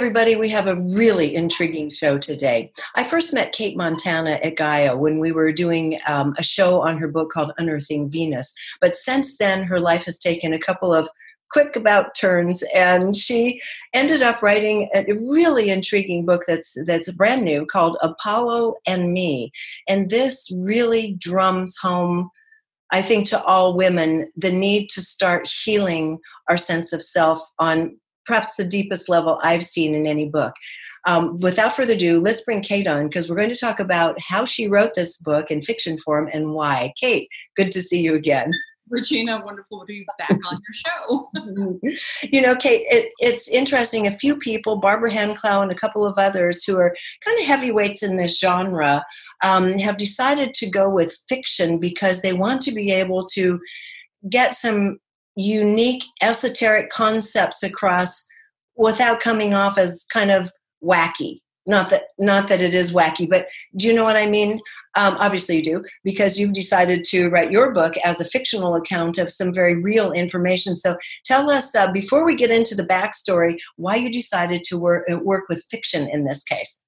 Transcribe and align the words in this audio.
Everybody. 0.00 0.34
We 0.34 0.48
have 0.48 0.66
a 0.66 0.76
really 0.76 1.34
intriguing 1.34 1.90
show 1.90 2.16
today. 2.16 2.72
I 2.94 3.04
first 3.04 3.34
met 3.34 3.52
Cate 3.52 3.76
Montana 3.76 4.40
at 4.42 4.56
Gaia 4.56 4.96
when 4.96 5.18
we 5.18 5.30
were 5.30 5.52
doing 5.52 5.98
um, 6.08 6.32
a 6.38 6.42
show 6.42 6.80
on 6.80 6.96
her 6.96 7.06
book 7.06 7.30
called 7.30 7.52
Unearthing 7.58 8.08
Venus. 8.08 8.54
But 8.80 8.96
since 8.96 9.36
then, 9.36 9.62
her 9.64 9.78
life 9.78 10.06
has 10.06 10.16
taken 10.16 10.54
a 10.54 10.58
couple 10.58 10.94
of 10.94 11.06
quick 11.52 11.76
about 11.76 12.14
turns 12.18 12.64
and 12.74 13.14
she 13.14 13.60
ended 13.92 14.22
up 14.22 14.40
writing 14.40 14.88
a 14.94 15.04
really 15.12 15.68
intriguing 15.68 16.24
book 16.24 16.44
that's 16.46 16.82
that's 16.86 17.12
brand 17.12 17.44
new 17.44 17.66
called 17.66 17.98
apollo 18.02 18.76
and 18.86 19.12
me 19.12 19.50
and 19.88 20.10
this 20.10 20.48
really 20.64 21.16
drums 21.18 21.76
home 21.76 22.30
i 22.92 23.02
think 23.02 23.26
to 23.26 23.42
all 23.42 23.76
women 23.76 24.28
the 24.36 24.52
need 24.52 24.88
to 24.88 25.02
start 25.02 25.50
healing 25.64 26.20
our 26.48 26.56
sense 26.56 26.92
of 26.92 27.02
self 27.02 27.42
on 27.58 27.98
perhaps 28.26 28.56
the 28.56 28.64
deepest 28.64 29.08
level 29.08 29.38
I've 29.42 29.64
seen 29.64 29.94
in 29.94 30.06
any 30.06 30.28
book. 30.28 30.54
Um, 31.06 31.38
without 31.40 31.74
further 31.74 31.94
ado, 31.94 32.20
let's 32.20 32.42
bring 32.42 32.62
Cate 32.62 32.86
on 32.86 33.08
because 33.08 33.28
we're 33.28 33.36
going 33.36 33.48
to 33.48 33.56
talk 33.56 33.80
about 33.80 34.20
how 34.20 34.44
she 34.44 34.68
wrote 34.68 34.94
this 34.94 35.18
book 35.18 35.50
in 35.50 35.62
fiction 35.62 35.98
form 35.98 36.28
and 36.32 36.52
why. 36.52 36.92
Cate, 37.00 37.28
good 37.56 37.70
to 37.72 37.80
see 37.80 38.00
you 38.00 38.14
again. 38.14 38.52
Regina, 38.90 39.40
wonderful 39.44 39.80
to 39.80 39.86
be 39.86 40.04
back 40.18 40.30
on 40.30 40.60
your 40.60 40.74
show. 40.74 41.30
you 42.24 42.42
know, 42.42 42.56
Cate, 42.56 42.86
it, 42.90 43.12
it's 43.20 43.48
interesting. 43.48 44.06
A 44.06 44.16
few 44.16 44.36
people, 44.36 44.78
Barbara 44.78 45.12
Hand 45.12 45.36
Clow 45.36 45.62
and 45.62 45.70
a 45.70 45.76
couple 45.76 46.04
of 46.04 46.18
others 46.18 46.64
who 46.64 46.76
are 46.76 46.94
kind 47.24 47.38
of 47.38 47.46
heavyweights 47.46 48.02
in 48.02 48.16
this 48.16 48.38
genre, 48.38 49.04
um, 49.42 49.78
have 49.78 49.96
decided 49.96 50.52
to 50.54 50.68
go 50.68 50.90
with 50.90 51.16
fiction 51.28 51.78
because 51.78 52.20
they 52.20 52.32
want 52.32 52.60
to 52.62 52.72
be 52.72 52.90
able 52.90 53.24
to 53.26 53.60
get 54.28 54.54
some 54.54 54.98
unique 55.36 56.04
esoteric 56.22 56.90
concepts 56.90 57.62
across 57.62 58.24
without 58.76 59.20
coming 59.20 59.54
off 59.54 59.78
as 59.78 60.04
kind 60.12 60.30
of 60.30 60.52
wacky. 60.82 61.40
Not 61.66 61.90
that 61.90 62.04
not 62.18 62.48
that 62.48 62.62
it 62.62 62.74
is 62.74 62.92
wacky 62.92 63.28
but 63.28 63.46
do 63.76 63.86
you 63.86 63.92
know 63.92 64.04
what 64.04 64.16
i 64.16 64.26
mean? 64.26 64.60
Um, 64.96 65.16
obviously 65.20 65.56
you 65.56 65.62
do 65.62 65.84
because 66.02 66.38
you've 66.38 66.54
decided 66.54 67.04
to 67.04 67.28
write 67.28 67.52
your 67.52 67.72
book 67.72 67.94
as 67.98 68.20
a 68.20 68.24
fictional 68.24 68.74
account 68.74 69.18
of 69.18 69.30
some 69.30 69.54
very 69.54 69.76
real 69.76 70.10
information. 70.10 70.74
So 70.74 70.96
tell 71.24 71.48
us 71.48 71.76
uh, 71.76 71.92
before 71.92 72.26
we 72.26 72.34
get 72.34 72.50
into 72.50 72.74
the 72.74 72.86
backstory 72.86 73.56
why 73.76 73.96
you 73.96 74.10
decided 74.10 74.64
to 74.64 74.78
work, 74.78 75.06
uh, 75.12 75.18
work 75.18 75.44
with 75.48 75.64
fiction 75.70 76.08
in 76.10 76.24
this 76.24 76.42
case 76.42 76.84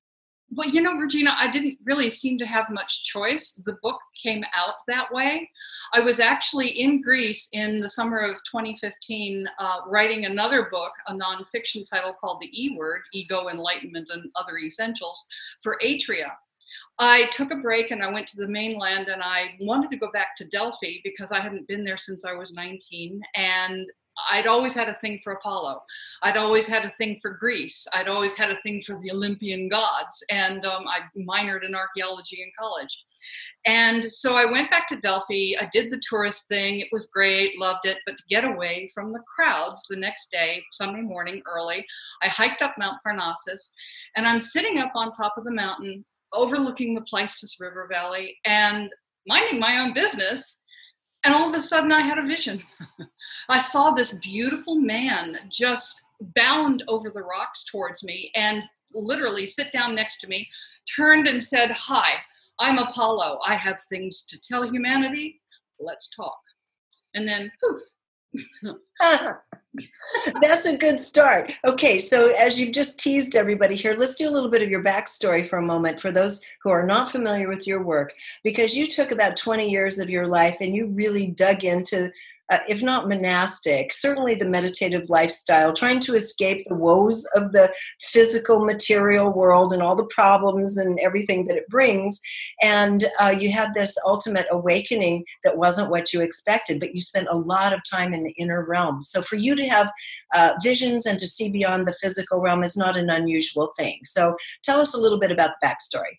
well, 0.55 0.69
you 0.69 0.83
know, 0.83 0.97
Regina, 0.97 1.35
I 1.39 1.51
didn't 1.51 1.79
really 1.85 2.11
seem 2.11 2.37
to 2.39 2.47
have 2.47 2.69
much 2.71 3.05
choice. 3.05 3.61
The 3.65 3.77
book 3.83 3.99
came 4.23 4.45
out 4.55 4.75
that 4.87 5.11
way. 5.11 5.49
I 5.95 6.01
was 6.01 6.21
actually 6.21 6.69
in 6.69 7.01
Greece 7.01 7.49
in 7.53 7.81
the 7.81 7.89
summer 7.89 8.19
of 8.19 8.35
2015 8.51 9.47
uh, 9.59 9.77
writing 9.89 10.27
another 10.27 10.69
book, 10.71 10.93
a 11.07 11.15
nonfiction 11.15 11.89
title 11.89 12.13
called 12.13 12.41
The 12.41 12.51
E 12.53 12.77
Word 12.77 13.03
Ego, 13.15 13.49
Enlightenment, 13.49 14.11
and 14.13 14.31
Other 14.37 14.59
Essentials 14.59 15.25
for 15.63 15.79
Atria. 15.83 16.31
I 16.99 17.27
took 17.31 17.51
a 17.51 17.57
break 17.57 17.91
and 17.91 18.03
I 18.03 18.11
went 18.11 18.27
to 18.29 18.37
the 18.37 18.49
mainland 18.49 19.09
and 19.09 19.23
I 19.23 19.55
wanted 19.61 19.91
to 19.91 19.97
go 19.97 20.11
back 20.13 20.37
to 20.37 20.49
Delphi 20.49 20.99
because 21.03 21.33
I 21.33 21.41
hadn't 21.41 21.69
been 21.69 21.85
there 21.85 21.97
since 21.97 22.25
I 22.25 22.35
was 22.35 22.53
19. 22.53 23.21
And 23.35 23.91
I'd 24.31 24.47
always 24.47 24.75
had 24.75 24.89
a 24.89 24.99
thing 25.01 25.19
for 25.23 25.33
Apollo. 25.35 25.81
I'd 26.23 26.37
always 26.37 26.67
had 26.67 26.85
a 26.85 26.91
thing 26.91 27.17
for 27.21 27.31
Greece. 27.31 27.87
I'd 27.95 28.09
always 28.09 28.37
had 28.37 28.51
a 28.51 28.61
thing 28.61 28.81
for 28.81 28.99
the 29.01 29.11
Olympian 29.11 29.69
gods. 29.69 30.25
And 30.31 30.65
um, 30.67 30.85
I 30.87 31.01
minored 31.17 31.65
in 31.65 31.75
archaeology 31.75 32.43
in 32.43 32.51
college. 32.59 32.97
And 33.65 34.11
so 34.11 34.35
I 34.35 34.51
went 34.51 34.71
back 34.71 34.89
to 34.89 34.97
Delphi. 34.97 35.55
I 35.59 35.69
did 35.73 35.91
the 35.91 36.01
tourist 36.09 36.49
thing. 36.49 36.81
It 36.81 36.89
was 36.93 37.07
great, 37.07 37.59
loved 37.59 37.87
it. 37.87 37.99
But 38.07 38.17
to 38.17 38.25
get 38.29 38.45
away 38.45 38.91
from 38.95 39.13
the 39.13 39.23
crowds 39.35 39.85
the 39.89 39.97
next 39.97 40.31
day, 40.31 40.63
Sunday 40.71 41.03
morning 41.03 41.43
early, 41.47 41.85
I 42.23 42.29
hiked 42.29 42.63
up 42.63 42.75
Mount 42.79 42.99
Parnassus 43.03 43.73
and 44.17 44.27
I'm 44.27 44.41
sitting 44.41 44.79
up 44.79 44.93
on 44.95 45.13
top 45.13 45.35
of 45.37 45.45
the 45.45 45.53
mountain 45.53 46.05
overlooking 46.33 46.95
the 46.95 47.05
Pleistus 47.13 47.61
River 47.61 47.89
Valley 47.91 48.37
and 48.45 48.91
minding 49.27 49.61
my 49.61 49.79
own 49.79 49.93
business 49.93 50.61
and 51.25 51.35
all 51.35 51.49
of 51.49 51.55
a 51.55 51.61
sudden, 51.61 51.93
I 51.93 52.01
had 52.01 52.19
a 52.19 52.27
vision. 52.27 52.61
I 53.49 53.61
saw 53.61 53.91
this 53.91 54.19
beautiful 54.19 54.77
man 54.77 55.39
just 55.49 56.03
bound 56.35 56.85
over 56.89 57.11
the 57.11 57.23
rocks 57.23 57.65
towards 57.65 58.03
me 58.03 58.31
and 58.35 58.63
literally 58.93 59.47
sit 59.47 59.73
down 59.73 59.95
next 59.95 60.21
to 60.21 60.29
me, 60.29 60.49
turned 60.97 61.29
and 61.29 61.43
said, 61.43 61.71
Hi, 61.71 62.15
I'm 62.59 62.79
Apollo. 62.79 63.39
I 63.47 63.55
have 63.55 63.81
things 63.83 64.25
to 64.27 64.41
tell 64.41 64.69
humanity. 64.69 65.41
Let's 65.81 66.11
talk. 66.11 66.39
And 67.15 67.27
then 67.27 67.51
poof, 67.63 67.83
That's 70.43 70.67
a 70.67 70.77
good 70.77 71.01
start. 71.01 71.53
Okay, 71.67 71.99
so 71.99 72.33
as 72.35 72.61
you've 72.61 72.73
just 72.73 72.99
teased 73.01 73.37
everybody 73.37 73.75
here, 73.75 73.97
let's 73.99 74.15
do 74.15 74.29
a 74.29 74.31
little 74.31 74.51
bit 74.51 74.63
of 74.63 74.71
your 74.71 74.83
backstory 74.83 75.49
for 75.49 75.59
a 75.59 75.63
moment 75.63 76.01
for 76.01 76.13
those 76.13 76.43
who 76.63 76.71
are 76.71 76.87
not 76.87 77.11
familiar 77.11 77.49
with 77.49 77.67
your 77.67 77.83
work, 77.83 78.13
because 78.45 78.77
you 78.77 78.87
took 78.87 79.11
about 79.11 79.37
20 79.37 79.69
years 79.69 79.99
of 79.99 80.11
your 80.11 80.27
life 80.27 80.59
and 80.61 80.75
you 80.75 80.87
really 80.89 81.29
dug 81.29 81.65
into 81.65 82.11
uh, 82.51 82.59
if 82.69 82.83
not 82.83 83.09
monastic, 83.09 83.93
certainly 83.93 84.35
the 84.35 84.45
meditative 84.45 85.09
lifestyle, 85.09 85.73
trying 85.73 86.01
to 86.01 86.15
escape 86.15 86.63
the 86.67 86.75
woes 86.75 87.25
of 87.35 87.53
the 87.53 87.73
physical 88.01 88.65
material 88.65 89.33
world 89.33 89.73
and 89.73 89.83
all 89.83 89.97
the 89.97 90.07
problems 90.07 90.77
and 90.77 90.99
everything 91.01 91.47
that 91.47 91.57
it 91.57 91.69
brings. 91.69 92.21
And 92.61 93.05
uh, 93.21 93.35
you 93.39 93.51
had 93.51 93.73
this 93.75 93.97
ultimate 94.05 94.47
awakening 94.51 95.25
that 95.45 95.57
wasn't 95.57 95.91
what 95.91 96.13
you 96.13 96.21
expected, 96.21 96.81
but 96.81 96.95
you 96.95 97.01
spent 97.01 97.29
a 97.31 97.37
lot 97.37 97.73
of 97.73 97.81
time 97.89 98.13
in 98.13 98.25
the 98.25 98.33
inner 98.33 98.65
realm. 98.65 99.03
So 99.03 99.23
for 99.23 99.37
you 99.37 99.55
to 99.55 99.67
have 99.69 99.91
uh, 100.35 100.55
visions 100.63 101.07
and 101.07 101.19
to 101.19 101.27
see 101.27 101.51
beyond 101.51 101.87
the 101.87 101.95
physical 101.95 102.41
realm 102.41 102.63
is 102.63 102.77
not 102.77 102.97
an 102.97 103.11
unusual 103.11 103.71
thing. 103.79 104.01
So 104.05 104.37
tell 104.63 104.81
us 104.81 104.95
a 104.95 105.01
little 105.01 105.19
bit 105.19 105.31
about 105.31 105.53
the 105.61 105.67
backstory. 105.67 106.19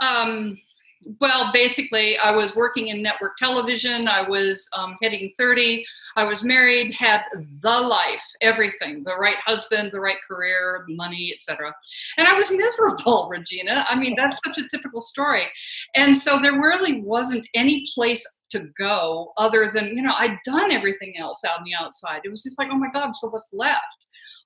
Um, 0.00 0.56
well, 1.02 1.50
basically, 1.52 2.18
I 2.18 2.34
was 2.34 2.54
working 2.54 2.88
in 2.88 3.02
network 3.02 3.36
television. 3.38 4.06
I 4.06 4.28
was 4.28 4.68
um, 4.76 4.96
hitting 5.00 5.32
30. 5.38 5.84
I 6.16 6.24
was 6.24 6.44
married, 6.44 6.92
had 6.92 7.22
the 7.60 7.80
life, 7.80 8.24
everything 8.42 9.02
the 9.04 9.16
right 9.16 9.36
husband, 9.44 9.90
the 9.92 10.00
right 10.00 10.18
career, 10.28 10.84
money, 10.88 11.32
etc. 11.34 11.74
And 12.18 12.28
I 12.28 12.34
was 12.34 12.50
miserable, 12.50 13.28
Regina. 13.30 13.84
I 13.88 13.98
mean, 13.98 14.14
that's 14.14 14.40
such 14.44 14.58
a 14.58 14.68
typical 14.68 15.00
story. 15.00 15.46
And 15.94 16.14
so 16.14 16.38
there 16.38 16.60
really 16.60 17.00
wasn't 17.00 17.46
any 17.54 17.84
place 17.94 18.24
to 18.50 18.66
go 18.78 19.32
other 19.38 19.70
than, 19.72 19.96
you 19.96 20.02
know, 20.02 20.14
I'd 20.18 20.38
done 20.44 20.70
everything 20.70 21.14
else 21.18 21.42
out 21.44 21.58
on 21.58 21.64
the 21.64 21.74
outside. 21.74 22.20
It 22.24 22.30
was 22.30 22.42
just 22.42 22.58
like, 22.58 22.68
oh 22.70 22.76
my 22.76 22.90
God, 22.92 23.16
so 23.16 23.30
what's 23.30 23.48
left? 23.52 23.80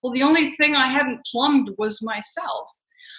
Well, 0.03 0.13
the 0.13 0.23
only 0.23 0.53
thing 0.53 0.77
I 0.77 0.87
hadn't 0.87 1.27
plumbed 1.31 1.71
was 1.79 2.03
myself. 2.03 2.71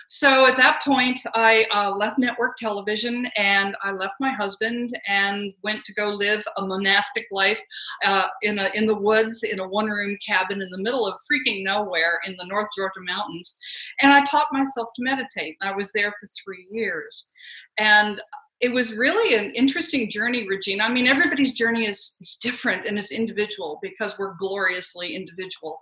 So 0.08 0.46
at 0.46 0.58
that 0.58 0.82
point, 0.84 1.20
I 1.34 1.66
uh, 1.74 1.96
left 1.96 2.20
network 2.20 2.58
television 2.58 3.28
and 3.36 3.76
I 3.84 3.92
left 3.92 4.16
my 4.20 4.32
husband 4.32 4.98
and 5.08 5.54
went 5.64 5.84
to 5.86 5.94
go 5.94 6.10
live 6.10 6.44
a 6.58 6.66
monastic 6.66 7.26
life 7.32 7.62
uh, 8.04 8.28
in, 8.44 8.60
a, 8.60 8.70
in 8.74 8.86
the 8.86 9.00
woods 9.00 9.44
in 9.44 9.60
a 9.60 9.68
one 9.68 9.88
room 9.88 10.16
cabin 10.26 10.62
in 10.62 10.70
the 10.70 10.82
middle 10.82 11.08
of 11.08 11.20
freaking 11.32 11.64
nowhere 11.64 12.20
in 12.28 12.36
the 12.38 12.46
North 12.48 12.68
Georgia 12.76 13.02
mountains. 13.02 13.58
And 14.02 14.14
I 14.14 14.24
taught 14.24 14.48
myself 14.52 14.90
to 14.96 15.04
meditate. 15.04 15.58
I 15.62 15.76
was 15.76 15.92
there 15.92 16.14
for 16.20 16.28
three 16.28 16.68
years. 16.72 17.32
And 17.78 18.22
it 18.62 18.72
was 18.72 18.98
really 18.98 19.36
an 19.36 19.52
interesting 19.52 20.10
journey, 20.10 20.48
Regina. 20.48 20.86
I 20.86 20.90
mean, 20.90 21.08
everybody's 21.08 21.54
journey 21.54 21.88
is, 21.88 22.18
is, 22.22 22.38
different 22.42 22.86
and 22.86 22.98
is 22.98 23.12
individual 23.12 23.80
because 23.82 24.18
we're 24.18 24.36
gloriously 24.40 25.14
individual. 25.14 25.82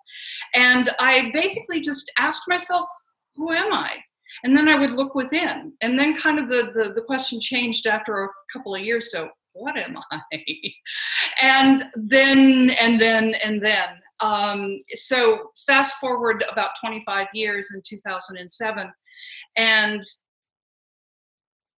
And 0.56 0.90
I 1.00 1.30
basically 1.34 1.81
just 1.81 2.12
asked 2.18 2.44
myself, 2.48 2.86
who 3.36 3.52
am 3.52 3.72
I? 3.72 3.98
And 4.44 4.56
then 4.56 4.68
i 4.68 4.80
would 4.80 4.91
look 4.91 5.15
within. 5.15 5.74
And 5.81 5.97
then 5.97 6.15
kind 6.15 6.39
of 6.39 6.50
the, 6.50 6.71
the, 6.74 6.94
the 6.94 7.01
question 7.01 7.39
changed 7.39 7.88
after 7.88 8.24
a 8.24 8.30
couple 8.51 8.75
of 8.75 8.81
years 8.81 9.09
to 9.09 9.30
what 9.53 9.77
am 9.77 9.97
i? 10.12 10.21
And 11.41 11.85
then 11.95 12.71
and 12.71 13.00
then 13.00 13.35
and 13.35 13.62
then. 13.62 13.89
Um, 14.19 14.80
so 14.94 15.51
fast 15.68 15.95
forward 15.95 16.45
about 16.51 16.71
25 16.80 17.27
years 17.33 17.71
in 17.74 17.81
2007 17.85 18.91
and 19.57 20.03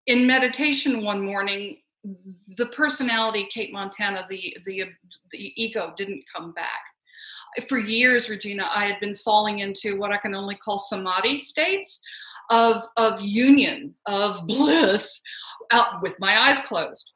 in 0.07 0.27
meditation 0.27 1.03
one 1.03 1.25
morning 1.25 1.77
the 2.57 2.67
personality 2.67 3.47
cate 3.51 3.73
montana 3.73 4.27
the 4.29 4.55
the 4.65 4.83
the 5.31 5.53
ego 5.61 5.93
didn't 5.97 6.23
come 6.33 6.53
back. 6.53 6.81
For 7.67 7.79
years 7.79 8.29
regina 8.29 8.69
i 8.73 8.85
had 8.85 8.99
been 8.99 9.15
falling 9.15 9.59
into 9.59 9.97
what 9.97 10.11
i 10.11 10.17
can 10.17 10.35
only 10.35 10.55
call 10.55 10.77
samadhi 10.77 11.39
states 11.39 12.01
of 12.49 12.81
of 12.97 13.21
union 13.21 13.93
of 14.05 14.45
bliss 14.47 15.21
out 15.71 16.01
with 16.01 16.15
my 16.19 16.37
eyes 16.37 16.59
closed. 16.59 17.13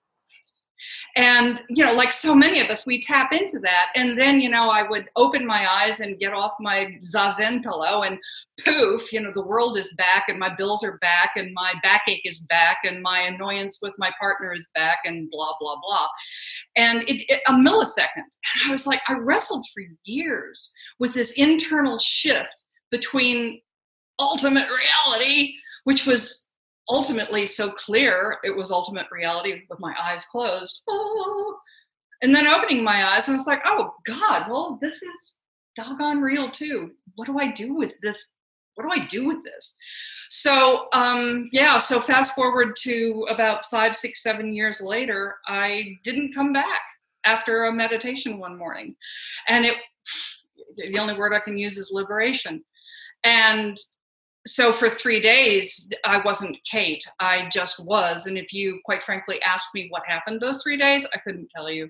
And 1.16 1.62
you 1.70 1.84
know 1.84 1.94
like 1.94 2.14
so 2.14 2.36
many 2.36 2.62
of 2.62 2.70
us 2.70 2.86
we 2.86 3.02
tap 3.02 3.34
into 3.34 3.60
that. 3.60 3.88
And 3.96 4.20
then 4.20 4.40
you 4.40 4.50
know 4.50 4.70
i 4.70 4.88
would 4.88 5.10
open 5.16 5.46
my 5.46 5.70
eyes 5.70 6.00
and 6.00 6.20
get 6.20 6.34
off 6.34 6.54
my 6.60 6.98
zazen 7.04 7.64
pillow 7.64 8.04
and 8.04 8.20
poof 8.64 9.12
you 9.12 9.20
know 9.20 9.31
the 9.34 9.46
world 9.46 9.78
is 9.78 9.94
back 9.98 10.26
and 10.28 10.38
my 10.38 10.54
bills 10.56 10.84
are 10.84 10.98
back 11.00 11.32
and 11.36 11.54
my 11.54 11.74
backache 11.82 12.25
is 12.25 12.40
back 12.50 12.78
and 12.84 13.02
my 13.02 13.22
annoyance 13.22 13.80
with 13.82 13.94
my 13.98 14.12
partner 14.20 14.54
is 14.54 14.70
back 14.75 15.00
and 15.06 15.30
blah 15.32 15.54
blah 15.60 15.78
blah. 15.82 16.08
And 16.75 17.02
it, 17.04 17.24
it, 17.28 17.42
a 17.48 17.54
millisecond. 17.54 18.08
And 18.16 18.68
i 18.68 18.72
was 18.72 18.86
like 18.86 19.02
i 19.08 19.14
wrestled 19.14 19.66
for 19.74 19.84
years 20.04 20.72
with 21.00 21.14
this 21.14 21.38
internal 21.38 21.98
shift 21.98 22.66
between 22.92 23.62
ultimate 24.19 24.68
reality, 24.69 25.56
which 25.86 26.06
was 26.06 26.48
ultimately 26.89 27.45
so 27.45 27.69
clear 27.71 28.36
it 28.44 28.56
was 28.56 28.71
ultimate 28.71 29.07
reality 29.12 29.62
with 29.69 29.80
my 29.80 29.95
eyes 30.01 30.25
closed. 30.25 30.81
Oh. 30.88 31.57
And 32.21 32.36
then 32.36 32.48
opening 32.48 32.83
my 32.83 33.13
eyes, 33.13 33.30
I 33.30 33.33
was 33.33 33.48
like, 33.48 33.62
oh 33.66 33.94
God, 34.06 34.50
well, 34.50 34.77
this 34.81 35.01
is 35.01 35.36
doggone 35.75 36.21
real 36.21 36.50
too. 36.51 36.92
What 37.16 37.25
do 37.25 37.39
I 37.39 37.51
do 37.51 37.75
with 37.75 37.94
this? 38.01 38.33
What 38.75 38.83
do 38.83 39.01
I 39.01 39.06
do 39.06 39.27
with 39.27 39.44
this? 39.44 39.75
So, 40.30 40.88
um, 40.94 41.45
yeah, 41.51 41.80
so 41.80 42.00
fast 42.00 42.36
forward 42.36 42.75
to 42.81 43.25
about 43.30 43.65
five, 43.65 43.95
six, 43.95 44.22
seven 44.22 44.54
years 44.54 44.80
later, 44.80 45.38
I 45.48 45.98
didn't 46.04 46.36
come 46.36 46.54
back 46.54 46.81
after 47.25 47.65
a 47.65 47.74
meditation 47.74 48.38
one 48.38 48.57
morning. 48.57 48.95
And 49.48 49.65
it, 49.65 49.75
the 50.77 51.00
only 51.00 51.18
word 51.18 51.33
I 51.33 51.39
can 51.39 51.57
use 51.57 51.77
is 51.77 51.92
liberation. 51.92 52.63
And 53.24 53.77
so 54.47 54.71
for 54.71 54.89
three 54.89 55.19
days, 55.19 55.91
I 56.06 56.21
wasn't 56.24 56.57
Cate. 56.69 57.03
I 57.19 57.50
just 57.51 57.86
was. 57.86 58.25
And 58.25 58.38
if 58.38 58.53
you, 58.53 58.80
quite 58.86 59.03
frankly, 59.03 59.41
asked 59.41 59.69
me 59.74 59.88
what 59.89 60.03
happened 60.07 60.41
those 60.41 60.63
three 60.63 60.77
days, 60.77 61.06
I 61.13 61.19
couldn't 61.19 61.50
tell 61.50 61.69
you. 61.69 61.89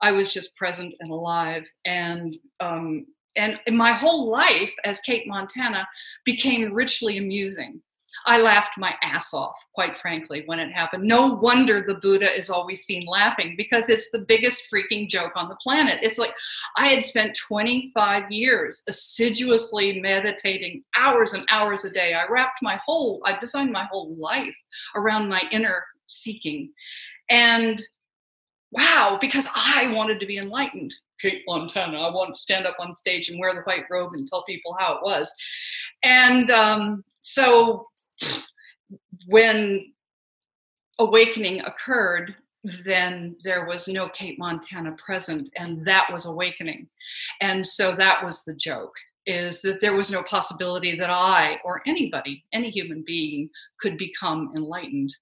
I 0.00 0.12
was 0.12 0.32
just 0.32 0.56
present 0.56 0.94
and 1.00 1.10
alive. 1.10 1.70
And 1.84 2.36
um, 2.60 3.06
and 3.36 3.60
my 3.70 3.92
whole 3.92 4.28
life 4.28 4.74
as 4.84 5.00
Cate 5.00 5.28
Montana 5.28 5.86
became 6.24 6.72
richly 6.72 7.18
amusing. 7.18 7.80
I 8.26 8.40
laughed 8.40 8.78
my 8.78 8.94
ass 9.02 9.32
off, 9.32 9.58
quite 9.74 9.96
frankly, 9.96 10.42
when 10.46 10.58
it 10.58 10.72
happened. 10.72 11.04
No 11.04 11.34
wonder 11.34 11.82
the 11.82 11.98
Buddha 12.02 12.36
is 12.36 12.50
always 12.50 12.84
seen 12.84 13.06
laughing 13.06 13.54
because 13.56 13.88
it's 13.88 14.10
the 14.10 14.24
biggest 14.26 14.72
freaking 14.72 15.08
joke 15.08 15.32
on 15.36 15.48
the 15.48 15.56
planet. 15.56 15.98
It's 16.02 16.18
like 16.18 16.34
I 16.76 16.88
had 16.88 17.04
spent 17.04 17.36
25 17.36 18.30
years 18.30 18.82
assiduously 18.88 20.00
meditating 20.00 20.84
hours 20.96 21.32
and 21.32 21.44
hours 21.50 21.84
a 21.84 21.90
day. 21.90 22.14
I 22.14 22.26
wrapped 22.30 22.62
my 22.62 22.78
whole, 22.84 23.20
I 23.24 23.38
designed 23.38 23.72
my 23.72 23.84
whole 23.90 24.14
life 24.16 24.56
around 24.94 25.28
my 25.28 25.42
inner 25.52 25.84
seeking. 26.06 26.72
And 27.30 27.80
wow, 28.72 29.18
because 29.20 29.48
I 29.54 29.92
wanted 29.94 30.20
to 30.20 30.26
be 30.26 30.38
enlightened. 30.38 30.94
Cate 31.20 31.42
Montana, 31.48 31.98
I 31.98 32.14
want 32.14 32.34
to 32.34 32.40
stand 32.40 32.66
up 32.66 32.76
on 32.78 32.92
stage 32.92 33.28
and 33.28 33.40
wear 33.40 33.52
the 33.52 33.62
white 33.62 33.84
robe 33.90 34.12
and 34.12 34.26
tell 34.26 34.44
people 34.44 34.76
how 34.78 34.94
it 34.94 35.02
was. 35.02 35.34
And 36.04 36.48
um, 36.50 37.02
so 37.20 37.87
when 39.28 39.92
awakening 40.98 41.60
occurred, 41.60 42.34
then 42.84 43.36
there 43.44 43.66
was 43.66 43.86
no 43.86 44.08
Cate 44.08 44.38
Montana 44.38 44.92
present, 44.92 45.50
and 45.56 45.86
that 45.86 46.08
was 46.10 46.26
awakening. 46.26 46.88
And 47.42 47.64
so 47.64 47.94
that 47.94 48.24
was 48.24 48.42
the 48.44 48.54
joke 48.56 48.94
is 49.26 49.60
that 49.60 49.78
there 49.80 49.94
was 49.94 50.10
no 50.10 50.22
possibility 50.22 50.98
that 50.98 51.10
I 51.10 51.58
or 51.62 51.82
anybody, 51.86 52.42
any 52.54 52.70
human 52.70 53.04
being, 53.06 53.50
could 53.78 53.98
become 53.98 54.50
enlightened 54.56 55.14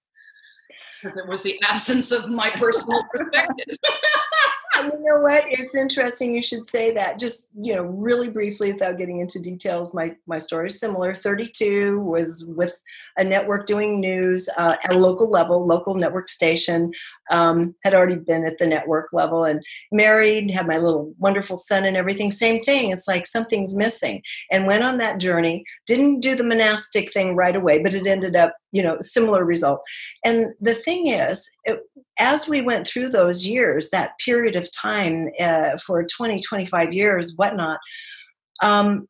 because 1.02 1.18
it 1.18 1.28
was 1.28 1.42
the 1.42 1.60
absence 1.64 2.12
of 2.12 2.30
my 2.30 2.50
personal 2.54 3.02
perspective. 3.12 3.76
you 4.84 5.02
know 5.02 5.20
what? 5.20 5.44
It's 5.46 5.74
interesting 5.74 6.34
you 6.34 6.42
should 6.42 6.66
say 6.66 6.92
that. 6.92 7.18
Just 7.18 7.50
you 7.60 7.74
know, 7.74 7.82
really 7.82 8.28
briefly, 8.28 8.72
without 8.72 8.98
getting 8.98 9.20
into 9.20 9.38
details, 9.38 9.94
my 9.94 10.16
my 10.26 10.38
story 10.38 10.68
is 10.68 10.80
similar. 10.80 11.14
Thirty 11.14 11.46
two 11.46 12.00
was 12.00 12.44
with 12.46 12.76
a 13.18 13.24
network 13.24 13.66
doing 13.66 14.00
news 14.00 14.48
uh, 14.56 14.76
at 14.84 14.92
a 14.92 14.98
local 14.98 15.30
level, 15.30 15.64
local 15.64 15.94
network 15.94 16.28
station. 16.28 16.92
Um, 17.30 17.74
had 17.84 17.94
already 17.94 18.16
been 18.16 18.44
at 18.44 18.58
the 18.58 18.66
network 18.66 19.08
level 19.12 19.44
and 19.44 19.62
married, 19.92 20.50
had 20.50 20.66
my 20.66 20.76
little 20.76 21.12
wonderful 21.18 21.56
son 21.56 21.84
and 21.84 21.96
everything. 21.96 22.30
Same 22.30 22.60
thing. 22.62 22.90
It's 22.90 23.08
like 23.08 23.26
something's 23.26 23.76
missing, 23.76 24.22
and 24.50 24.66
went 24.66 24.84
on 24.84 24.98
that 24.98 25.18
journey. 25.18 25.64
Didn't 25.86 26.20
do 26.20 26.34
the 26.34 26.44
monastic 26.44 27.12
thing 27.12 27.36
right 27.36 27.56
away, 27.56 27.78
but 27.82 27.94
it 27.94 28.06
ended 28.06 28.36
up, 28.36 28.54
you 28.72 28.82
know, 28.82 28.96
similar 29.00 29.44
result. 29.44 29.80
And 30.24 30.54
the 30.60 30.74
thing 30.74 31.08
is, 31.08 31.50
it, 31.64 31.80
as 32.18 32.48
we 32.48 32.62
went 32.62 32.86
through 32.86 33.08
those 33.08 33.46
years, 33.46 33.90
that 33.90 34.12
period 34.24 34.56
of 34.56 34.70
time 34.72 35.28
uh, 35.40 35.76
for 35.78 36.04
20, 36.04 36.40
25 36.40 36.92
years, 36.92 37.34
whatnot. 37.36 37.78
Um, 38.62 39.06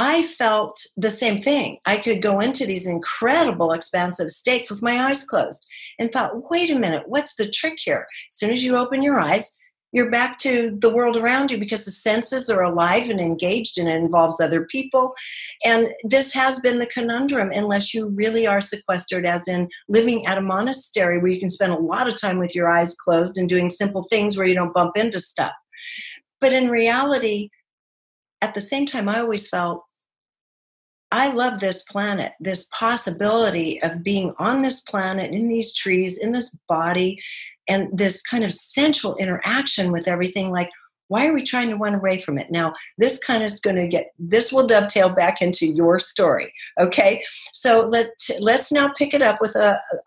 I 0.00 0.22
felt 0.22 0.80
the 0.96 1.10
same 1.10 1.40
thing. 1.40 1.78
I 1.84 1.96
could 1.96 2.22
go 2.22 2.38
into 2.38 2.64
these 2.64 2.86
incredible, 2.86 3.72
expansive 3.72 4.30
states 4.30 4.70
with 4.70 4.80
my 4.80 4.96
eyes 4.96 5.26
closed 5.26 5.66
and 5.98 6.12
thought, 6.12 6.48
wait 6.52 6.70
a 6.70 6.78
minute, 6.78 7.02
what's 7.06 7.34
the 7.34 7.50
trick 7.50 7.78
here? 7.78 8.06
As 8.30 8.38
soon 8.38 8.50
as 8.50 8.62
you 8.62 8.76
open 8.76 9.02
your 9.02 9.18
eyes, 9.18 9.58
you're 9.90 10.08
back 10.08 10.38
to 10.38 10.78
the 10.80 10.94
world 10.94 11.16
around 11.16 11.50
you 11.50 11.58
because 11.58 11.84
the 11.84 11.90
senses 11.90 12.48
are 12.48 12.62
alive 12.62 13.10
and 13.10 13.18
engaged 13.18 13.76
and 13.76 13.88
it 13.88 13.96
involves 13.96 14.40
other 14.40 14.66
people. 14.66 15.14
And 15.64 15.88
this 16.04 16.32
has 16.32 16.60
been 16.60 16.78
the 16.78 16.86
conundrum 16.86 17.50
unless 17.52 17.92
you 17.92 18.06
really 18.10 18.46
are 18.46 18.60
sequestered, 18.60 19.26
as 19.26 19.48
in 19.48 19.68
living 19.88 20.24
at 20.26 20.38
a 20.38 20.42
monastery 20.42 21.18
where 21.18 21.32
you 21.32 21.40
can 21.40 21.48
spend 21.48 21.72
a 21.72 21.76
lot 21.76 22.06
of 22.06 22.20
time 22.20 22.38
with 22.38 22.54
your 22.54 22.68
eyes 22.68 22.94
closed 22.94 23.36
and 23.36 23.48
doing 23.48 23.68
simple 23.68 24.04
things 24.04 24.36
where 24.36 24.46
you 24.46 24.54
don't 24.54 24.74
bump 24.74 24.96
into 24.96 25.18
stuff. 25.18 25.54
But 26.40 26.52
in 26.52 26.70
reality, 26.70 27.48
at 28.40 28.54
the 28.54 28.60
same 28.60 28.86
time, 28.86 29.08
I 29.08 29.18
always 29.18 29.48
felt 29.48 29.82
I 31.10 31.32
love 31.32 31.58
this 31.58 31.84
planet, 31.84 32.32
this 32.40 32.68
possibility 32.72 33.82
of 33.82 34.02
being 34.02 34.34
on 34.38 34.60
this 34.62 34.82
planet, 34.82 35.32
in 35.32 35.48
these 35.48 35.74
trees, 35.74 36.18
in 36.18 36.32
this 36.32 36.56
body, 36.68 37.18
and 37.68 37.88
this 37.96 38.22
kind 38.22 38.44
of 38.44 38.52
central 38.52 39.16
interaction 39.16 39.90
with 39.90 40.06
everything. 40.06 40.50
Like, 40.50 40.70
why 41.08 41.26
are 41.26 41.32
we 41.32 41.42
trying 41.42 41.70
to 41.70 41.76
run 41.76 41.94
away 41.94 42.20
from 42.20 42.36
it? 42.38 42.50
Now, 42.50 42.74
this 42.98 43.18
kind 43.18 43.42
of 43.42 43.50
is 43.50 43.60
going 43.60 43.76
to 43.76 43.88
get, 43.88 44.12
this 44.18 44.52
will 44.52 44.66
dovetail 44.66 45.08
back 45.08 45.40
into 45.40 45.66
your 45.66 45.98
story. 45.98 46.52
Okay. 46.78 47.22
So 47.52 47.88
let, 47.90 48.10
let's 48.40 48.70
now 48.70 48.88
pick 48.88 49.14
it 49.14 49.22
up 49.22 49.40
with 49.40 49.54
a, 49.54 49.72
a 49.72 49.98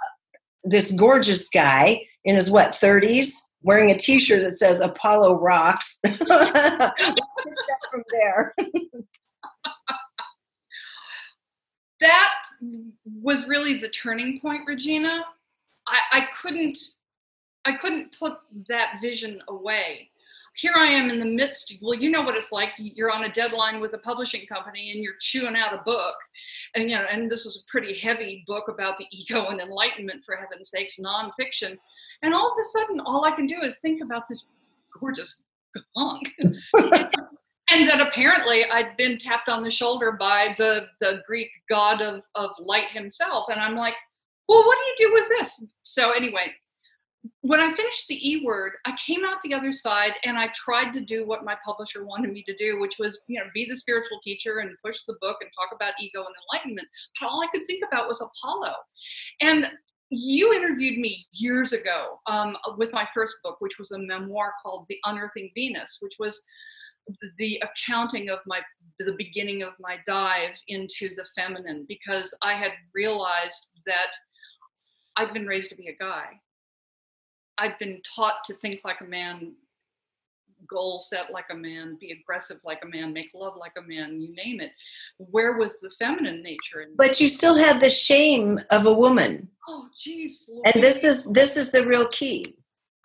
this 0.63 0.91
gorgeous 0.91 1.49
guy 1.49 2.03
in 2.23 2.35
his 2.35 2.51
what, 2.51 2.73
30s, 2.73 3.33
wearing 3.63 3.89
a 3.89 3.97
t 3.97 4.19
shirt 4.19 4.43
that 4.43 4.57
says 4.57 4.79
Apollo 4.79 5.39
rocks. 5.39 5.99
from 6.07 8.03
there. 8.11 8.53
that 12.01 12.33
was 13.21 13.47
really 13.47 13.77
the 13.77 13.89
turning 13.89 14.39
point, 14.39 14.61
Regina. 14.67 15.23
I, 15.87 15.99
I 16.11 16.27
couldn't 16.41 16.79
I 17.63 17.73
couldn't 17.73 18.15
put 18.17 18.39
that 18.69 18.95
vision 19.01 19.41
away. 19.47 20.09
Here 20.55 20.73
I 20.75 20.87
am 20.87 21.09
in 21.09 21.19
the 21.19 21.25
midst, 21.25 21.77
well, 21.81 21.93
you 21.93 22.09
know 22.09 22.23
what 22.23 22.35
it's 22.35 22.51
like. 22.51 22.71
You're 22.77 23.11
on 23.11 23.23
a 23.23 23.31
deadline 23.31 23.79
with 23.79 23.93
a 23.93 23.99
publishing 23.99 24.45
company 24.47 24.91
and 24.91 25.01
you're 25.01 25.13
chewing 25.21 25.55
out 25.55 25.73
a 25.73 25.81
book. 25.83 26.15
And 26.75 26.89
you 26.89 26.95
know, 26.95 27.05
and 27.09 27.29
this 27.29 27.45
is 27.45 27.63
a 27.63 27.71
pretty 27.71 27.97
heavy 27.97 28.43
book 28.47 28.67
about 28.67 28.97
the 28.97 29.05
ego 29.11 29.45
and 29.47 29.61
enlightenment, 29.61 30.25
for 30.25 30.35
heaven's 30.35 30.71
sakes, 30.71 30.97
nonfiction. 30.99 31.77
And 32.23 32.33
all 32.33 32.51
of 32.51 32.57
a 32.59 32.63
sudden, 32.63 32.99
all 33.01 33.23
I 33.23 33.31
can 33.31 33.45
do 33.45 33.61
is 33.61 33.79
think 33.79 34.01
about 34.01 34.27
this 34.27 34.45
gorgeous 34.99 35.43
hunk. 35.95 36.33
and 37.71 37.87
that 37.87 38.05
apparently 38.05 38.65
I'd 38.65 38.97
been 38.97 39.17
tapped 39.17 39.49
on 39.49 39.63
the 39.63 39.71
shoulder 39.71 40.11
by 40.11 40.55
the 40.57 40.87
the 40.99 41.21
Greek 41.25 41.49
god 41.69 42.01
of 42.01 42.23
of 42.35 42.51
light 42.59 42.89
himself, 42.91 43.45
and 43.49 43.59
I'm 43.59 43.75
like, 43.75 43.95
well, 44.47 44.65
what 44.65 44.77
do 44.77 45.03
you 45.03 45.09
do 45.09 45.13
with 45.13 45.29
this? 45.29 45.65
So 45.83 46.11
anyway, 46.11 46.53
when 47.41 47.59
I 47.59 47.71
finished 47.73 48.07
the 48.07 48.29
E 48.29 48.43
word, 48.43 48.73
I 48.85 48.95
came 49.03 49.23
out 49.25 49.41
the 49.41 49.53
other 49.53 49.71
side 49.71 50.13
and 50.25 50.37
I 50.37 50.49
tried 50.55 50.91
to 50.93 51.01
do 51.01 51.25
what 51.25 51.45
my 51.45 51.55
publisher 51.63 52.05
wanted 52.05 52.31
me 52.31 52.43
to 52.47 52.55
do, 52.55 52.79
which 52.79 52.97
was, 52.99 53.21
you 53.27 53.39
know, 53.39 53.45
be 53.53 53.65
the 53.69 53.75
spiritual 53.75 54.19
teacher 54.21 54.59
and 54.59 54.71
push 54.83 55.03
the 55.07 55.17
book 55.21 55.37
and 55.41 55.49
talk 55.55 55.75
about 55.75 55.93
ego 56.01 56.19
and 56.19 56.35
enlightenment. 56.53 56.87
But 57.19 57.31
all 57.31 57.43
I 57.43 57.47
could 57.53 57.65
think 57.67 57.83
about 57.87 58.07
was 58.07 58.21
Apollo. 58.21 58.73
And 59.39 59.69
you 60.09 60.51
interviewed 60.53 60.99
me 60.99 61.25
years 61.31 61.73
ago 61.73 62.19
um, 62.27 62.57
with 62.77 62.91
my 62.91 63.07
first 63.13 63.37
book, 63.43 63.57
which 63.59 63.79
was 63.79 63.91
a 63.91 63.99
memoir 63.99 64.53
called 64.61 64.85
The 64.89 64.97
Unearthing 65.05 65.51
Venus, 65.55 65.99
which 66.01 66.15
was 66.19 66.43
the 67.37 67.61
accounting 67.63 68.29
of 68.29 68.39
my 68.45 68.61
the 68.99 69.15
beginning 69.17 69.63
of 69.63 69.73
my 69.79 69.97
dive 70.05 70.55
into 70.67 71.09
the 71.15 71.25
feminine 71.35 71.85
because 71.87 72.33
I 72.43 72.53
had 72.53 72.71
realized 72.93 73.79
that 73.85 74.11
I've 75.17 75.33
been 75.33 75.47
raised 75.47 75.69
to 75.69 75.75
be 75.75 75.87
a 75.87 75.95
guy. 75.95 76.39
I've 77.57 77.77
been 77.79 78.01
taught 78.15 78.43
to 78.45 78.53
think 78.55 78.81
like 78.83 79.01
a 79.01 79.05
man, 79.05 79.53
goal 80.67 80.99
set 80.99 81.31
like 81.31 81.45
a 81.51 81.55
man, 81.55 81.97
be 81.99 82.11
aggressive 82.11 82.59
like 82.63 82.79
a 82.83 82.87
man, 82.87 83.13
make 83.13 83.29
love 83.33 83.55
like 83.57 83.73
a 83.77 83.81
man, 83.81 84.21
you 84.21 84.33
name 84.35 84.59
it. 84.59 84.71
Where 85.17 85.53
was 85.53 85.79
the 85.79 85.89
feminine 85.99 86.41
nature? 86.41 86.81
In 86.81 86.95
but 86.95 87.19
you 87.19 87.29
still 87.29 87.55
had 87.55 87.81
the 87.81 87.89
shame 87.89 88.59
of 88.69 88.85
a 88.85 88.93
woman. 88.93 89.49
Oh, 89.67 89.87
geez. 89.95 90.49
And 90.65 90.83
this 90.83 91.03
is 91.03 91.25
this 91.31 91.57
is 91.57 91.71
the 91.71 91.85
real 91.85 92.07
key. 92.09 92.55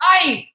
I 0.01 0.47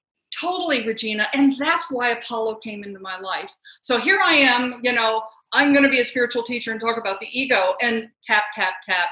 totally 0.43 0.87
regina 0.87 1.27
and 1.35 1.57
that's 1.59 1.91
why 1.91 2.11
apollo 2.11 2.57
came 2.57 2.83
into 2.85 3.01
my 3.01 3.19
life. 3.19 3.55
So 3.81 3.99
here 3.99 4.21
i 4.25 4.35
am 4.35 4.81
you 4.83 4.93
know 4.93 5.23
i'm 5.53 5.73
going 5.73 5.85
to 5.85 5.91
be 5.91 6.01
a 6.01 6.05
spiritual 6.05 6.43
teacher 6.43 6.73
and 6.73 6.81
talk 6.81 6.99
about 6.99 7.21
the 7.21 7.29
ego 7.31 7.75
and 7.81 8.09
tap 8.25 8.45
tap 8.55 8.75
tap 8.85 9.09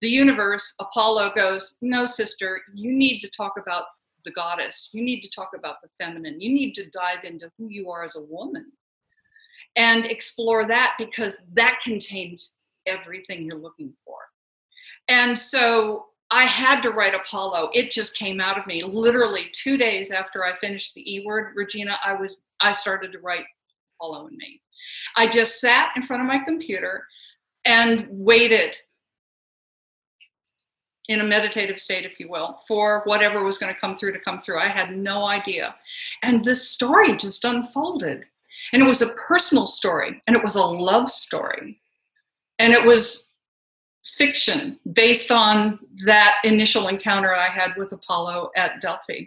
the 0.00 0.08
universe 0.08 0.74
apollo 0.80 1.32
goes 1.34 1.78
no 1.80 2.04
sister 2.04 2.60
you 2.74 2.92
need 2.92 3.20
to 3.20 3.30
talk 3.30 3.54
about 3.56 3.84
the 4.24 4.32
goddess. 4.32 4.90
You 4.92 5.02
need 5.02 5.20
to 5.20 5.30
talk 5.30 5.50
about 5.56 5.76
the 5.82 5.88
feminine. 6.02 6.40
You 6.40 6.52
need 6.52 6.72
to 6.74 6.90
dive 6.90 7.24
into 7.24 7.50
who 7.58 7.68
you 7.68 7.90
are 7.90 8.04
as 8.04 8.16
a 8.16 8.24
woman 8.24 8.72
and 9.76 10.06
explore 10.06 10.66
that 10.66 10.94
because 10.98 11.38
that 11.52 11.80
contains 11.82 12.58
everything 12.86 13.44
you're 13.44 13.58
looking 13.58 13.92
for. 14.04 14.16
And 15.08 15.38
so 15.38 16.06
I 16.30 16.44
had 16.44 16.80
to 16.82 16.90
write 16.90 17.14
Apollo. 17.14 17.70
It 17.74 17.90
just 17.90 18.16
came 18.16 18.40
out 18.40 18.58
of 18.58 18.66
me. 18.66 18.82
Literally 18.82 19.50
two 19.52 19.76
days 19.76 20.10
after 20.10 20.44
I 20.44 20.56
finished 20.56 20.94
the 20.94 21.14
E 21.14 21.24
word, 21.24 21.52
Regina, 21.54 21.98
I 22.04 22.14
was 22.14 22.40
I 22.60 22.72
started 22.72 23.12
to 23.12 23.18
write 23.18 23.44
Apollo 23.98 24.28
and 24.28 24.36
me. 24.36 24.60
I 25.16 25.28
just 25.28 25.60
sat 25.60 25.92
in 25.96 26.02
front 26.02 26.22
of 26.22 26.28
my 26.28 26.38
computer 26.38 27.06
and 27.64 28.06
waited 28.10 28.76
in 31.08 31.20
a 31.20 31.24
meditative 31.24 31.78
state, 31.78 32.04
if 32.04 32.18
you 32.18 32.26
will, 32.30 32.56
for 32.66 33.02
whatever 33.04 33.44
was 33.44 33.58
going 33.58 33.72
to 33.72 33.80
come 33.80 33.94
through 33.94 34.12
to 34.12 34.20
come 34.20 34.38
through. 34.38 34.58
I 34.58 34.68
had 34.68 34.96
no 34.96 35.26
idea. 35.26 35.74
And 36.22 36.42
this 36.42 36.68
story 36.70 37.16
just 37.16 37.44
unfolded. 37.44 38.24
And 38.72 38.82
it 38.82 38.86
was 38.86 39.02
a 39.02 39.14
personal 39.26 39.66
story, 39.66 40.22
and 40.26 40.36
it 40.36 40.42
was 40.42 40.54
a 40.54 40.64
love 40.64 41.10
story. 41.10 41.80
And 42.58 42.72
it 42.72 42.86
was 42.86 43.33
fiction 44.04 44.78
based 44.92 45.30
on 45.30 45.78
that 46.04 46.36
initial 46.44 46.88
encounter 46.88 47.34
I 47.34 47.48
had 47.48 47.76
with 47.76 47.92
Apollo 47.92 48.50
at 48.56 48.80
Delphi. 48.80 49.24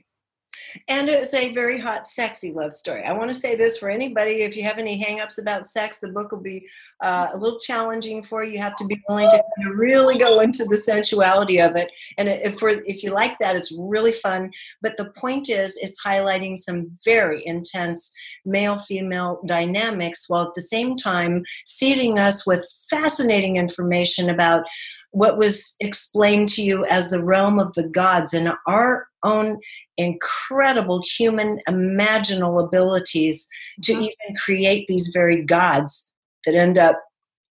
And 0.88 1.10
it's 1.10 1.34
a 1.34 1.54
very 1.54 1.80
hot, 1.80 2.06
sexy 2.06 2.52
love 2.52 2.74
story. 2.74 3.04
I 3.04 3.14
want 3.14 3.30
to 3.30 3.34
say 3.34 3.56
this 3.56 3.78
for 3.78 3.90
anybody 3.90 4.44
if 4.44 4.56
you 4.56 4.64
have 4.64 4.78
any 4.78 5.02
hangups 5.02 5.42
about 5.42 5.68
sex, 5.68 6.00
the 6.00 6.10
book 6.10 6.32
will 6.32 6.42
be 6.42 6.68
uh, 7.02 7.30
a 7.34 7.38
little 7.38 7.60
challenging 7.60 8.24
for 8.24 8.44
you. 8.44 8.54
You 8.54 8.62
have 8.62 8.76
to 8.78 8.86
be 8.86 9.02
willing 9.08 9.30
to 9.30 9.44
really 9.76 10.18
go 10.18 10.40
into 10.40 10.66
the 10.66 10.78
sensuality 10.78 11.62
of 11.62 11.76
it. 11.76 11.92
And 12.18 12.30
if, 12.30 12.60
for, 12.60 12.70
if 12.70 13.04
you 13.04 13.12
like 13.12 13.38
that, 13.40 13.56
it's 13.56 13.76
really 13.78 14.12
fun. 14.12 14.52
But 14.82 14.98
the 14.98 15.12
point 15.12 15.50
is, 15.50 15.78
it's 15.82 16.04
highlighting 16.04 16.58
some 16.58 16.92
very 17.04 17.46
intense 17.46 18.12
male 18.46 18.80
female 18.80 19.42
dynamics 19.46 20.26
while 20.28 20.44
at 20.44 20.54
the 20.54 20.62
same 20.62 20.96
time 20.96 21.44
seeding 21.66 22.18
us 22.18 22.48
with 22.48 22.68
fascinating 22.90 23.58
information 23.58 24.30
about 24.30 24.64
what 25.12 25.38
was 25.38 25.76
explained 25.80 26.50
to 26.50 26.64
you 26.64 26.86
as 26.86 27.10
the 27.10 27.24
realm 27.24 27.60
of 27.60 27.74
the 27.74 27.88
gods 27.88 28.34
and 28.34 28.52
our 28.68 29.08
own 29.24 29.60
incredible 29.98 31.04
human 31.18 31.60
imaginal 31.68 32.64
abilities 32.64 33.48
to 33.84 33.94
mm-hmm. 33.94 34.02
even 34.02 34.36
create 34.44 34.86
these 34.88 35.10
very 35.14 35.44
gods 35.44 36.12
that 36.46 36.56
end 36.56 36.78
up 36.78 37.02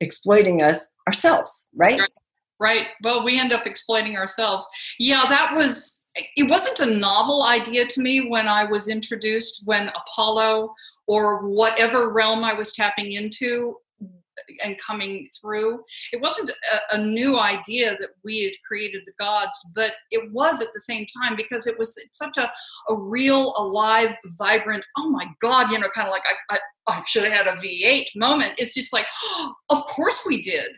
exploiting 0.01 0.63
us 0.63 0.95
ourselves, 1.07 1.69
right? 1.75 1.99
right? 1.99 2.11
Right. 2.59 2.87
Well, 3.03 3.25
we 3.25 3.39
end 3.39 3.53
up 3.53 3.67
exploiting 3.67 4.17
ourselves. 4.17 4.67
Yeah, 4.99 5.25
that 5.29 5.55
was 5.55 6.05
it 6.37 6.51
wasn't 6.51 6.81
a 6.81 6.97
novel 6.99 7.45
idea 7.45 7.87
to 7.87 8.01
me 8.01 8.29
when 8.31 8.49
I 8.49 8.65
was 8.65 8.89
introduced 8.89 9.63
when 9.67 9.89
Apollo 9.89 10.71
or 11.07 11.47
whatever 11.47 12.11
realm 12.11 12.43
I 12.43 12.55
was 12.55 12.73
tapping 12.73 13.13
into 13.13 13.77
and 14.63 14.79
coming 14.79 15.25
through. 15.41 15.83
It 16.13 16.21
wasn't 16.21 16.51
a, 16.51 16.97
a, 16.97 16.99
new 16.99 17.39
idea 17.39 17.97
that 17.99 18.11
we 18.25 18.45
had 18.45 18.53
created 18.67 19.03
the 19.07 19.13
gods, 19.19 19.59
but 19.75 19.93
it 20.11 20.31
was 20.33 20.61
at 20.61 20.69
the 20.75 20.81
same 20.81 21.07
time 21.23 21.37
because 21.37 21.67
it 21.67 21.79
was 21.79 21.99
such 22.13 22.37
a, 22.37 22.51
a 22.89 22.97
real, 22.97 23.55
alive, 23.57 24.17
vibrant, 24.39 24.85
oh 24.99 25.09
my 25.11 25.27
God, 25.41 25.71
you 25.71 25.79
know, 25.79 25.89
kind 25.95 26.07
of 26.07 26.13
like 26.13 26.23
I, 26.51 26.57
I, 26.57 26.59
I 26.89 27.03
should 27.07 27.25
have 27.25 27.33
had 27.33 27.47
a 27.47 27.61
V8 27.61 28.05
moment. 28.17 28.55
It's 28.59 28.75
just 28.75 28.93
like, 28.93 29.07
oh, 29.23 29.55
of 29.71 29.85
course 29.85 30.25
we 30.27 30.43
did 30.43 30.69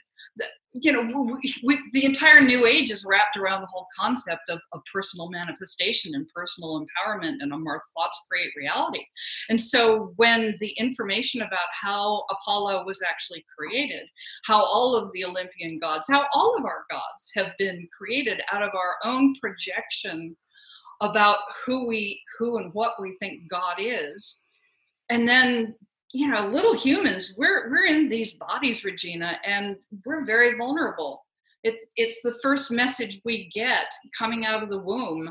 you 0.80 0.92
know, 0.92 1.02
we, 1.42 1.54
we, 1.64 1.80
the 1.92 2.04
entire 2.04 2.40
new 2.40 2.66
age 2.66 2.90
is 2.90 3.04
wrapped 3.08 3.36
around 3.36 3.62
the 3.62 3.68
whole 3.68 3.86
concept 3.98 4.42
of, 4.48 4.60
of 4.72 4.80
personal 4.92 5.30
manifestation 5.30 6.14
and 6.14 6.28
personal 6.34 6.80
empowerment 6.80 7.36
and 7.40 7.52
our 7.52 7.82
thoughts 7.94 8.26
create 8.30 8.50
reality. 8.56 9.04
And 9.48 9.60
so 9.60 10.12
when 10.16 10.54
the 10.60 10.70
information 10.78 11.42
about 11.42 11.68
how 11.72 12.24
Apollo 12.30 12.84
was 12.84 13.00
actually 13.08 13.44
created, 13.56 14.06
how 14.44 14.62
all 14.62 14.94
of 14.94 15.12
the 15.12 15.24
Olympian 15.24 15.78
gods, 15.78 16.08
how 16.10 16.26
all 16.32 16.56
of 16.56 16.64
our 16.64 16.84
gods 16.90 17.30
have 17.34 17.52
been 17.58 17.88
created 17.96 18.42
out 18.52 18.62
of 18.62 18.70
our 18.74 18.96
own 19.04 19.34
projection 19.40 20.36
about 21.00 21.38
who 21.64 21.86
we, 21.86 22.20
who 22.38 22.58
and 22.58 22.72
what 22.74 23.00
we 23.00 23.16
think 23.18 23.48
God 23.50 23.76
is, 23.78 24.48
and 25.10 25.28
then 25.28 25.74
you 26.12 26.28
know 26.28 26.46
little 26.46 26.74
humans 26.74 27.34
we're 27.38 27.70
we're 27.70 27.86
in 27.86 28.08
these 28.08 28.32
bodies 28.32 28.84
regina 28.84 29.38
and 29.44 29.76
we're 30.04 30.24
very 30.24 30.56
vulnerable. 30.56 31.24
It's 31.64 31.86
it's 31.96 32.22
the 32.22 32.38
first 32.40 32.70
message 32.70 33.20
we 33.24 33.50
get 33.52 33.86
coming 34.16 34.46
out 34.46 34.62
of 34.62 34.70
the 34.70 34.78
womb. 34.78 35.28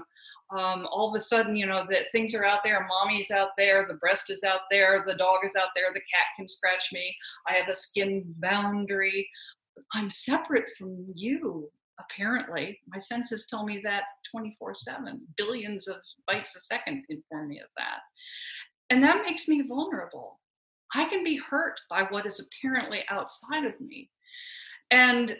Um, 0.50 0.88
all 0.91 1.10
of 1.10 1.15
a 1.15 1.22
sudden 1.22 1.55
you 1.55 1.65
know 1.65 1.86
that 1.89 2.12
things 2.12 2.36
are 2.36 2.46
out 2.46 2.63
there 2.63 2.88
mommy's 2.88 3.31
out 3.31 3.50
there 3.57 3.86
the 3.88 3.96
breast 3.96 4.29
is 4.29 4.43
out 4.43 4.62
there 4.69 5.03
the 5.05 5.15
dog 5.15 5.39
is 5.43 5.55
out 5.55 5.69
there 5.75 5.88
the 5.93 6.00
cat 6.00 6.27
can 6.38 6.48
scratch 6.48 6.88
me 6.93 7.13
i 7.48 7.53
have 7.53 7.67
a 7.67 7.75
skin 7.75 8.24
boundary. 8.39 9.27
I'm 9.93 10.10
separate 10.10 10.69
from 10.77 11.05
you 11.13 11.69
apparently. 12.00 12.79
My 12.88 13.00
senses 13.00 13.48
tell 13.50 13.65
me 13.65 13.79
that 13.84 14.03
24 14.31 14.74
7 14.74 15.22
billions 15.36 15.88
of 15.88 15.98
bytes 16.29 16.55
a 16.55 16.60
second 16.60 17.03
inform 17.10 17.50
me 17.50 17.60
of 17.60 17.69
that. 17.77 18.00
And 18.89 19.03
that 19.03 19.24
makes 19.25 19.48
me 19.48 19.63
vulnerable 19.67 20.39
I 20.94 21.06
can 21.06 21.24
be 21.24 21.38
hurt 21.38 21.79
by 21.89 22.03
what 22.03 22.25
is 22.25 22.39
apparently 22.39 23.03
outside 23.10 23.65
of 23.65 23.79
me. 23.79 24.10
And 24.91 25.38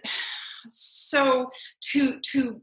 so 0.68 1.48
to 1.92 2.20
to 2.32 2.62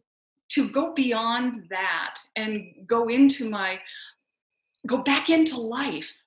to 0.50 0.70
go 0.70 0.92
beyond 0.92 1.66
that 1.70 2.16
and 2.36 2.64
go 2.86 3.08
into 3.08 3.48
my 3.50 3.78
go 4.86 4.98
back 4.98 5.30
into 5.30 5.60
life 5.60 6.20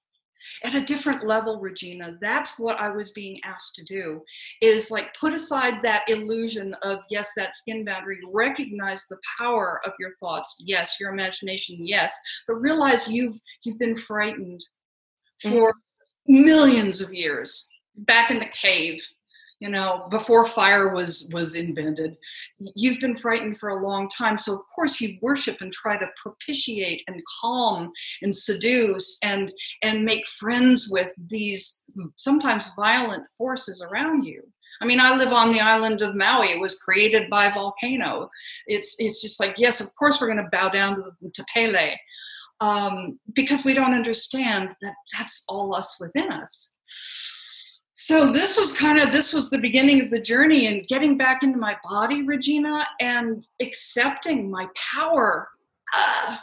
at 0.64 0.76
a 0.76 0.82
different 0.82 1.26
level 1.26 1.60
regina 1.60 2.18
that's 2.22 2.58
what 2.60 2.80
i 2.80 2.90
was 2.90 3.12
being 3.12 3.38
asked 3.44 3.76
to 3.76 3.84
do 3.84 4.22
is 4.62 4.92
like 4.92 5.14
put 5.20 5.34
aside 5.34 5.76
that 5.82 6.08
illusion 6.08 6.74
of 6.84 7.00
yes 7.10 7.32
that 7.36 7.56
skin 7.56 7.84
boundary 7.84 8.20
recognize 8.32 9.06
the 9.06 9.18
power 9.40 9.82
of 9.86 9.92
your 10.00 10.12
thoughts 10.20 10.62
yes 10.66 10.98
your 11.00 11.12
imagination 11.12 11.76
yes 11.80 12.18
but 12.48 12.56
realize 12.56 13.12
you've 13.12 13.38
you've 13.64 13.80
been 13.80 13.96
frightened 13.96 14.64
for 15.42 15.50
mm-hmm. 15.50 15.80
Millions 16.28 17.02
of 17.02 17.14
years 17.14 17.70
back 17.96 18.32
in 18.32 18.38
the 18.38 18.46
cave 18.46 19.02
you 19.60 19.70
know 19.70 20.08
before 20.10 20.46
fire 20.46 20.94
was 20.94 21.32
was 21.34 21.56
invented 21.56 22.16
you've 22.76 23.00
been 23.00 23.16
frightened 23.16 23.58
for 23.58 23.70
a 23.70 23.84
long 23.84 24.08
time 24.10 24.38
so 24.38 24.54
of 24.54 24.62
course 24.74 25.02
you 25.02 25.18
worship 25.22 25.62
and 25.62 25.72
try 25.72 25.98
to 25.98 26.08
propitiate 26.22 27.02
and 27.08 27.20
calm 27.42 27.92
and 28.22 28.34
seduce 28.34 29.18
and 29.24 29.52
and 29.82 30.04
make 30.04 30.28
friends 30.28 30.90
with 30.92 31.12
these 31.30 31.84
sometimes 32.18 32.72
violent 32.76 33.24
forces 33.38 33.82
around 33.82 34.24
you 34.24 34.42
I 34.82 34.86
mean, 34.86 35.00
I 35.00 35.16
live 35.16 35.34
on 35.34 35.50
the 35.50 35.60
island 35.60 36.02
of 36.02 36.16
Maui. 36.16 36.50
It 36.50 36.60
was 36.60 36.80
created 36.80 37.30
by 37.30 37.50
volcano. 37.50 38.30
It's 38.68 38.96
it's 39.00 39.22
just 39.22 39.40
like 39.40 39.56
yes, 39.58 39.82
of 39.82 39.94
course 39.96 40.20
we're 40.20 40.28
going 40.28 40.44
to 40.44 40.50
bow 40.52 40.70
down 40.70 40.98
to, 40.98 41.30
to 41.34 41.46
Pele, 41.54 41.96
um, 42.60 43.20
because 43.34 43.64
we 43.64 43.74
don't 43.74 43.94
understand 43.94 44.76
that 44.82 44.96
that's 45.18 45.44
all 45.48 45.76
us 45.76 45.98
within 46.00 46.32
us. 46.32 46.72
So 47.94 48.32
this 48.32 48.58
was 48.58 48.74
kind 48.74 49.00
of 49.00 49.12
this 49.12 49.34
was 49.34 49.50
the 49.50 49.58
beginning 49.58 50.02
of 50.02 50.12
the 50.12 50.22
journey 50.22 50.68
and 50.68 50.88
getting 50.88 51.18
back 51.18 51.42
into 51.42 51.58
my 51.58 51.76
body 51.84 52.22
regina 52.22 52.88
and 53.00 53.46
accepting 53.60 54.52
my 54.52 54.68
power. 54.76 55.48
Uh, 55.98 56.38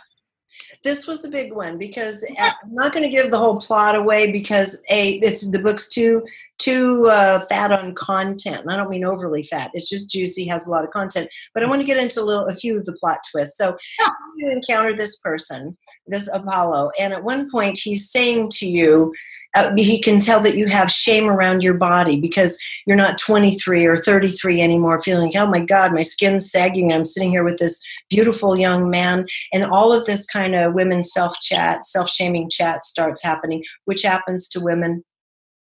this 0.85 1.07
was 1.07 1.25
a 1.25 1.29
big 1.29 1.53
one 1.53 1.79
because 1.79 2.25
i'm 2.39 2.53
not 2.71 2.93
going 2.93 3.03
to 3.03 3.09
give 3.09 3.31
the 3.31 3.39
whole 3.39 3.59
plot 3.59 3.97
away 3.97 4.31
because 4.31 4.83
a 4.91 5.15
it's 5.15 5.51
the 5.51 5.59
book's 5.59 5.89
too 5.89 6.23
too 6.59 7.07
uh, 7.11 7.45
fat 7.47 7.73
on 7.73 7.95
content. 7.95 8.63
And 8.63 8.71
I 8.71 8.77
don't 8.77 8.91
mean 8.91 9.05
overly 9.05 9.43
fat. 9.43 9.71
It's 9.75 9.89
just 9.89 10.11
juicy, 10.11 10.47
has 10.47 10.67
a 10.67 10.71
lot 10.71 10.85
of 10.85 10.91
content. 10.91 11.29
But 11.53 11.63
I 11.63 11.67
want 11.67 11.81
to 11.81 11.87
get 11.87 11.97
into 11.97 12.21
a 12.21 12.25
little, 12.25 12.47
a 12.47 12.55
few 12.55 12.79
of 12.79 12.85
the 12.85 12.93
plot 12.93 13.19
twists. 13.31 13.59
So 13.59 13.77
yeah. 13.99 14.09
you 14.37 14.51
encounter 14.51 14.95
this 14.95 15.17
person, 15.17 15.77
this 16.07 16.29
Apollo, 16.33 16.91
and 16.99 17.13
at 17.13 17.25
one 17.25 17.51
point 17.51 17.79
he's 17.79 18.11
saying 18.11 18.51
to 18.51 18.69
you, 18.69 19.13
uh, 19.55 19.73
he 19.77 20.01
can 20.01 20.21
tell 20.21 20.41
that 20.41 20.57
you 20.57 20.67
have 20.67 20.91
shame 20.91 21.29
around 21.29 21.63
your 21.63 21.75
body 21.75 22.21
because 22.21 22.59
you're 22.87 22.97
not 22.97 23.19
23 23.19 23.87
or 23.87 23.97
33 23.97 24.61
anymore, 24.61 25.01
feeling, 25.03 25.37
oh 25.37 25.47
my 25.47 25.65
God, 25.65 25.93
my 25.93 26.03
skin's 26.03 26.51
sagging. 26.51 26.93
I'm 26.93 27.05
sitting 27.05 27.31
here 27.31 27.45
with 27.45 27.59
this 27.59 27.81
beautiful 28.11 28.59
young 28.59 28.91
man. 28.91 29.27
And 29.53 29.65
all 29.65 29.93
of 29.93 30.07
this 30.07 30.27
kind 30.27 30.55
of 30.55 30.75
women 30.75 31.03
self 31.03 31.39
chat, 31.41 31.85
self 31.85 32.11
shaming 32.11 32.51
chat 32.51 32.85
starts 32.85 33.23
happening, 33.23 33.63
which 33.85 34.03
happens 34.03 34.49
to 34.51 34.61
women 34.61 35.05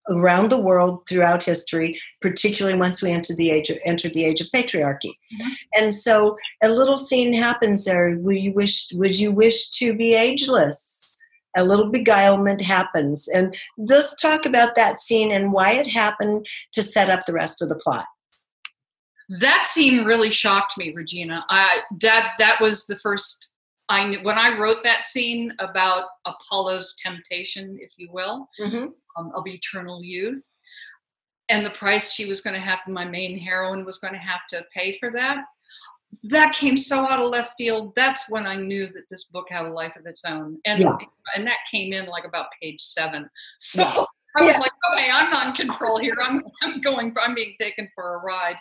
around 0.09 0.51
the 0.51 0.59
world 0.59 1.07
throughout 1.09 1.45
history, 1.45 2.01
particularly 2.21 2.77
once 2.77 3.03
we 3.03 3.11
entered 3.11 3.37
the 3.37 3.51
age 3.51 3.71
of, 3.71 3.79
entered 3.85 4.15
the 4.15 4.25
age 4.25 4.41
of 4.41 4.49
patriarchy. 4.55 5.13
Mm-hmm. 5.35 5.51
And 5.77 5.95
so 5.95 6.37
a 6.63 6.69
little 6.69 6.99
scene 6.99 7.33
happens 7.33 7.85
there. 7.85 8.17
Would 8.19 8.37
you 8.37 8.53
wish 8.53 8.89
would 8.95 9.19
you 9.19 9.33
wish 9.33 9.71
to 9.71 9.95
be 9.95 10.15
ageless? 10.15 11.02
A 11.57 11.65
little 11.65 11.91
beguilement 11.91 12.61
happens. 12.61 13.29
And 13.29 13.55
let's 13.77 14.15
talk 14.17 14.47
about 14.47 14.75
that 14.75 14.99
scene 14.99 15.33
and 15.33 15.53
why 15.53 15.73
it 15.73 15.87
happened 15.87 16.47
to 16.73 16.83
set 16.83 17.11
up 17.11 17.27
the 17.27 17.33
rest 17.33 17.63
of 17.63 17.69
the 17.69 17.77
plot. 17.77 18.07
That 19.41 19.65
scene 19.65 20.05
really 20.05 20.31
shocked 20.31 20.77
me, 20.77 20.93
Regina. 20.95 21.45
I 21.49 21.81
that 22.01 22.35
that 22.39 22.61
was 22.61 22.87
the 22.87 22.97
first 22.97 23.51
I 23.89 24.19
when 24.23 24.39
I 24.39 24.59
wrote 24.59 24.83
that 24.83 25.05
scene 25.05 25.53
about 25.59 26.05
Apollo's 26.27 26.95
temptation, 27.03 27.79
if 27.81 27.93
you 27.97 28.09
will, 28.13 28.47
mm-hmm. 28.61 28.87
um, 29.17 29.33
of 29.35 29.47
eternal 29.47 30.03
youth, 30.03 30.49
and 31.49 31.65
the 31.65 31.71
price 31.71 32.13
she 32.13 32.27
was 32.27 32.41
going 32.41 32.55
to 32.55 32.61
have, 32.61 32.79
my 32.89 33.05
main 33.05 33.39
heroine 33.39 33.85
was 33.85 33.99
going 33.99 34.15
to 34.15 34.19
have 34.19 34.41
to 34.51 34.65
pay 34.75 34.93
for 34.93 35.11
that. 35.13 35.45
That 36.25 36.52
came 36.52 36.76
so 36.76 37.00
out 37.00 37.21
of 37.21 37.31
left 37.31 37.54
field. 37.57 37.95
That's 37.95 38.31
when 38.31 38.47
I 38.47 38.57
knew 38.57 38.87
that 38.88 39.09
this 39.11 39.25
book 39.25 39.47
had 39.50 39.64
a 39.64 39.69
life 39.69 39.97
of 39.97 40.07
its 40.07 40.25
own, 40.25 40.59
and 40.66 40.83
yeah. 40.83 40.97
and 41.35 41.47
that 41.47 41.59
came 41.71 41.92
in 41.92 42.07
like 42.07 42.25
about 42.25 42.47
page 42.61 42.81
seven. 42.81 43.28
So. 43.59 43.83
Yeah. 43.83 44.04
I 44.35 44.47
was 44.47 44.54
yeah. 44.54 44.61
like, 44.61 44.73
okay, 44.90 45.11
I'm 45.12 45.31
not 45.31 45.49
in 45.49 45.52
control 45.52 45.99
here. 45.99 46.16
I'm, 46.23 46.42
I'm 46.62 46.81
going, 46.81 47.14
I'm 47.21 47.35
being 47.35 47.54
taken 47.61 47.87
for 47.95 48.14
a 48.14 48.19
ride. 48.21 48.57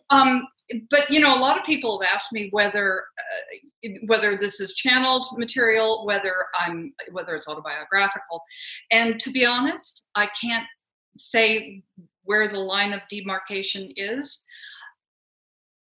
um, 0.10 0.46
but 0.90 1.10
you 1.10 1.20
know, 1.20 1.36
a 1.36 1.38
lot 1.38 1.58
of 1.58 1.64
people 1.64 2.00
have 2.00 2.10
asked 2.12 2.32
me 2.32 2.48
whether 2.50 3.04
uh, 3.84 3.90
whether 4.06 4.36
this 4.36 4.58
is 4.58 4.74
channeled 4.74 5.26
material, 5.36 6.04
whether 6.06 6.34
I'm 6.58 6.92
whether 7.12 7.36
it's 7.36 7.48
autobiographical, 7.48 8.42
and 8.90 9.20
to 9.20 9.30
be 9.30 9.44
honest, 9.44 10.04
I 10.14 10.28
can't 10.40 10.66
say 11.16 11.82
where 12.24 12.48
the 12.48 12.58
line 12.58 12.92
of 12.92 13.00
demarcation 13.08 13.92
is. 13.96 14.44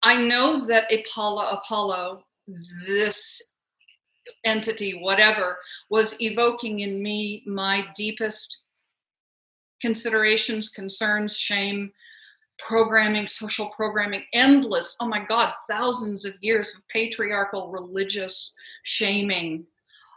I 0.02 0.16
know 0.16 0.66
that 0.66 0.92
Apollo, 0.92 1.58
Apollo, 1.58 2.24
this 2.86 3.54
entity, 4.44 5.00
whatever, 5.00 5.58
was 5.90 6.20
evoking 6.20 6.80
in 6.80 7.02
me 7.02 7.42
my 7.46 7.86
deepest 7.96 8.64
considerations, 9.80 10.70
concerns, 10.70 11.36
shame, 11.36 11.92
programming, 12.58 13.26
social 13.26 13.68
programming, 13.68 14.24
endless, 14.32 14.96
oh 15.00 15.08
my 15.08 15.24
God, 15.24 15.54
thousands 15.68 16.24
of 16.24 16.34
years 16.40 16.74
of 16.74 16.86
patriarchal 16.88 17.70
religious 17.70 18.54
shaming 18.82 19.64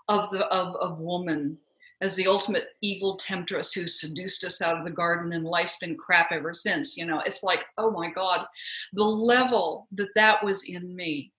of 0.08 0.30
the 0.32 0.46
of, 0.48 0.76
of 0.78 1.00
woman 1.00 1.58
as 2.02 2.16
the 2.16 2.28
ultimate 2.28 2.70
evil 2.82 3.16
temptress 3.18 3.72
who 3.72 3.88
seduced 3.88 4.44
us 4.44 4.62
out 4.62 4.78
of 4.78 4.84
the 4.84 4.92
garden 4.92 5.34
and 5.34 5.46
life's 5.46 5.78
been 5.78 5.96
crap 5.96 6.32
ever 6.32 6.54
since 6.54 6.98
you 6.98 7.06
know 7.06 7.20
it's 7.20 7.44
like 7.44 7.66
oh 7.78 7.92
my 7.92 8.10
god 8.12 8.46
the 8.94 9.04
level 9.04 9.88
that 9.92 10.10
that 10.16 10.44
was 10.44 10.64
in 10.64 10.96
me 10.96 11.32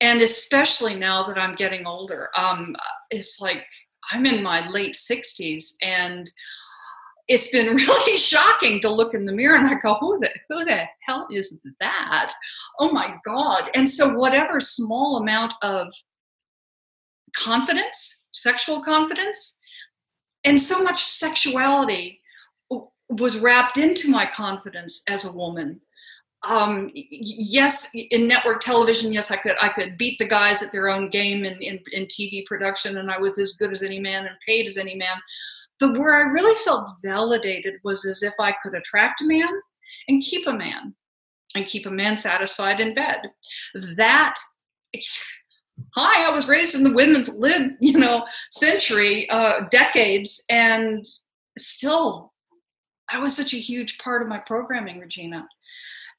and 0.00 0.22
especially 0.22 0.94
now 0.94 1.22
that 1.24 1.38
i'm 1.38 1.54
getting 1.54 1.86
older 1.86 2.30
um 2.36 2.74
it's 3.10 3.40
like 3.40 3.64
i'm 4.12 4.24
in 4.24 4.42
my 4.42 4.68
late 4.68 4.94
60s 4.94 5.74
and 5.82 6.30
it's 7.28 7.48
been 7.48 7.66
really 7.74 8.16
shocking 8.16 8.80
to 8.80 8.90
look 8.90 9.14
in 9.14 9.24
the 9.24 9.32
mirror 9.32 9.56
and 9.56 9.66
I 9.66 9.74
go, 9.74 9.94
who 9.94 10.18
the, 10.20 10.30
who 10.48 10.64
the 10.64 10.84
hell 11.00 11.26
is 11.30 11.56
that? 11.80 12.32
Oh 12.78 12.92
my 12.92 13.16
God. 13.24 13.70
And 13.74 13.88
so, 13.88 14.16
whatever 14.16 14.60
small 14.60 15.16
amount 15.16 15.54
of 15.62 15.92
confidence, 17.36 18.26
sexual 18.32 18.82
confidence, 18.82 19.58
and 20.44 20.60
so 20.60 20.82
much 20.82 21.04
sexuality 21.04 22.20
was 23.08 23.38
wrapped 23.38 23.78
into 23.78 24.10
my 24.10 24.26
confidence 24.26 25.02
as 25.08 25.24
a 25.24 25.32
woman. 25.32 25.80
Um, 26.42 26.90
yes, 26.94 27.90
in 27.94 28.28
network 28.28 28.60
television, 28.60 29.12
yes, 29.12 29.30
I 29.30 29.36
could 29.36 29.56
I 29.60 29.68
could 29.70 29.96
beat 29.96 30.18
the 30.18 30.26
guys 30.26 30.62
at 30.62 30.70
their 30.70 30.88
own 30.88 31.10
game 31.10 31.44
in, 31.44 31.54
in, 31.60 31.78
in 31.92 32.06
TV 32.06 32.44
production, 32.46 32.98
and 32.98 33.10
I 33.10 33.18
was 33.18 33.38
as 33.38 33.54
good 33.54 33.72
as 33.72 33.82
any 33.82 33.98
man 33.98 34.26
and 34.26 34.36
paid 34.46 34.66
as 34.66 34.76
any 34.76 34.94
man 34.94 35.16
the 35.78 35.92
where 35.92 36.14
I 36.14 36.30
really 36.30 36.54
felt 36.56 36.90
validated 37.04 37.74
was 37.84 38.04
as 38.06 38.22
if 38.22 38.34
I 38.40 38.54
could 38.62 38.74
attract 38.74 39.20
a 39.20 39.26
man 39.26 39.48
and 40.08 40.22
keep 40.22 40.46
a 40.46 40.52
man 40.52 40.94
and 41.54 41.66
keep 41.66 41.86
a 41.86 41.90
man 41.90 42.16
satisfied 42.16 42.80
in 42.80 42.94
bed. 42.94 43.22
That 43.96 44.34
hi, 45.94 46.26
I 46.26 46.34
was 46.34 46.48
raised 46.48 46.74
in 46.74 46.84
the 46.84 46.92
women's 46.92 47.28
lib, 47.36 47.72
you 47.80 47.98
know, 47.98 48.26
century, 48.50 49.28
uh, 49.30 49.68
decades, 49.70 50.44
and 50.50 51.04
still 51.58 52.32
I 53.08 53.18
was 53.18 53.36
such 53.36 53.54
a 53.54 53.58
huge 53.58 53.98
part 53.98 54.22
of 54.22 54.28
my 54.28 54.38
programming, 54.38 54.98
Regina. 54.98 55.46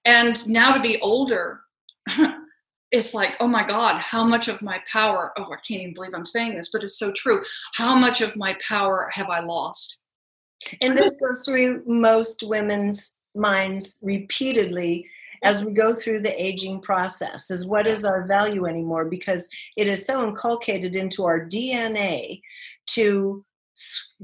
And 0.05 0.47
now 0.47 0.73
to 0.73 0.81
be 0.81 0.99
older, 1.01 1.61
it's 2.91 3.13
like, 3.13 3.35
oh 3.39 3.47
my 3.47 3.67
God, 3.67 3.99
how 3.99 4.23
much 4.23 4.47
of 4.47 4.61
my 4.61 4.81
power, 4.91 5.33
oh, 5.37 5.43
I 5.43 5.57
can't 5.67 5.81
even 5.81 5.93
believe 5.93 6.13
I'm 6.15 6.25
saying 6.25 6.55
this, 6.55 6.69
but 6.71 6.83
it's 6.83 6.97
so 6.97 7.11
true. 7.15 7.41
How 7.75 7.95
much 7.95 8.21
of 8.21 8.37
my 8.37 8.57
power 8.67 9.09
have 9.11 9.29
I 9.29 9.41
lost? 9.41 10.05
And 10.81 10.97
this 10.97 11.17
goes 11.17 11.45
through 11.45 11.83
most 11.85 12.43
women's 12.43 13.19
minds 13.35 13.99
repeatedly 14.01 15.05
as 15.43 15.63
we 15.63 15.71
go 15.71 15.93
through 15.93 16.21
the 16.21 16.43
aging 16.43 16.81
process 16.81 17.51
is 17.51 17.65
what 17.65 17.87
is 17.87 18.05
our 18.05 18.25
value 18.27 18.65
anymore 18.65 19.05
because 19.05 19.49
it 19.75 19.87
is 19.87 20.05
so 20.05 20.27
inculcated 20.27 20.95
into 20.95 21.25
our 21.25 21.45
DNA 21.45 22.41
to 22.87 23.43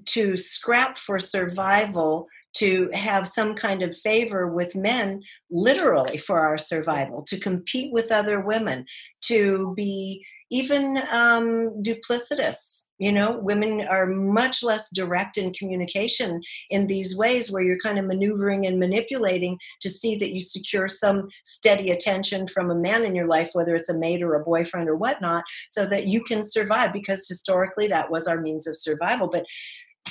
to 0.06 0.36
scrap 0.36 0.98
for 0.98 1.20
survival 1.20 2.28
to 2.54 2.90
have 2.94 3.28
some 3.28 3.56
kind 3.56 3.82
of 3.82 3.98
favor 3.98 4.48
with 4.48 4.76
men, 4.76 5.22
literally 5.50 6.18
for 6.18 6.40
our 6.40 6.58
survival, 6.58 7.24
to 7.24 7.40
compete 7.40 7.92
with 7.92 8.12
other 8.12 8.42
women, 8.42 8.86
to 9.22 9.74
be 9.76 10.26
even 10.52 11.00
um, 11.10 11.82
duplicitous. 11.82 12.86
You 13.04 13.12
know, 13.12 13.38
women 13.38 13.86
are 13.90 14.06
much 14.06 14.64
less 14.64 14.90
direct 14.90 15.38
in 15.38 15.52
communication 15.52 16.42
in 16.70 16.88
these 16.88 17.18
ways 17.18 17.52
where 17.52 17.62
you're 17.62 17.78
kind 17.84 18.00
of 18.00 18.06
maneuvering 18.06 18.66
and 18.66 18.80
manipulating 18.80 19.60
to 19.82 19.90
see 19.90 20.16
that 20.16 20.32
you 20.34 20.40
secure 20.40 20.88
some 20.88 21.28
steady 21.44 21.92
attention 21.92 22.48
from 22.48 22.72
a 22.72 22.76
man 22.76 23.04
in 23.04 23.14
your 23.14 23.28
life, 23.28 23.50
whether 23.52 23.76
it's 23.76 23.90
a 23.90 23.98
mate 23.98 24.24
or 24.24 24.36
a 24.36 24.44
boyfriend 24.46 24.88
or 24.88 24.96
whatnot, 24.96 25.44
so 25.68 25.86
that 25.86 26.08
you 26.08 26.24
can 26.24 26.46
survive 26.46 26.94
because 26.94 27.28
historically 27.28 27.88
that 27.88 28.10
was 28.10 28.26
our 28.26 28.40
means 28.40 28.68
of 28.68 28.78
survival. 28.78 29.28
But 29.28 29.44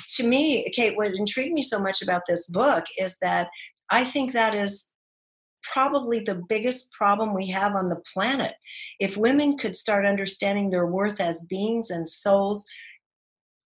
to 0.09 0.27
me, 0.27 0.69
Cate, 0.69 0.95
what 0.95 1.15
intrigued 1.15 1.55
me 1.55 1.63
so 1.63 1.79
much 1.79 2.03
about 2.03 2.21
this 2.27 2.45
book 2.45 2.85
is 2.99 3.17
that 3.23 3.47
I 3.89 4.03
think 4.03 4.33
that 4.33 4.53
is 4.53 4.93
probably 5.63 6.19
the 6.19 6.43
biggest 6.47 6.91
problem 6.91 7.33
we 7.33 7.47
have 7.47 7.73
on 7.75 7.89
the 7.89 8.03
planet. 8.13 8.53
If 8.99 9.17
women 9.17 9.57
could 9.57 9.75
start 9.75 10.05
understanding 10.05 10.69
their 10.69 10.85
worth 10.85 11.19
as 11.19 11.45
beings 11.45 11.89
and 11.89 12.07
souls 12.07 12.67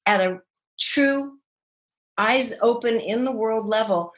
at 0.07 0.21
a 0.21 0.39
true 0.79 1.33
eyes 2.17 2.53
open 2.61 2.99
in 2.99 3.23
the 3.23 3.31
world 3.31 3.67
level, 3.67 4.11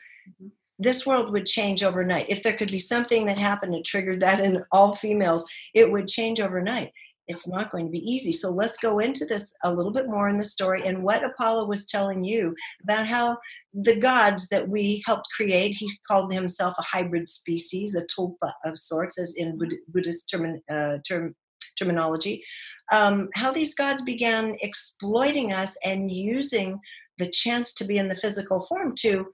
this 0.77 1.05
world 1.05 1.33
would 1.33 1.45
change 1.45 1.83
overnight. 1.83 2.27
If 2.29 2.43
there 2.43 2.55
could 2.55 2.71
be 2.71 2.79
something 2.79 3.25
that 3.25 3.37
happened 3.37 3.75
and 3.75 3.83
triggered 3.83 4.21
that 4.21 4.39
in 4.39 4.63
all 4.71 4.95
females, 4.95 5.45
it 5.73 5.91
would 5.91 6.07
change 6.07 6.39
overnight 6.39 6.93
it's 7.29 7.47
not 7.47 7.71
going 7.71 7.85
to 7.85 7.91
be 7.91 8.11
easy. 8.11 8.33
So 8.33 8.49
let's 8.49 8.77
go 8.77 8.97
into 8.97 9.23
this 9.23 9.55
a 9.63 9.71
little 9.71 9.91
bit 9.91 10.09
more 10.09 10.27
in 10.29 10.39
the 10.39 10.45
story 10.45 10.81
and 10.85 11.03
what 11.03 11.23
Apollo 11.23 11.67
was 11.67 11.85
telling 11.85 12.23
you 12.23 12.55
about 12.83 13.07
how 13.07 13.37
the 13.73 13.99
gods 13.99 14.49
that 14.49 14.67
we 14.67 15.03
helped 15.05 15.27
create, 15.35 15.75
he 15.77 15.87
called 16.07 16.33
himself 16.33 16.73
a 16.79 16.81
hybrid 16.81 17.29
species, 17.29 17.95
a 17.95 18.05
tulpa 18.07 18.51
of 18.65 18.79
sorts, 18.79 19.19
as 19.19 19.35
in 19.37 19.59
Buddhist 19.89 20.29
term, 20.29 20.59
uh, 20.69 20.97
term, 21.07 21.35
terminology, 21.77 22.43
um, 22.91 23.29
how 23.33 23.51
these 23.51 23.75
gods 23.75 24.01
began 24.01 24.57
exploiting 24.61 25.53
us 25.53 25.77
and 25.83 26.11
using 26.11 26.79
the 27.17 27.29
chance 27.29 27.73
to 27.75 27.85
be 27.85 27.97
in 27.97 28.07
the 28.07 28.15
physical 28.15 28.61
form 28.61 28.93
to 28.99 29.27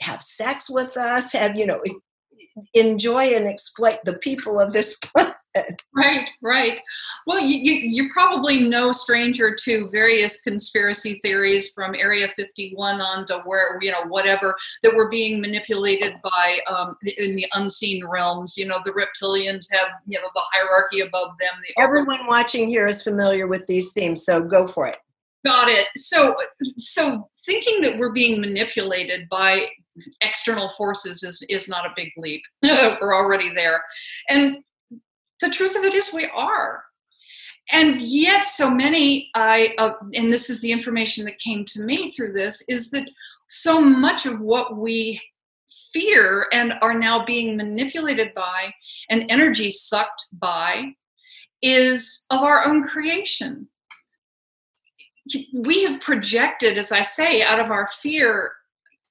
have 0.00 0.22
sex 0.22 0.70
with 0.70 0.96
us, 0.96 1.32
have, 1.32 1.56
you 1.56 1.66
know, 1.66 1.80
enjoy 2.74 3.34
and 3.34 3.46
exploit 3.46 3.98
the 4.04 4.14
people 4.18 4.60
of 4.60 4.72
this 4.72 4.96
planet. 4.98 5.34
Right, 5.94 6.28
right. 6.42 6.80
Well, 7.26 7.40
you, 7.40 7.58
you, 7.58 7.88
you're 7.90 8.12
probably 8.12 8.68
no 8.68 8.92
stranger 8.92 9.54
to 9.64 9.88
various 9.88 10.40
conspiracy 10.42 11.20
theories 11.24 11.72
from 11.72 11.94
Area 11.94 12.28
51 12.28 13.00
on 13.00 13.26
to 13.26 13.42
where, 13.44 13.78
you 13.80 13.90
know, 13.90 14.02
whatever, 14.06 14.54
that 14.82 14.94
we're 14.94 15.08
being 15.08 15.40
manipulated 15.40 16.14
by 16.22 16.58
um, 16.68 16.96
in 17.16 17.34
the 17.34 17.46
unseen 17.54 18.06
realms. 18.06 18.56
You 18.56 18.66
know, 18.66 18.78
the 18.84 18.92
reptilians 18.92 19.66
have, 19.72 19.88
you 20.06 20.18
know, 20.20 20.28
the 20.34 20.42
hierarchy 20.52 21.00
above 21.00 21.32
them. 21.40 21.52
The 21.66 21.82
Everyone 21.82 22.26
watching 22.26 22.68
here 22.68 22.86
is 22.86 23.02
familiar 23.02 23.46
with 23.46 23.66
these 23.66 23.92
themes, 23.92 24.24
so 24.24 24.40
go 24.40 24.66
for 24.66 24.86
it. 24.86 24.96
Got 25.44 25.68
it. 25.68 25.86
So, 25.96 26.36
so 26.76 27.28
thinking 27.46 27.80
that 27.82 27.98
we're 27.98 28.12
being 28.12 28.40
manipulated 28.40 29.28
by 29.28 29.68
external 30.20 30.68
forces 30.70 31.22
is 31.22 31.42
is 31.48 31.68
not 31.68 31.86
a 31.86 31.94
big 31.96 32.10
leap. 32.16 32.42
we're 32.62 33.14
already 33.14 33.50
there, 33.54 33.82
and 34.28 34.58
the 35.40 35.50
truth 35.50 35.76
of 35.76 35.84
it 35.84 35.94
is 35.94 36.12
we 36.12 36.26
are. 36.34 36.82
And 37.70 38.00
yet, 38.00 38.46
so 38.46 38.70
many, 38.70 39.30
I, 39.34 39.74
uh, 39.76 39.92
and 40.14 40.32
this 40.32 40.48
is 40.48 40.62
the 40.62 40.72
information 40.72 41.26
that 41.26 41.38
came 41.38 41.66
to 41.66 41.82
me 41.82 42.08
through 42.08 42.32
this, 42.32 42.64
is 42.66 42.90
that 42.90 43.08
so 43.48 43.78
much 43.80 44.24
of 44.24 44.40
what 44.40 44.78
we 44.78 45.20
fear 45.92 46.46
and 46.52 46.74
are 46.80 46.98
now 46.98 47.24
being 47.24 47.56
manipulated 47.56 48.32
by 48.34 48.72
and 49.10 49.26
energy 49.28 49.70
sucked 49.70 50.26
by 50.32 50.92
is 51.62 52.24
of 52.30 52.42
our 52.42 52.64
own 52.64 52.82
creation. 52.82 53.68
We 55.58 55.84
have 55.84 56.00
projected, 56.00 56.78
as 56.78 56.90
I 56.90 57.02
say, 57.02 57.42
out 57.42 57.60
of 57.60 57.70
our 57.70 57.86
fear 57.86 58.52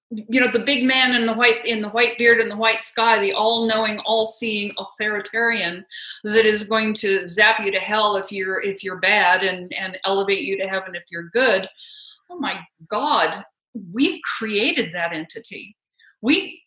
you 0.10 0.40
know 0.40 0.48
the 0.48 0.60
big 0.60 0.86
man 0.86 1.14
in 1.16 1.26
the 1.26 1.34
white 1.34 1.66
in 1.66 1.82
the 1.82 1.90
white 1.90 2.18
beard 2.18 2.40
and 2.40 2.50
the 2.50 2.56
white 2.56 2.82
sky 2.82 3.20
the 3.20 3.34
all-knowing 3.34 4.00
all-seeing 4.06 4.72
authoritarian 4.78 5.86
that 6.24 6.46
is 6.46 6.64
going 6.64 6.94
to 6.94 7.28
zap 7.28 7.60
you 7.60 7.72
to 7.72 7.80
hell 7.80 8.16
if 8.16 8.32
you're 8.32 8.62
if 8.62 8.84
you're 8.84 9.00
bad 9.00 9.44
and 9.44 9.74
and 9.74 10.00
elevate 10.06 10.44
you 10.44 10.58
to 10.58 10.68
heaven 10.68 10.96
if 10.96 11.04
you're 11.12 11.30
good. 11.34 11.68
Oh 12.30 12.40
my 12.40 12.60
god 12.90 13.44
we've 13.94 14.20
created 14.38 14.94
that 14.94 15.14
entity. 15.14 15.76
We 16.22 16.64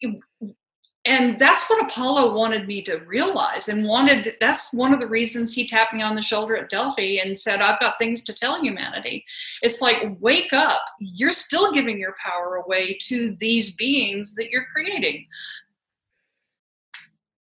and 1.06 1.38
that's 1.38 1.68
what 1.68 1.82
apollo 1.82 2.34
wanted 2.34 2.66
me 2.66 2.82
to 2.82 2.98
realize 3.06 3.68
and 3.68 3.86
wanted 3.86 4.36
that's 4.40 4.72
one 4.74 4.92
of 4.92 5.00
the 5.00 5.06
reasons 5.06 5.52
he 5.52 5.66
tapped 5.66 5.94
me 5.94 6.02
on 6.02 6.14
the 6.14 6.22
shoulder 6.22 6.56
at 6.56 6.68
delphi 6.68 7.18
and 7.24 7.38
said 7.38 7.60
i've 7.60 7.80
got 7.80 7.98
things 7.98 8.22
to 8.22 8.34
tell 8.34 8.62
humanity 8.62 9.24
it's 9.62 9.80
like 9.80 10.02
wake 10.20 10.52
up 10.52 10.80
you're 10.98 11.32
still 11.32 11.72
giving 11.72 11.98
your 11.98 12.14
power 12.24 12.56
away 12.56 12.96
to 13.00 13.34
these 13.40 13.76
beings 13.76 14.34
that 14.34 14.50
you're 14.50 14.66
creating 14.72 15.26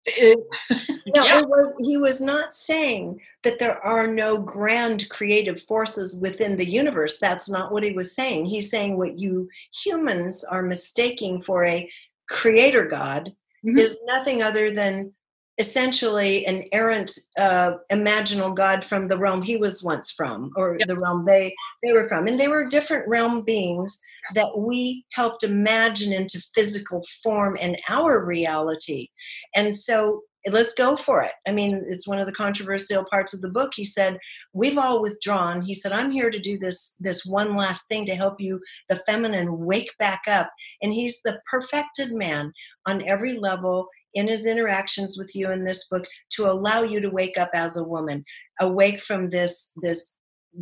no, 0.18 1.24
yeah. 1.24 1.42
was, 1.42 1.74
he 1.78 1.98
was 1.98 2.22
not 2.22 2.54
saying 2.54 3.20
that 3.42 3.58
there 3.58 3.84
are 3.84 4.06
no 4.06 4.38
grand 4.38 5.08
creative 5.10 5.60
forces 5.60 6.20
within 6.22 6.56
the 6.56 6.68
universe. 6.68 7.18
That's 7.20 7.50
not 7.50 7.70
what 7.70 7.82
he 7.82 7.92
was 7.92 8.14
saying. 8.14 8.46
He's 8.46 8.70
saying 8.70 8.96
what 8.96 9.18
you 9.18 9.48
humans 9.84 10.42
are 10.42 10.62
mistaking 10.62 11.42
for 11.42 11.66
a 11.66 11.88
creator 12.28 12.86
God 12.86 13.34
mm-hmm. 13.66 13.78
is 13.78 14.00
nothing 14.06 14.42
other 14.42 14.70
than 14.72 15.12
essentially 15.60 16.46
an 16.46 16.64
errant 16.72 17.12
uh, 17.38 17.72
imaginal 17.92 18.56
god 18.56 18.82
from 18.82 19.06
the 19.06 19.18
realm 19.18 19.42
he 19.42 19.58
was 19.58 19.84
once 19.84 20.10
from 20.10 20.50
or 20.56 20.76
yep. 20.78 20.88
the 20.88 20.98
realm 20.98 21.24
they 21.26 21.54
they 21.82 21.92
were 21.92 22.08
from. 22.08 22.26
And 22.26 22.40
they 22.40 22.48
were 22.48 22.64
different 22.64 23.06
realm 23.06 23.42
beings 23.42 23.98
that 24.34 24.58
we 24.58 25.04
helped 25.12 25.44
imagine 25.44 26.12
into 26.12 26.42
physical 26.54 27.02
form 27.22 27.56
in 27.56 27.76
our 27.88 28.24
reality. 28.24 29.08
And 29.54 29.76
so 29.76 30.22
let's 30.46 30.72
go 30.72 30.96
for 30.96 31.22
it. 31.22 31.32
I 31.46 31.52
mean 31.52 31.84
it's 31.88 32.08
one 32.08 32.18
of 32.18 32.26
the 32.26 32.32
controversial 32.32 33.04
parts 33.10 33.34
of 33.34 33.42
the 33.42 33.50
book. 33.50 33.72
He 33.74 33.84
said 33.84 34.16
we've 34.54 34.78
all 34.78 35.02
withdrawn. 35.02 35.60
He 35.60 35.74
said 35.74 35.92
i'm 35.92 36.10
here 36.10 36.30
to 36.30 36.38
do 36.38 36.58
this 36.58 36.96
this 37.00 37.26
one 37.26 37.54
last 37.54 37.86
thing 37.88 38.06
to 38.06 38.14
help 38.14 38.40
you 38.40 38.60
the 38.88 39.02
feminine 39.06 39.58
wake 39.58 39.90
back 39.98 40.22
up. 40.26 40.50
And 40.80 40.92
he's 40.92 41.20
the 41.20 41.38
perfected 41.50 42.12
man 42.12 42.52
on 42.86 43.06
every 43.06 43.38
level 43.38 43.88
in 44.14 44.28
his 44.28 44.46
interactions 44.46 45.16
with 45.18 45.34
you 45.34 45.50
in 45.50 45.64
this 45.64 45.88
book 45.88 46.04
to 46.30 46.50
allow 46.50 46.82
you 46.82 47.00
to 47.00 47.10
wake 47.10 47.38
up 47.38 47.50
as 47.54 47.76
a 47.76 47.84
woman 47.84 48.24
awake 48.60 49.00
from 49.00 49.30
this 49.30 49.72
this 49.82 50.16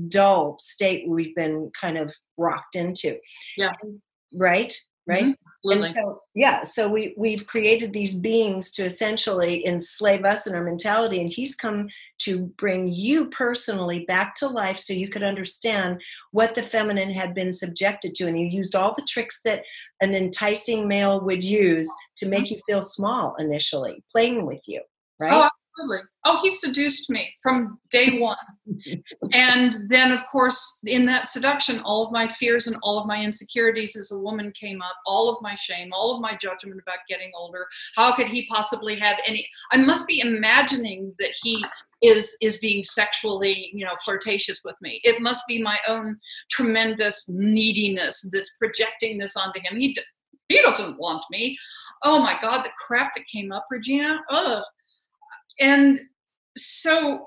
dull 0.09 0.57
state 0.61 1.09
we've 1.09 1.35
been 1.35 1.71
kind 1.79 1.97
of 1.97 2.15
rocked 2.37 2.77
into. 2.77 3.17
Yeah. 3.57 3.73
Right 4.33 4.79
right? 5.09 5.25
Mm-hmm. 5.25 5.71
And 5.71 5.85
so, 5.97 6.23
yeah, 6.35 6.63
so 6.63 6.87
we 6.87 7.15
we've 7.17 7.47
created 7.47 7.93
these 7.93 8.15
beings 8.15 8.71
to 8.73 8.85
essentially 8.85 9.67
enslave 9.67 10.25
us 10.25 10.47
in 10.47 10.55
our 10.55 10.63
mentality, 10.63 11.21
and 11.21 11.33
he's 11.33 11.57
come 11.57 11.89
to 12.19 12.47
bring 12.59 12.93
you 12.93 13.29
personally 13.31 14.05
back 14.07 14.35
to 14.37 14.49
life, 14.49 14.79
so 14.79 14.93
you 14.93 15.09
could 15.09 15.25
understand 15.25 16.01
what 16.31 16.55
the 16.55 16.63
feminine 16.63 17.11
had 17.11 17.35
been 17.35 17.53
subjected 17.53 18.15
to, 18.15 18.27
and 18.29 18.37
he 18.37 18.45
used 18.45 18.77
all 18.77 18.95
the 18.95 19.03
tricks 19.03 19.41
that 19.45 19.63
an 20.01 20.15
enticing 20.15 20.87
male 20.87 21.21
would 21.25 21.43
use 21.43 21.91
to 22.17 22.27
make 22.27 22.45
mm-hmm. 22.45 22.55
you 22.55 22.61
feel 22.69 22.83
small 22.83 23.35
initially, 23.37 24.03
playing 24.13 24.47
with 24.47 24.61
you, 24.67 24.81
right? 25.21 25.33
Oh, 25.33 25.49
absolutely. 25.79 26.09
Oh, 26.25 26.39
he 26.43 26.51
seduced 26.51 27.11
me 27.11 27.33
from 27.43 27.79
day 27.91 28.19
one. 28.21 28.37
and 29.33 29.75
then, 29.89 30.13
of 30.13 30.27
course, 30.27 30.81
in 30.87 31.05
that 31.07 31.27
seduction, 31.27 31.81
all 31.81 32.07
of 32.07 32.13
my 32.13 32.29
fears 32.29 32.67
and 32.67 32.77
all 32.83 32.99
of 32.99 33.07
my 33.07 33.23
insecurities 33.23 33.97
as 33.97 34.13
a 34.13 34.19
woman 34.19 34.53
came 34.59 34.83
up, 34.83 34.97
all 35.07 35.35
of 35.35 35.43
my 35.43 35.55
shame, 35.55 35.91
all 35.93 36.15
of 36.15 36.21
my 36.21 36.37
judgment 36.37 36.81
about 36.81 36.99
getting 37.09 37.31
older. 37.37 37.67
How 37.97 38.15
could 38.15 38.29
he 38.29 38.47
possibly 38.49 38.99
have 38.99 39.19
any? 39.27 39.49
I 39.73 39.79
must 39.79 40.07
be 40.07 40.21
imagining 40.21 41.15
that 41.19 41.35
he 41.43 41.65
is 42.03 42.37
is 42.41 42.59
being 42.59 42.83
sexually 42.83 43.71
you 43.73 43.85
know 43.85 43.95
flirtatious 44.05 44.61
with 44.65 44.77
me. 44.81 45.01
It 45.05 45.21
must 45.21 45.43
be 45.49 45.63
my 45.63 45.79
own 45.89 46.17
tremendous 46.51 47.29
neediness 47.29 48.29
that's 48.33 48.55
projecting 48.57 49.19
this 49.19 49.37
onto 49.37 49.61
him. 49.61 49.79
He 49.79 49.97
he 50.49 50.61
doesn't 50.61 50.99
want 50.99 51.25
me. 51.31 51.57
Oh 52.05 52.21
my 52.21 52.39
god 52.41 52.65
the 52.65 52.71
crap 52.79 53.15
that 53.15 53.27
came 53.27 53.53
up 53.53 53.67
regina. 53.71 54.21
Ugh. 54.31 54.63
And 55.61 55.99
so 56.57 57.27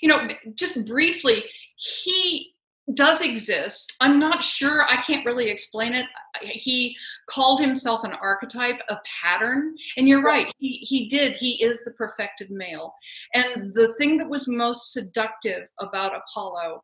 you 0.00 0.08
know 0.08 0.28
just 0.54 0.86
briefly 0.86 1.44
he 1.76 2.53
does 2.92 3.22
exist. 3.22 3.94
I'm 4.00 4.18
not 4.18 4.42
sure, 4.42 4.84
I 4.84 5.00
can't 5.00 5.24
really 5.24 5.48
explain 5.48 5.94
it. 5.94 6.04
He 6.42 6.94
called 7.30 7.60
himself 7.60 8.04
an 8.04 8.12
archetype, 8.12 8.80
a 8.90 8.98
pattern. 9.22 9.74
And 9.96 10.06
you're 10.06 10.22
right, 10.22 10.52
he, 10.58 10.78
he 10.78 11.08
did. 11.08 11.36
He 11.36 11.62
is 11.62 11.82
the 11.84 11.92
perfected 11.92 12.50
male. 12.50 12.94
And 13.32 13.72
the 13.72 13.94
thing 13.98 14.18
that 14.18 14.28
was 14.28 14.48
most 14.48 14.92
seductive 14.92 15.66
about 15.80 16.12
Apollo 16.14 16.82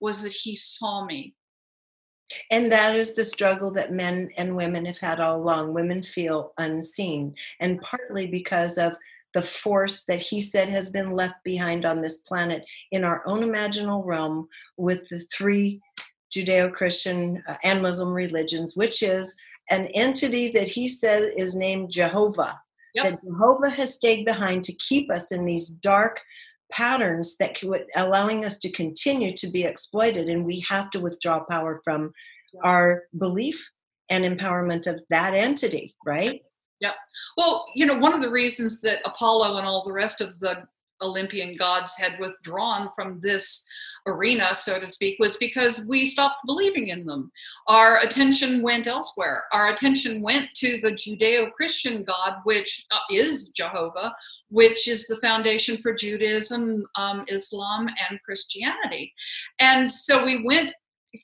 was 0.00 0.22
that 0.22 0.32
he 0.32 0.56
saw 0.56 1.04
me. 1.04 1.34
And 2.50 2.72
that 2.72 2.96
is 2.96 3.14
the 3.14 3.24
struggle 3.24 3.70
that 3.72 3.92
men 3.92 4.30
and 4.38 4.56
women 4.56 4.86
have 4.86 4.96
had 4.96 5.20
all 5.20 5.36
along. 5.36 5.74
Women 5.74 6.02
feel 6.02 6.54
unseen, 6.56 7.34
and 7.60 7.78
partly 7.82 8.26
because 8.26 8.78
of 8.78 8.96
the 9.34 9.42
force 9.42 10.04
that 10.04 10.20
he 10.20 10.40
said 10.40 10.68
has 10.68 10.90
been 10.90 11.12
left 11.12 11.36
behind 11.44 11.84
on 11.84 12.00
this 12.00 12.18
planet 12.18 12.64
in 12.90 13.04
our 13.04 13.22
own 13.26 13.40
imaginal 13.42 14.04
realm 14.04 14.48
with 14.76 15.08
the 15.08 15.20
three 15.34 15.80
Judeo 16.34 16.72
Christian 16.72 17.42
uh, 17.48 17.56
and 17.62 17.82
Muslim 17.82 18.12
religions, 18.12 18.76
which 18.76 19.02
is 19.02 19.36
an 19.70 19.86
entity 19.88 20.50
that 20.52 20.68
he 20.68 20.88
said 20.88 21.32
is 21.36 21.54
named 21.54 21.90
Jehovah. 21.90 22.60
Yep. 22.94 23.04
That 23.04 23.24
Jehovah 23.24 23.70
has 23.70 23.94
stayed 23.94 24.26
behind 24.26 24.64
to 24.64 24.74
keep 24.74 25.10
us 25.10 25.32
in 25.32 25.46
these 25.46 25.68
dark 25.68 26.20
patterns 26.70 27.36
that 27.38 27.58
could, 27.58 27.84
allowing 27.96 28.44
us 28.44 28.58
to 28.58 28.72
continue 28.72 29.34
to 29.36 29.46
be 29.48 29.64
exploited, 29.64 30.28
and 30.28 30.44
we 30.44 30.64
have 30.68 30.90
to 30.90 31.00
withdraw 31.00 31.44
power 31.44 31.80
from 31.84 32.12
our 32.62 33.04
belief 33.18 33.70
and 34.10 34.24
empowerment 34.24 34.86
of 34.86 35.00
that 35.08 35.32
entity, 35.32 35.94
right? 36.04 36.42
Yeah. 36.82 36.94
Well, 37.36 37.66
you 37.76 37.86
know, 37.86 37.96
one 37.96 38.12
of 38.12 38.20
the 38.20 38.30
reasons 38.30 38.80
that 38.80 39.00
Apollo 39.04 39.56
and 39.56 39.66
all 39.66 39.84
the 39.84 39.92
rest 39.92 40.20
of 40.20 40.38
the 40.40 40.64
Olympian 41.00 41.56
gods 41.56 41.96
had 41.96 42.18
withdrawn 42.18 42.88
from 42.88 43.20
this 43.20 43.64
arena, 44.06 44.52
so 44.52 44.80
to 44.80 44.88
speak, 44.88 45.16
was 45.20 45.36
because 45.36 45.86
we 45.88 46.04
stopped 46.04 46.38
believing 46.44 46.88
in 46.88 47.06
them. 47.06 47.30
Our 47.68 48.00
attention 48.00 48.62
went 48.62 48.88
elsewhere. 48.88 49.44
Our 49.52 49.68
attention 49.68 50.22
went 50.22 50.48
to 50.56 50.78
the 50.80 50.90
Judeo 50.90 51.52
Christian 51.52 52.02
God, 52.02 52.38
which 52.42 52.84
uh, 52.90 52.98
is 53.12 53.50
Jehovah, 53.50 54.12
which 54.48 54.88
is 54.88 55.06
the 55.06 55.16
foundation 55.16 55.76
for 55.76 55.94
Judaism, 55.94 56.84
um, 56.96 57.24
Islam, 57.28 57.88
and 58.10 58.20
Christianity. 58.24 59.12
And 59.60 59.92
so 59.92 60.24
we 60.24 60.44
went 60.44 60.72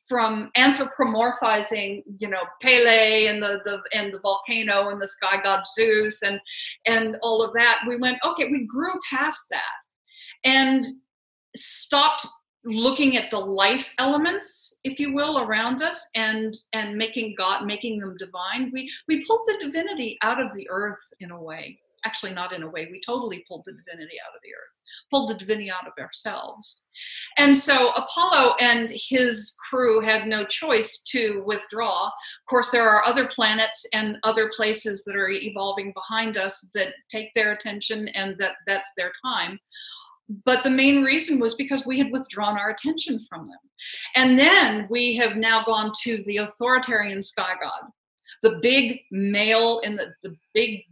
from 0.07 0.51
anthropomorphizing 0.57 2.03
you 2.19 2.29
know 2.29 2.43
pele 2.61 3.27
and 3.27 3.43
the, 3.43 3.61
the 3.65 3.81
and 3.95 4.13
the 4.13 4.21
volcano 4.21 4.91
and 4.91 5.01
the 5.01 5.07
sky 5.07 5.41
god 5.43 5.63
zeus 5.67 6.23
and 6.23 6.39
and 6.87 7.17
all 7.23 7.43
of 7.43 7.53
that 7.55 7.81
we 7.89 7.97
went 7.97 8.19
okay 8.25 8.51
we 8.51 8.67
grew 8.67 8.93
past 9.11 9.47
that 9.51 9.79
and 10.45 10.85
stopped 11.57 12.27
looking 12.65 13.17
at 13.17 13.31
the 13.31 13.39
life 13.39 13.93
elements 13.99 14.75
if 14.85 14.99
you 14.99 15.15
will 15.15 15.39
around 15.41 15.81
us 15.83 16.09
and 16.15 16.55
and 16.73 16.97
making 16.97 17.35
god 17.37 17.65
making 17.65 17.99
them 17.99 18.17
divine. 18.19 18.71
We 18.73 18.91
we 19.07 19.25
pulled 19.25 19.43
the 19.47 19.59
divinity 19.61 20.19
out 20.23 20.43
of 20.43 20.53
the 20.55 20.69
earth 20.71 20.99
in 21.21 21.31
a 21.31 21.43
way 21.43 21.79
actually 22.05 22.33
not 22.33 22.55
in 22.55 22.63
a 22.63 22.71
way 22.71 22.89
we 22.91 23.01
totally 23.05 23.45
pulled 23.49 23.65
the 23.65 23.73
divinity 23.73 24.17
out 24.25 24.35
of 24.35 24.41
the 24.43 24.51
earth 24.51 24.79
pulled 25.11 25.31
the 25.31 25.35
divinity 25.35 25.71
out 25.71 25.87
of 25.87 25.93
ourselves. 26.03 26.85
And 27.37 27.57
so 27.57 27.91
apollo 27.91 28.55
and 28.61 28.91
his 28.93 29.55
crew 29.69 30.01
had 30.01 30.27
no 30.27 30.45
choice 30.45 31.03
to 31.09 31.43
withdraw. 31.47 32.07
Of 32.07 32.47
course 32.49 32.71
there 32.71 32.89
are 32.89 33.05
other 33.05 33.29
planets 33.29 33.87
and 33.95 34.19
other 34.23 34.51
places 34.55 35.05
that 35.05 35.17
are 35.17 35.29
evolving 35.29 35.93
behind 35.93 36.37
us 36.37 36.71
that 36.75 36.95
take 37.09 37.33
their 37.35 37.53
attention 37.53 38.09
and 38.09 38.37
that 38.39 38.57
that's 38.67 38.91
their 38.97 39.13
time. 39.25 39.59
But 40.45 40.63
the 40.63 40.71
main 40.71 41.03
reason 41.03 41.39
was 41.39 41.55
because 41.55 41.87
we 41.87 41.99
had 41.99 42.13
withdrawn 42.13 42.59
our 42.59 42.71
attention 42.71 43.19
from 43.29 43.49
them. 43.49 43.59
And 44.15 44.39
then 44.39 44.87
we 44.91 45.17
have 45.17 45.37
now 45.37 45.65
gone 45.65 45.93
to 46.03 46.23
the 46.25 46.39
authoritarian 46.39 47.23
sky 47.23 47.55
god 47.61 47.91
the 48.43 48.59
big 48.63 49.01
male 49.11 49.81
in 49.81 49.97
the, 49.97 50.13
the 50.23 50.35
big 50.55 50.83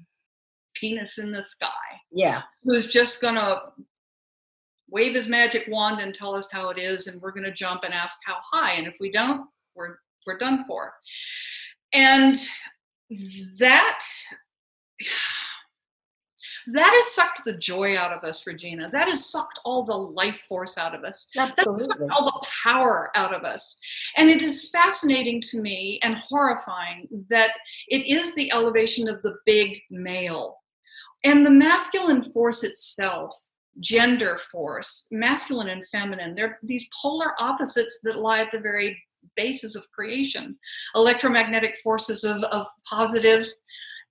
penis 0.78 1.18
in 1.18 1.32
the 1.32 1.42
sky. 1.42 1.68
Yeah. 2.12 2.42
Who's 2.64 2.86
just 2.86 3.20
going 3.20 3.34
to 3.34 3.62
wave 4.88 5.14
his 5.14 5.28
magic 5.28 5.66
wand 5.68 6.00
and 6.00 6.14
tell 6.14 6.34
us 6.34 6.50
how 6.50 6.68
it 6.70 6.78
is 6.78 7.06
and 7.06 7.20
we're 7.20 7.32
going 7.32 7.44
to 7.44 7.52
jump 7.52 7.82
and 7.84 7.92
ask 7.92 8.16
how 8.24 8.36
high 8.52 8.74
and 8.74 8.86
if 8.86 8.96
we 9.00 9.10
don't 9.10 9.46
we're 9.74 9.96
we're 10.26 10.38
done 10.38 10.64
for. 10.66 10.92
And 11.92 12.36
that 13.58 14.00
that 16.68 16.90
has 16.92 17.14
sucked 17.14 17.44
the 17.44 17.52
joy 17.52 17.96
out 17.96 18.12
of 18.12 18.24
us, 18.24 18.44
Regina. 18.44 18.90
That 18.90 19.08
has 19.08 19.30
sucked 19.30 19.60
all 19.64 19.84
the 19.84 19.96
life 19.96 20.46
force 20.48 20.76
out 20.76 20.96
of 20.96 21.04
us. 21.04 21.30
Absolutely. 21.36 22.08
all 22.10 22.24
the 22.24 22.46
power 22.64 23.10
out 23.14 23.32
of 23.32 23.44
us. 23.44 23.78
And 24.16 24.28
it 24.28 24.42
is 24.42 24.70
fascinating 24.70 25.40
to 25.42 25.60
me 25.60 26.00
and 26.02 26.16
horrifying 26.16 27.06
that 27.30 27.52
it 27.88 28.06
is 28.06 28.34
the 28.34 28.50
elevation 28.52 29.08
of 29.08 29.22
the 29.22 29.36
big 29.46 29.78
male. 29.90 30.56
And 31.24 31.44
the 31.44 31.50
masculine 31.50 32.22
force 32.22 32.62
itself, 32.62 33.34
gender 33.80 34.36
force, 34.36 35.08
masculine 35.10 35.68
and 35.68 35.86
feminine, 35.88 36.34
they're 36.34 36.58
these 36.62 36.88
polar 37.02 37.32
opposites 37.38 38.00
that 38.04 38.18
lie 38.18 38.40
at 38.40 38.50
the 38.50 38.60
very 38.60 39.02
basis 39.34 39.76
of 39.76 39.90
creation. 39.92 40.56
Electromagnetic 40.94 41.76
forces 41.78 42.24
of, 42.24 42.42
of 42.44 42.66
positive 42.88 43.46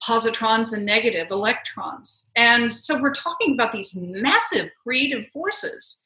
positrons 0.03 0.73
and 0.73 0.85
negative 0.85 1.27
electrons. 1.31 2.31
And 2.35 2.73
so 2.73 3.01
we're 3.01 3.13
talking 3.13 3.53
about 3.53 3.71
these 3.71 3.95
massive 3.95 4.69
creative 4.83 5.25
forces. 5.27 6.03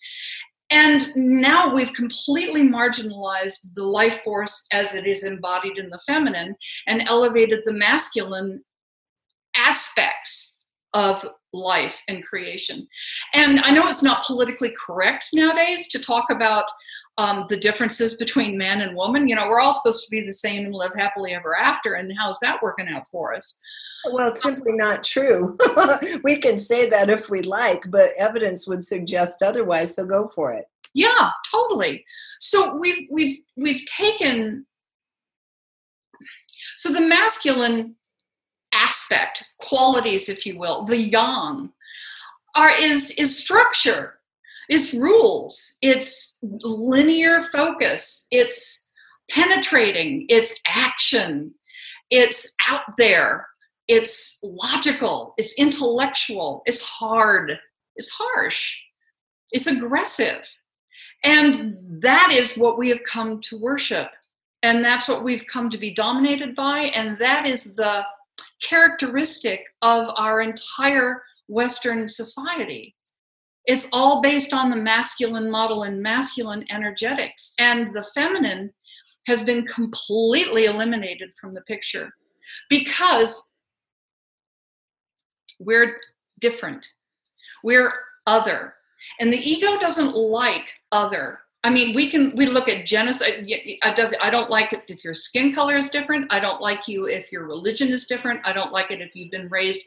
And 0.71 1.09
now 1.15 1.73
we've 1.73 1.93
completely 1.93 2.61
marginalized 2.61 3.73
the 3.73 3.83
life 3.83 4.21
force 4.21 4.67
as 4.71 4.93
it 4.93 5.07
is 5.07 5.23
embodied 5.23 5.77
in 5.79 5.89
the 5.89 5.97
feminine 6.05 6.55
and 6.85 7.01
elevated 7.07 7.61
the 7.65 7.73
masculine 7.73 8.63
aspects 9.55 10.58
of 10.93 11.25
life 11.53 12.01
and 12.07 12.23
creation. 12.23 12.87
And 13.33 13.59
I 13.61 13.71
know 13.71 13.87
it's 13.87 14.03
not 14.03 14.25
politically 14.25 14.73
correct 14.77 15.29
nowadays 15.33 15.87
to 15.89 15.99
talk 15.99 16.29
about 16.29 16.65
um, 17.17 17.45
the 17.49 17.57
differences 17.57 18.15
between 18.15 18.57
man 18.57 18.81
and 18.81 18.95
woman. 18.95 19.27
You 19.27 19.35
know, 19.35 19.47
we're 19.47 19.59
all 19.59 19.73
supposed 19.73 20.03
to 20.05 20.11
be 20.11 20.25
the 20.25 20.33
same 20.33 20.65
and 20.65 20.73
live 20.73 20.93
happily 20.95 21.33
ever 21.33 21.55
after. 21.55 21.93
And 21.93 22.11
how's 22.17 22.39
that 22.39 22.61
working 22.61 22.87
out 22.87 23.07
for 23.07 23.33
us? 23.33 23.59
Well, 24.11 24.29
it's 24.29 24.41
simply 24.41 24.73
not 24.73 25.03
true. 25.03 25.57
we 26.23 26.37
can 26.37 26.57
say 26.57 26.89
that 26.89 27.09
if 27.09 27.29
we 27.29 27.41
like, 27.41 27.83
but 27.89 28.13
evidence 28.17 28.67
would 28.67 28.85
suggest 28.85 29.43
otherwise, 29.43 29.95
so 29.95 30.05
go 30.05 30.31
for 30.33 30.53
it. 30.53 30.65
Yeah, 30.93 31.29
totally. 31.51 32.05
So 32.39 32.77
we've 32.77 33.07
we've 33.11 33.37
we've 33.57 33.85
taken 33.85 34.65
so 36.77 36.91
the 36.91 37.01
masculine 37.01 37.95
aspect, 38.89 39.43
qualities, 39.59 40.29
if 40.29 40.45
you 40.45 40.57
will, 40.57 40.83
the 40.85 40.97
yang, 40.97 41.69
are 42.55 42.71
is 42.81 43.11
is 43.11 43.37
structure, 43.37 44.19
is 44.69 44.93
rules, 44.93 45.77
it's 45.81 46.39
linear 46.41 47.39
focus, 47.39 48.27
it's 48.31 48.91
penetrating, 49.29 50.25
it's 50.29 50.59
action, 50.67 51.53
it's 52.09 52.55
out 52.67 52.97
there, 52.97 53.47
it's 53.87 54.39
logical, 54.43 55.33
it's 55.37 55.57
intellectual, 55.59 56.63
it's 56.65 56.81
hard, 56.81 57.57
it's 57.95 58.09
harsh, 58.09 58.77
it's 59.51 59.67
aggressive. 59.67 60.47
And 61.23 61.77
that 62.01 62.31
is 62.31 62.57
what 62.57 62.77
we 62.77 62.89
have 62.89 63.03
come 63.03 63.41
to 63.41 63.57
worship. 63.57 64.07
And 64.63 64.83
that's 64.83 65.07
what 65.07 65.23
we've 65.23 65.45
come 65.47 65.69
to 65.69 65.77
be 65.77 65.93
dominated 65.93 66.55
by. 66.55 66.91
And 66.95 67.17
that 67.19 67.45
is 67.45 67.75
the 67.75 68.05
characteristic 68.61 69.63
of 69.81 70.09
our 70.17 70.41
entire 70.41 71.23
Western 71.47 72.07
society. 72.07 72.95
It's 73.65 73.87
all 73.93 74.21
based 74.21 74.53
on 74.53 74.69
the 74.69 74.75
masculine 74.75 75.49
model 75.51 75.83
and 75.83 76.01
masculine 76.01 76.65
energetics. 76.71 77.53
And 77.59 77.93
the 77.93 78.03
feminine 78.15 78.71
has 79.27 79.43
been 79.43 79.65
completely 79.67 80.65
eliminated 80.65 81.33
from 81.39 81.53
the 81.53 81.61
picture 81.61 82.09
because 82.69 83.53
we're 85.59 85.97
different. 86.39 86.87
We're 87.63 87.93
other. 88.25 88.73
And 89.19 89.31
the 89.31 89.37
ego 89.37 89.77
doesn't 89.77 90.15
like 90.15 90.73
other. 90.91 91.39
I 91.63 91.69
mean, 91.69 91.93
we 91.93 92.09
can 92.09 92.33
we 92.35 92.45
look 92.45 92.69
at 92.69 92.85
genocide. 92.85 93.45
I 93.81 93.93
does 93.93 94.13
I 94.21 94.29
don't 94.29 94.49
like 94.49 94.71
it 94.71 94.83
if 94.87 95.03
your 95.03 95.13
skin 95.13 95.53
color 95.53 95.75
is 95.75 95.89
different. 95.89 96.31
I 96.33 96.39
don't 96.39 96.61
like 96.61 96.87
you 96.87 97.05
if 97.05 97.31
your 97.31 97.45
religion 97.45 97.89
is 97.89 98.05
different. 98.05 98.39
I 98.45 98.53
don't 98.53 98.71
like 98.71 98.91
it 98.91 99.01
if 99.01 99.13
you've 99.13 99.31
been 99.31 99.49
raised 99.49 99.81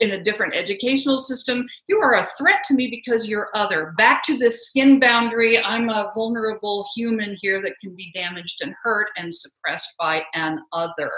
in 0.00 0.12
a 0.12 0.22
different 0.22 0.54
educational 0.54 1.18
system. 1.18 1.66
You 1.86 2.00
are 2.00 2.14
a 2.14 2.26
threat 2.38 2.64
to 2.64 2.74
me 2.74 2.88
because 2.88 3.28
you're 3.28 3.50
other. 3.54 3.94
Back 3.98 4.22
to 4.24 4.38
this 4.38 4.68
skin 4.68 4.98
boundary. 4.98 5.62
I'm 5.62 5.90
a 5.90 6.10
vulnerable 6.14 6.88
human 6.96 7.36
here 7.40 7.62
that 7.62 7.78
can 7.80 7.94
be 7.94 8.10
damaged 8.14 8.62
and 8.62 8.74
hurt 8.82 9.10
and 9.16 9.34
suppressed 9.34 9.94
by 9.98 10.24
an 10.34 10.60
other. 10.72 11.10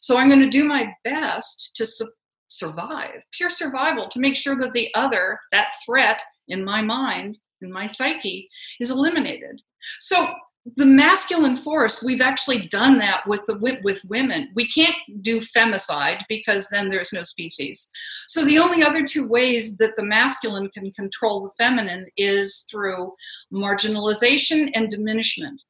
So 0.00 0.16
I'm 0.16 0.28
going 0.28 0.40
to 0.40 0.48
do 0.48 0.64
my 0.64 0.92
best 1.04 1.76
to 1.76 1.84
su- 1.84 2.10
survive, 2.48 3.22
pure 3.32 3.50
survival, 3.50 4.08
to 4.08 4.20
make 4.20 4.36
sure 4.36 4.56
that 4.56 4.72
the 4.72 4.88
other, 4.94 5.38
that 5.50 5.72
threat 5.84 6.22
in 6.48 6.64
my 6.64 6.80
mind, 6.80 7.38
in 7.62 7.72
my 7.72 7.86
psyche 7.86 8.48
is 8.80 8.90
eliminated. 8.90 9.60
So 10.00 10.28
the 10.76 10.86
masculine 10.86 11.56
force, 11.56 12.04
we've 12.04 12.20
actually 12.20 12.68
done 12.68 12.98
that 12.98 13.26
with 13.26 13.44
the 13.46 13.58
with 13.82 14.00
women. 14.08 14.50
We 14.54 14.68
can't 14.68 14.94
do 15.22 15.40
femicide 15.40 16.22
because 16.28 16.68
then 16.68 16.88
there's 16.88 17.12
no 17.12 17.24
species. 17.24 17.90
So 18.28 18.44
the 18.44 18.58
only 18.58 18.84
other 18.84 19.02
two 19.02 19.28
ways 19.28 19.76
that 19.78 19.96
the 19.96 20.04
masculine 20.04 20.68
can 20.70 20.90
control 20.92 21.42
the 21.42 21.52
feminine 21.58 22.06
is 22.16 22.64
through 22.70 23.12
marginalization 23.52 24.70
and 24.74 24.88
diminishment, 24.88 25.60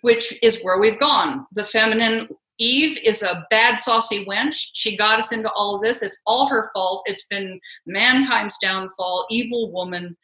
which 0.00 0.36
is 0.42 0.62
where 0.62 0.80
we've 0.80 0.98
gone. 0.98 1.46
The 1.52 1.64
feminine 1.64 2.28
Eve 2.58 2.98
is 3.04 3.22
a 3.22 3.46
bad, 3.50 3.80
saucy 3.80 4.24
wench. 4.26 4.70
She 4.74 4.96
got 4.96 5.18
us 5.18 5.32
into 5.32 5.50
all 5.52 5.76
of 5.76 5.82
this. 5.82 6.02
It's 6.02 6.20
all 6.26 6.48
her 6.48 6.70
fault. 6.72 7.02
It's 7.06 7.26
been 7.26 7.60
mankind's 7.86 8.58
downfall, 8.58 9.26
evil 9.30 9.72
woman. 9.72 10.16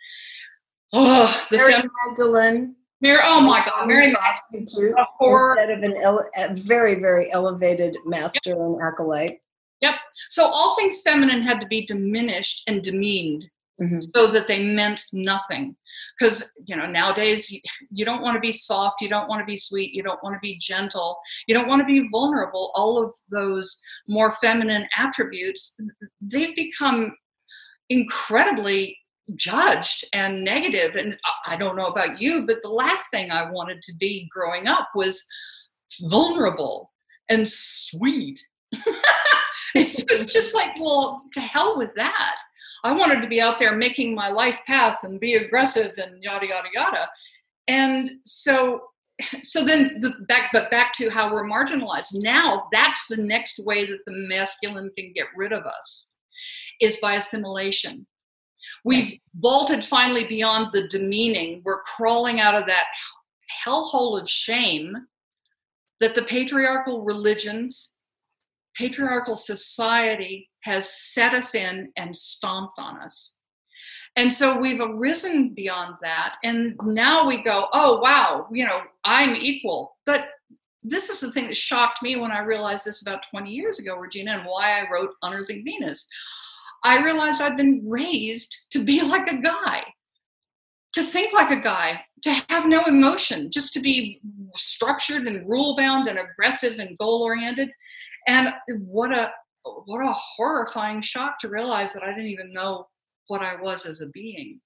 Oh, 0.93 1.47
the 1.51 1.57
Mary 1.57 1.73
fem- 1.73 1.91
Magdalene. 2.07 2.77
Mary, 3.01 3.21
oh 3.25 3.41
my 3.41 3.65
God, 3.65 3.87
Mary 3.87 4.13
prostitute 4.13 4.95
instead 5.21 5.71
of 5.71 5.83
an 5.83 5.97
ele- 6.03 6.29
a 6.37 6.55
very, 6.55 7.01
very 7.01 7.33
elevated 7.33 7.97
master 8.05 8.51
yep. 8.51 8.59
and 8.59 8.83
acolyte. 8.83 9.41
Yep. 9.81 9.95
So 10.29 10.45
all 10.45 10.77
things 10.77 11.01
feminine 11.01 11.41
had 11.41 11.61
to 11.63 11.67
be 11.67 11.87
diminished 11.87 12.65
and 12.69 12.83
demeaned 12.83 13.49
mm-hmm. 13.81 13.99
so 14.15 14.27
that 14.27 14.47
they 14.47 14.63
meant 14.63 15.05
nothing. 15.13 15.75
Because 16.19 16.53
you 16.67 16.77
know 16.77 16.87
nowadays 16.87 17.51
you, 17.51 17.61
you 17.91 18.05
don't 18.05 18.23
want 18.23 18.35
to 18.35 18.41
be 18.41 18.53
soft, 18.53 19.01
you 19.01 19.09
don't 19.09 19.29
want 19.29 19.41
to 19.41 19.47
be 19.47 19.57
sweet, 19.57 19.95
you 19.95 20.03
don't 20.03 20.23
want 20.23 20.35
to 20.35 20.41
be 20.41 20.59
gentle, 20.59 21.19
you 21.47 21.55
don't 21.55 21.69
want 21.69 21.81
to 21.81 21.87
be 21.87 22.07
vulnerable. 22.09 22.71
All 22.75 23.03
of 23.03 23.15
those 23.31 23.81
more 24.09 24.31
feminine 24.31 24.87
attributes, 24.99 25.79
they've 26.21 26.55
become 26.55 27.17
incredibly 27.89 28.97
judged 29.37 30.05
and 30.13 30.45
negative 30.45 30.97
and 30.97 31.17
i 31.47 31.57
don't 31.57 31.77
know 31.77 31.87
about 31.87 32.21
you 32.21 32.47
but 32.47 32.61
the 32.63 32.69
last 32.69 33.11
thing 33.11 33.31
i 33.31 33.51
wanted 33.51 33.81
to 33.83 33.93
be 33.99 34.29
growing 34.33 34.67
up 34.67 34.89
was 34.95 35.25
vulnerable 36.03 36.91
and 37.29 37.49
sweet. 37.49 38.41
It 39.73 40.11
was 40.11 40.27
just 40.27 40.53
like 40.53 40.77
well 40.81 41.23
to 41.33 41.41
hell 41.41 41.79
with 41.79 41.95
that. 41.95 42.35
I 42.83 42.93
wanted 42.93 43.23
to 43.23 43.29
be 43.29 43.41
out 43.41 43.61
there 43.61 43.77
making 43.77 44.17
my 44.17 44.29
life 44.29 44.61
path 44.67 45.05
and 45.05 45.21
be 45.21 45.35
aggressive 45.35 45.93
and 45.97 46.21
yada 46.25 46.49
yada 46.49 46.69
yada. 46.75 47.09
And 47.69 48.11
so 48.25 48.81
so 49.45 49.65
then 49.65 50.01
the 50.01 50.13
back 50.27 50.51
but 50.53 50.73
back 50.73 50.93
to 50.95 51.09
how 51.09 51.33
we're 51.33 51.45
marginalized. 51.45 52.15
Now 52.15 52.65
that's 52.73 53.01
the 53.09 53.19
next 53.19 53.61
way 53.61 53.87
that 53.87 54.01
the 54.07 54.27
masculine 54.29 54.91
can 54.99 55.13
get 55.15 55.29
rid 55.37 55.53
of 55.53 55.63
us 55.63 56.17
is 56.81 56.97
by 56.97 57.15
assimilation 57.15 58.05
We've 58.85 59.19
vaulted 59.35 59.85
finally 59.85 60.27
beyond 60.27 60.73
the 60.73 60.89
demeaning. 60.89 61.63
We're 61.65 61.83
crawling 61.83 62.41
out 62.41 62.55
of 62.55 62.67
that 62.67 62.87
hellhole 63.65 64.21
of 64.21 64.29
shame 64.29 64.97
that 66.01 66.15
the 66.15 66.23
patriarchal 66.23 67.05
religions, 67.05 67.97
patriarchal 68.77 69.37
society 69.37 70.49
has 70.63 70.91
set 71.13 71.35
us 71.35 71.55
in 71.55 71.93
and 71.97 72.17
stomped 72.17 72.79
on 72.79 73.01
us. 73.01 73.37
And 74.17 74.33
so 74.33 74.59
we've 74.59 74.81
arisen 74.81 75.55
beyond 75.55 75.97
that. 76.03 76.37
And 76.43 76.75
now 76.83 77.27
we 77.27 77.43
go, 77.43 77.69
oh, 77.73 78.01
wow, 78.01 78.49
you 78.53 78.65
know, 78.65 78.83
I'm 79.05 79.37
equal. 79.37 79.97
But 80.05 80.29
this 80.83 81.11
is 81.11 81.21
the 81.21 81.31
thing 81.31 81.47
that 81.47 81.57
shocked 81.57 82.03
me 82.03 82.17
when 82.17 82.33
I 82.33 82.41
realized 82.41 82.85
this 82.85 83.03
about 83.03 83.25
20 83.31 83.51
years 83.51 83.79
ago, 83.79 83.97
Regina, 83.97 84.33
and 84.33 84.45
why 84.45 84.81
I 84.81 84.91
wrote 84.91 85.11
Unearthing 85.23 85.63
Venus. 85.65 86.09
I 86.85 87.03
realized 87.03 87.43
I'd 87.43 87.57
been 87.57 87.83
raised 87.87 88.67
to 88.71 88.85
be 88.85 89.03
like 89.07 89.31
a 89.31 89.39
guy, 89.39 89.85
to 90.95 91.03
think 91.03 91.33
like 91.33 91.51
a 91.51 91.63
guy, 91.63 92.01
to 92.23 92.31
have 92.49 92.67
no 92.67 92.85
emotion, 92.85 93.51
just 93.51 93.73
to 93.75 93.81
be 93.81 94.21
structured 94.57 95.27
and 95.27 95.49
rule 95.49 95.77
bound 95.77 96.09
and 96.09 96.19
aggressive 96.19 96.79
and 96.79 96.99
goal 96.99 97.23
oriented. 97.23 97.71
And 98.27 98.49
what 98.81 99.13
a 99.13 99.31
what 99.65 100.03
a 100.03 100.13
horrifying 100.13 101.03
shock 101.03 101.39
to 101.39 101.49
realize 101.49 101.93
that 101.93 102.03
I 102.03 102.09
didn't 102.09 102.31
even 102.31 102.53
know 102.53 102.89
what 103.27 103.43
I 103.43 103.61
was 103.61 103.85
as 103.85 104.01
a 104.01 104.09
being. 104.09 104.61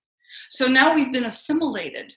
So 0.50 0.66
now 0.66 0.94
we've 0.94 1.12
been 1.12 1.26
assimilated 1.26 2.12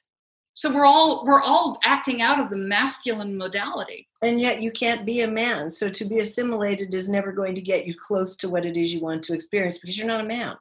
so 0.57 0.73
we're 0.73 0.87
all 0.87 1.23
we're 1.23 1.43
all 1.43 1.77
acting 1.83 2.23
out 2.23 2.39
of 2.39 2.49
the 2.49 2.57
masculine 2.57 3.37
modality. 3.37 4.07
And 4.23 4.41
yet 4.41 4.59
you 4.59 4.71
can't 4.71 5.05
be 5.05 5.21
a 5.21 5.27
man. 5.27 5.69
So 5.69 5.87
to 5.87 6.03
be 6.03 6.17
assimilated 6.17 6.95
is 6.95 7.09
never 7.09 7.31
going 7.31 7.53
to 7.53 7.61
get 7.61 7.85
you 7.85 7.93
close 7.95 8.35
to 8.37 8.49
what 8.49 8.65
it 8.65 8.75
is 8.75 8.91
you 8.91 8.99
want 8.99 9.21
to 9.25 9.35
experience 9.35 9.77
because 9.77 9.99
you're 9.99 10.07
not 10.07 10.25
a 10.25 10.27
man. 10.27 10.55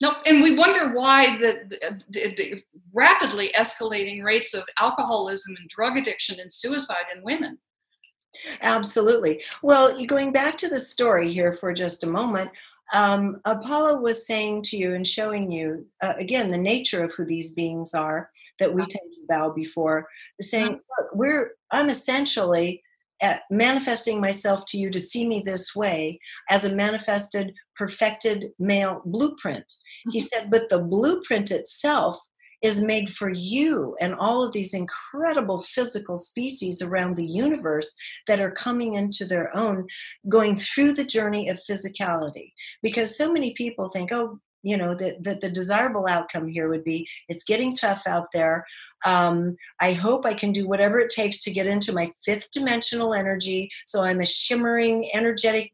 No, 0.00 0.10
and 0.26 0.42
we 0.42 0.56
wonder 0.56 0.92
why 0.92 1.38
the, 1.38 1.70
the, 2.10 2.34
the, 2.36 2.62
rapidly 2.92 3.52
escalating 3.56 4.24
rates 4.24 4.54
of 4.54 4.64
alcoholism 4.80 5.54
and 5.58 5.68
drug 5.68 5.96
addiction 5.96 6.40
and 6.40 6.52
suicide 6.52 7.06
in 7.14 7.22
women. 7.22 7.56
Absolutely. 8.60 9.42
Well, 9.62 10.04
going 10.04 10.32
back 10.32 10.56
to 10.58 10.68
the 10.68 10.80
story 10.80 11.32
here 11.32 11.52
for 11.52 11.72
just 11.72 12.02
a 12.02 12.08
moment, 12.08 12.50
um, 12.94 13.40
Apollo 13.44 14.00
was 14.00 14.26
saying 14.26 14.62
to 14.62 14.76
you 14.76 14.94
and 14.94 15.06
showing 15.06 15.50
you, 15.50 15.86
uh, 16.02 16.14
again, 16.18 16.50
the 16.50 16.58
nature 16.58 17.02
of 17.02 17.12
who 17.14 17.24
these 17.24 17.52
beings 17.52 17.94
are 17.94 18.30
that 18.58 18.72
we 18.72 18.82
tend 18.82 19.12
to 19.12 19.26
bow 19.28 19.50
before, 19.50 20.08
saying, 20.40 20.72
Look, 20.72 21.08
we're, 21.12 21.52
I'm 21.72 21.88
essentially 21.88 22.82
uh, 23.22 23.38
manifesting 23.50 24.20
myself 24.20 24.64
to 24.66 24.78
you 24.78 24.90
to 24.90 25.00
see 25.00 25.26
me 25.26 25.40
this 25.44 25.74
way 25.74 26.20
as 26.50 26.64
a 26.64 26.74
manifested, 26.74 27.54
perfected 27.74 28.50
male 28.58 29.02
blueprint. 29.04 29.72
He 30.10 30.18
mm-hmm. 30.18 30.26
said, 30.26 30.50
but 30.50 30.68
the 30.68 30.78
blueprint 30.78 31.50
itself 31.50 32.18
is 32.66 32.82
made 32.82 33.08
for 33.14 33.30
you 33.30 33.96
and 34.00 34.12
all 34.16 34.42
of 34.42 34.52
these 34.52 34.74
incredible 34.74 35.62
physical 35.62 36.18
species 36.18 36.82
around 36.82 37.14
the 37.14 37.24
universe 37.24 37.94
that 38.26 38.40
are 38.40 38.50
coming 38.50 38.94
into 38.94 39.24
their 39.24 39.56
own, 39.56 39.86
going 40.28 40.56
through 40.56 40.92
the 40.92 41.04
journey 41.04 41.48
of 41.48 41.60
physicality. 41.70 42.52
Because 42.82 43.16
so 43.16 43.32
many 43.32 43.54
people 43.54 43.88
think, 43.88 44.10
oh, 44.12 44.40
you 44.64 44.76
know, 44.76 44.96
that 44.96 45.22
the, 45.22 45.36
the, 45.36 45.48
desirable 45.48 46.08
outcome 46.08 46.48
here 46.48 46.68
would 46.68 46.82
be 46.82 47.06
it's 47.28 47.44
getting 47.44 47.72
tough 47.72 48.02
out 48.04 48.32
there. 48.32 48.66
Um, 49.04 49.56
I 49.80 49.92
hope 49.92 50.26
I 50.26 50.34
can 50.34 50.50
do 50.50 50.66
whatever 50.66 50.98
it 50.98 51.10
takes 51.10 51.44
to 51.44 51.52
get 51.52 51.68
into 51.68 51.92
my 51.92 52.10
fifth 52.24 52.50
dimensional 52.50 53.14
energy. 53.14 53.70
So 53.84 54.02
I'm 54.02 54.20
a 54.20 54.26
shimmering, 54.26 55.08
energetic 55.14 55.72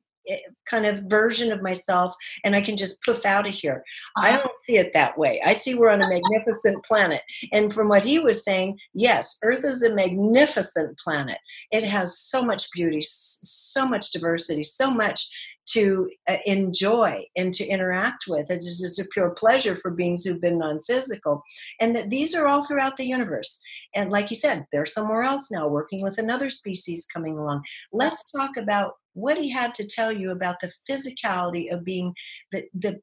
kind 0.66 0.86
of 0.86 1.04
version 1.04 1.52
of 1.52 1.62
myself 1.62 2.14
and 2.44 2.54
I 2.54 2.60
can 2.60 2.76
just 2.76 3.02
poof 3.02 3.26
out 3.26 3.46
of 3.46 3.54
here. 3.54 3.82
I 4.16 4.30
uh-huh. 4.30 4.42
don't 4.42 4.58
see 4.58 4.76
it 4.76 4.92
that 4.92 5.18
way. 5.18 5.40
I 5.44 5.54
see 5.54 5.74
we're 5.74 5.90
on 5.90 6.02
a 6.02 6.08
magnificent 6.10 6.84
planet. 6.84 7.22
And 7.52 7.72
from 7.72 7.88
what 7.88 8.02
he 8.02 8.18
was 8.18 8.44
saying, 8.44 8.78
yes, 8.94 9.38
Earth 9.42 9.64
is 9.64 9.82
a 9.82 9.94
magnificent 9.94 10.98
planet. 10.98 11.38
It 11.70 11.84
has 11.84 12.18
so 12.18 12.42
much 12.42 12.70
beauty, 12.72 13.00
so 13.02 13.86
much 13.86 14.10
diversity, 14.12 14.62
so 14.62 14.90
much 14.90 15.28
to 15.64 16.10
uh, 16.28 16.36
enjoy 16.44 17.24
and 17.36 17.52
to 17.54 17.66
interact 17.66 18.24
with. 18.28 18.50
It's 18.50 18.80
just 18.80 18.98
a 18.98 19.08
pure 19.12 19.30
pleasure 19.30 19.76
for 19.76 19.90
beings 19.90 20.24
who've 20.24 20.40
been 20.40 20.58
non 20.58 20.80
physical. 20.88 21.42
And 21.80 21.94
that 21.94 22.10
these 22.10 22.34
are 22.34 22.46
all 22.46 22.66
throughout 22.66 22.96
the 22.96 23.06
universe. 23.06 23.60
And 23.94 24.10
like 24.10 24.30
you 24.30 24.36
said, 24.36 24.66
they're 24.72 24.86
somewhere 24.86 25.22
else 25.22 25.50
now 25.50 25.68
working 25.68 26.02
with 26.02 26.18
another 26.18 26.50
species 26.50 27.06
coming 27.12 27.38
along. 27.38 27.62
Let's 27.92 28.24
talk 28.30 28.56
about 28.56 28.94
what 29.14 29.38
he 29.38 29.50
had 29.50 29.74
to 29.74 29.86
tell 29.86 30.12
you 30.12 30.30
about 30.30 30.56
the 30.60 30.72
physicality 30.88 31.72
of 31.72 31.84
being 31.84 32.14
the 32.50 32.64
the 32.74 33.00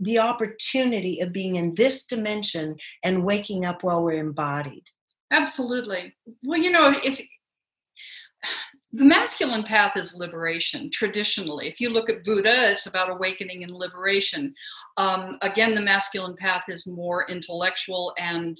the 0.00 0.18
opportunity 0.18 1.20
of 1.20 1.32
being 1.32 1.56
in 1.56 1.74
this 1.74 2.06
dimension 2.06 2.76
and 3.02 3.24
waking 3.24 3.64
up 3.64 3.82
while 3.82 4.04
we're 4.04 4.12
embodied. 4.12 4.84
Absolutely. 5.32 6.14
Well 6.44 6.60
you 6.60 6.70
know 6.70 6.94
if 7.02 7.20
the 8.92 9.04
masculine 9.04 9.64
path 9.64 9.96
is 9.96 10.14
liberation 10.14 10.90
traditionally. 10.92 11.68
If 11.68 11.80
you 11.80 11.90
look 11.90 12.08
at 12.08 12.24
buddha 12.24 12.70
it's 12.70 12.86
about 12.86 13.10
awakening 13.10 13.64
and 13.64 13.72
liberation. 13.72 14.54
Um, 14.96 15.38
again 15.42 15.74
the 15.74 15.82
masculine 15.82 16.36
path 16.36 16.64
is 16.68 16.86
more 16.86 17.26
intellectual 17.28 18.14
and 18.18 18.56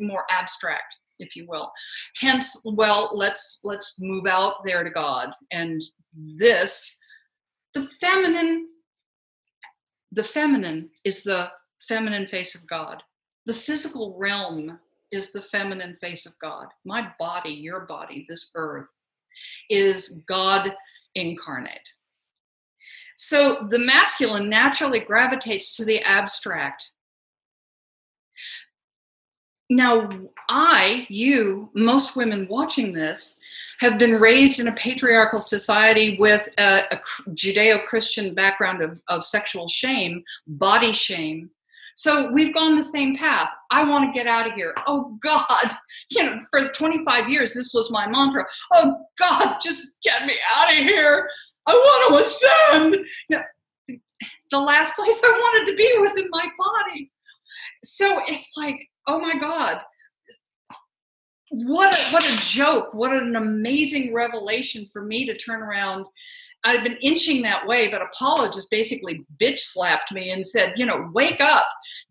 more 0.00 0.24
abstract 0.30 0.98
if 1.18 1.36
you 1.36 1.46
will. 1.48 1.70
Hence 2.20 2.62
well 2.64 3.10
let's 3.12 3.60
let's 3.64 4.00
move 4.00 4.26
out 4.26 4.64
there 4.64 4.84
to 4.84 4.90
god. 4.90 5.30
And 5.52 5.80
this 6.14 6.98
the 7.74 7.88
feminine 8.00 8.68
the 10.12 10.24
feminine 10.24 10.90
is 11.04 11.22
the 11.22 11.50
feminine 11.88 12.26
face 12.26 12.54
of 12.54 12.66
god. 12.68 13.02
The 13.46 13.54
physical 13.54 14.16
realm 14.18 14.78
is 15.12 15.32
the 15.32 15.42
feminine 15.42 15.96
face 16.00 16.26
of 16.26 16.38
god. 16.40 16.66
My 16.84 17.12
body 17.18 17.50
your 17.50 17.86
body 17.86 18.26
this 18.28 18.50
earth 18.54 18.88
is 19.70 20.22
god 20.26 20.74
incarnate. 21.14 21.88
So 23.16 23.66
the 23.70 23.78
masculine 23.78 24.48
naturally 24.50 25.00
gravitates 25.00 25.74
to 25.76 25.84
the 25.84 26.02
abstract 26.02 26.90
now 29.70 30.08
i 30.48 31.06
you 31.08 31.68
most 31.74 32.16
women 32.16 32.46
watching 32.48 32.92
this 32.92 33.40
have 33.78 33.98
been 33.98 34.14
raised 34.14 34.60
in 34.60 34.68
a 34.68 34.72
patriarchal 34.72 35.40
society 35.40 36.16
with 36.18 36.48
a, 36.58 36.82
a 36.90 37.00
judeo-christian 37.30 38.34
background 38.34 38.82
of, 38.82 39.00
of 39.08 39.24
sexual 39.24 39.68
shame 39.68 40.22
body 40.46 40.92
shame. 40.92 41.50
So 41.94 42.30
we've 42.30 42.52
gone 42.52 42.76
the 42.76 42.82
same 42.82 43.16
path. 43.16 43.54
I 43.70 43.88
want 43.88 44.12
to 44.12 44.16
get 44.18 44.26
out 44.26 44.46
of 44.46 44.52
here. 44.52 44.74
Oh 44.86 45.16
god. 45.22 45.72
You 46.10 46.24
know 46.24 46.38
for 46.50 46.68
25 46.72 47.28
years 47.28 47.54
this 47.54 47.72
was 47.72 47.90
my 47.90 48.06
mantra. 48.06 48.46
Oh 48.72 48.96
god 49.18 49.58
just 49.62 49.98
get 50.02 50.26
me 50.26 50.34
out 50.54 50.70
of 50.70 50.78
here. 50.78 51.28
I 51.66 51.72
want 51.72 52.14
to 52.14 52.28
ascend. 52.28 53.06
You 53.30 53.40
the 54.50 54.58
last 54.58 54.94
place 54.94 55.20
i 55.22 55.28
wanted 55.28 55.70
to 55.70 55.76
be 55.76 55.92
was 55.98 56.16
in 56.16 56.28
my 56.30 56.46
body. 56.58 57.10
So 57.82 58.22
it's 58.26 58.56
like 58.56 58.76
oh 59.06 59.20
my 59.20 59.38
God, 59.38 59.82
what 61.50 61.96
a, 61.96 62.12
what 62.12 62.24
a 62.24 62.36
joke! 62.38 62.92
What 62.92 63.12
an 63.12 63.36
amazing 63.36 64.12
revelation 64.12 64.84
for 64.92 65.02
me 65.02 65.26
to 65.26 65.36
turn 65.36 65.62
around. 65.62 66.04
I've 66.64 66.82
been 66.82 66.98
inching 67.00 67.42
that 67.42 67.64
way, 67.64 67.86
but 67.86 68.02
Apollo 68.02 68.50
just 68.50 68.70
basically 68.72 69.24
bitch 69.40 69.60
slapped 69.60 70.12
me 70.12 70.30
and 70.30 70.44
said, 70.44 70.72
you 70.76 70.84
know, 70.84 71.08
wake 71.14 71.40
up, 71.40 71.66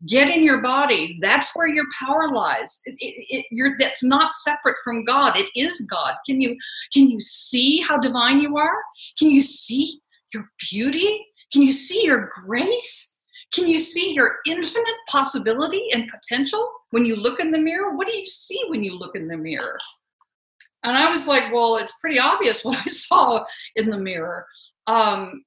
get 0.08 0.29
in 0.29 0.43
your 0.43 0.62
body. 0.62 1.17
That's 1.19 1.53
where 1.53 1.67
your 1.67 1.84
power 1.99 2.31
lies. 2.31 2.79
It, 2.86 2.95
it, 2.99 3.45
it, 3.51 3.75
that's 3.77 4.01
not 4.01 4.31
separate 4.31 4.77
from 4.81 5.03
God. 5.03 5.38
It 5.38 5.49
is 5.58 5.81
God. 5.81 6.13
Can 6.25 6.39
you 6.39 6.55
can 6.93 7.10
you 7.10 7.19
see 7.19 7.81
how 7.81 7.97
divine 7.97 8.39
you 8.39 8.55
are? 8.55 8.77
Can 9.19 9.29
you 9.29 9.41
see 9.41 9.99
your 10.34 10.49
beauty? 10.71 11.19
Can 11.51 11.62
you 11.62 11.73
see 11.73 12.05
your 12.05 12.29
grace? 12.45 13.14
Can 13.53 13.67
you 13.67 13.79
see 13.79 14.13
your 14.13 14.38
infinite 14.45 14.95
possibility 15.08 15.89
and 15.93 16.10
potential 16.10 16.69
when 16.91 17.05
you 17.05 17.15
look 17.15 17.39
in 17.39 17.51
the 17.51 17.60
mirror? 17.60 17.95
What 17.95 18.08
do 18.08 18.15
you 18.15 18.25
see 18.25 18.62
when 18.67 18.84
you 18.84 18.97
look 18.97 19.15
in 19.15 19.27
the 19.27 19.38
mirror? 19.38 19.77
And 20.84 20.97
I 20.97 21.10
was 21.10 21.27
like, 21.27 21.51
well, 21.53 21.77
it's 21.77 21.97
pretty 21.99 22.19
obvious 22.19 22.63
what 22.65 22.77
I 22.77 22.86
saw 22.86 23.45
in 23.75 23.89
the 23.89 23.99
mirror. 23.99 24.45
Um, 24.88 25.43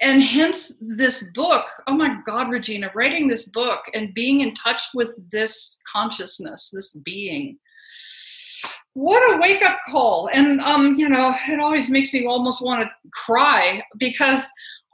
and 0.00 0.22
hence 0.22 0.76
this 0.80 1.30
book 1.32 1.64
oh 1.86 1.94
my 1.94 2.18
god 2.24 2.50
regina 2.50 2.90
writing 2.94 3.26
this 3.26 3.48
book 3.48 3.80
and 3.94 4.14
being 4.14 4.40
in 4.40 4.54
touch 4.54 4.82
with 4.94 5.18
this 5.30 5.78
consciousness 5.92 6.70
this 6.72 6.94
being 7.04 7.58
what 8.94 9.34
a 9.34 9.38
wake 9.38 9.64
up 9.64 9.78
call 9.88 10.28
and 10.32 10.60
um 10.60 10.94
you 10.94 11.08
know 11.08 11.32
it 11.48 11.60
always 11.60 11.88
makes 11.88 12.12
me 12.12 12.26
almost 12.26 12.62
want 12.62 12.82
to 12.82 12.90
cry 13.12 13.80
because 13.98 14.48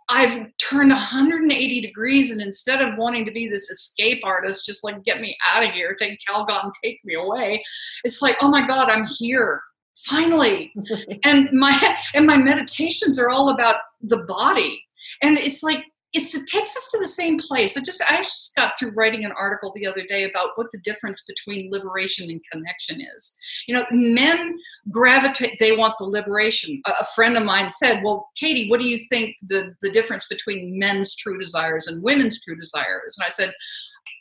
I've 0.09 0.47
turned 0.59 0.91
180 0.91 1.81
degrees, 1.81 2.31
and 2.31 2.41
instead 2.41 2.83
of 2.83 2.99
wanting 2.99 3.25
to 3.25 3.33
be 3.33 3.49
this 3.49 3.71
escape 3.71 4.21
artist, 4.25 4.67
just 4.67 4.85
like 4.85 5.03
get 5.05 5.21
me 5.21 5.37
out 5.47 5.65
of 5.65 5.73
here, 5.73 5.95
take 5.95 6.19
Calgon, 6.29 6.71
take 6.83 7.01
me 7.05 7.15
away, 7.15 7.63
it's 8.05 8.21
like, 8.21 8.37
oh 8.41 8.51
my 8.51 8.67
God, 8.67 8.91
I'm 8.91 9.07
here 9.19 9.61
finally. 9.97 10.73
and 11.25 11.51
my 11.53 11.97
and 12.15 12.27
my 12.27 12.37
meditations 12.37 13.19
are 13.19 13.31
all 13.31 13.51
about 13.51 13.77
the 14.03 14.19
body, 14.25 14.83
and 15.23 15.39
it's 15.39 15.63
like 15.63 15.85
it's, 16.15 16.33
it 16.33 16.47
takes 16.47 16.77
us 16.77 16.91
to 16.93 16.99
the 16.99 17.09
same 17.09 17.39
place. 17.39 17.77
I 17.77 17.81
just 17.81 18.01
I 18.09 18.19
just 18.19 18.55
got 18.55 18.73
through 18.79 18.93
writing 18.93 19.25
an 19.25 19.33
article 19.33 19.73
the 19.75 19.87
other 19.87 20.05
day 20.05 20.25
about 20.25 20.51
what 20.55 20.69
the 20.73 20.79
difference 20.79 21.25
between 21.25 21.71
liberation 21.73 22.31
and 22.31 22.41
connection 22.51 23.01
is. 23.01 23.37
You 23.67 23.75
know, 23.75 23.85
men 23.91 24.57
gravitate; 24.91 25.59
they 25.59 25.77
want 25.77 25.95
the 25.99 26.05
liberation. 26.05 26.81
A, 26.87 26.93
a 27.01 27.05
friend 27.15 27.37
of 27.37 27.43
mine 27.43 27.69
said, 27.69 28.03
"Well, 28.05 28.31
Katie, 28.37 28.71
what 28.71 28.79
do 28.79 28.87
you 28.87 28.99
think 29.09 29.35
the 29.43 29.75
the 29.83 29.91
difference 29.91 30.27
between 30.27 30.79
men's 30.79 31.17
true 31.17 31.39
desires 31.39 31.89
and 31.89 32.03
women's 32.03 32.43
true 32.43 32.57
desires?" 32.57 33.19
And 33.19 33.27
I 33.27 33.31
said, 33.31 33.53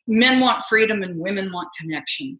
"Men 0.08 0.40
want 0.40 0.64
freedom 0.64 1.04
and 1.04 1.20
women 1.20 1.52
want 1.54 1.70
connection." 1.80 2.40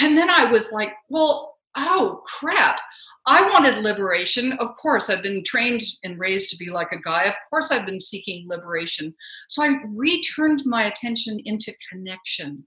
And 0.00 0.16
then 0.16 0.28
I 0.28 0.50
was 0.50 0.72
like, 0.72 0.92
"Well, 1.08 1.54
oh 1.76 2.22
crap!" 2.26 2.80
I 3.26 3.42
wanted 3.50 3.76
liberation. 3.82 4.52
Of 4.54 4.74
course, 4.76 5.08
I've 5.08 5.22
been 5.22 5.42
trained 5.44 5.82
and 6.02 6.18
raised 6.18 6.50
to 6.50 6.58
be 6.58 6.70
like 6.70 6.92
a 6.92 7.00
guy. 7.00 7.24
Of 7.24 7.36
course, 7.48 7.70
I've 7.70 7.86
been 7.86 8.00
seeking 8.00 8.46
liberation. 8.46 9.14
So 9.48 9.62
I 9.62 9.78
returned 9.86 10.62
my 10.66 10.84
attention 10.84 11.40
into 11.44 11.72
connection 11.90 12.66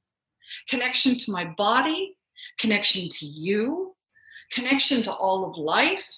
connection 0.70 1.18
to 1.18 1.32
my 1.32 1.46
body, 1.58 2.16
connection 2.60 3.08
to 3.10 3.26
you, 3.26 3.96
connection 4.52 5.02
to 5.04 5.12
all 5.12 5.46
of 5.46 5.58
life. 5.58 6.10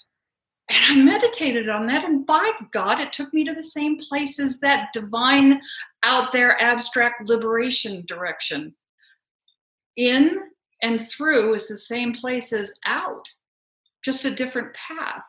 And 0.70 1.00
I 1.00 1.04
meditated 1.04 1.68
on 1.68 1.88
that, 1.88 2.06
and 2.06 2.28
by 2.28 2.52
God, 2.72 3.02
it 3.02 3.12
took 3.12 3.34
me 3.34 3.44
to 3.44 3.56
the 3.56 3.64
same 3.64 3.98
place 3.98 4.40
as 4.40 4.60
that 4.60 4.90
divine, 4.94 5.60
out 6.04 6.32
there, 6.32 6.62
abstract 6.62 7.28
liberation 7.28 8.04
direction. 8.08 8.76
In 9.98 10.38
and 10.82 11.02
through 11.10 11.54
is 11.54 11.68
the 11.68 11.78
same 11.78 12.14
place 12.14 12.54
as 12.54 12.78
out 12.86 13.28
just 14.04 14.26
a 14.26 14.32
different 14.32 14.74
path. 14.74 15.26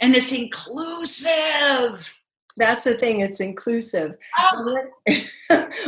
And 0.00 0.14
it's 0.14 0.32
inclusive. 0.32 2.18
That's 2.56 2.84
the 2.84 2.94
thing, 2.94 3.20
it's 3.20 3.40
inclusive. 3.40 4.14
Oh. 4.38 4.76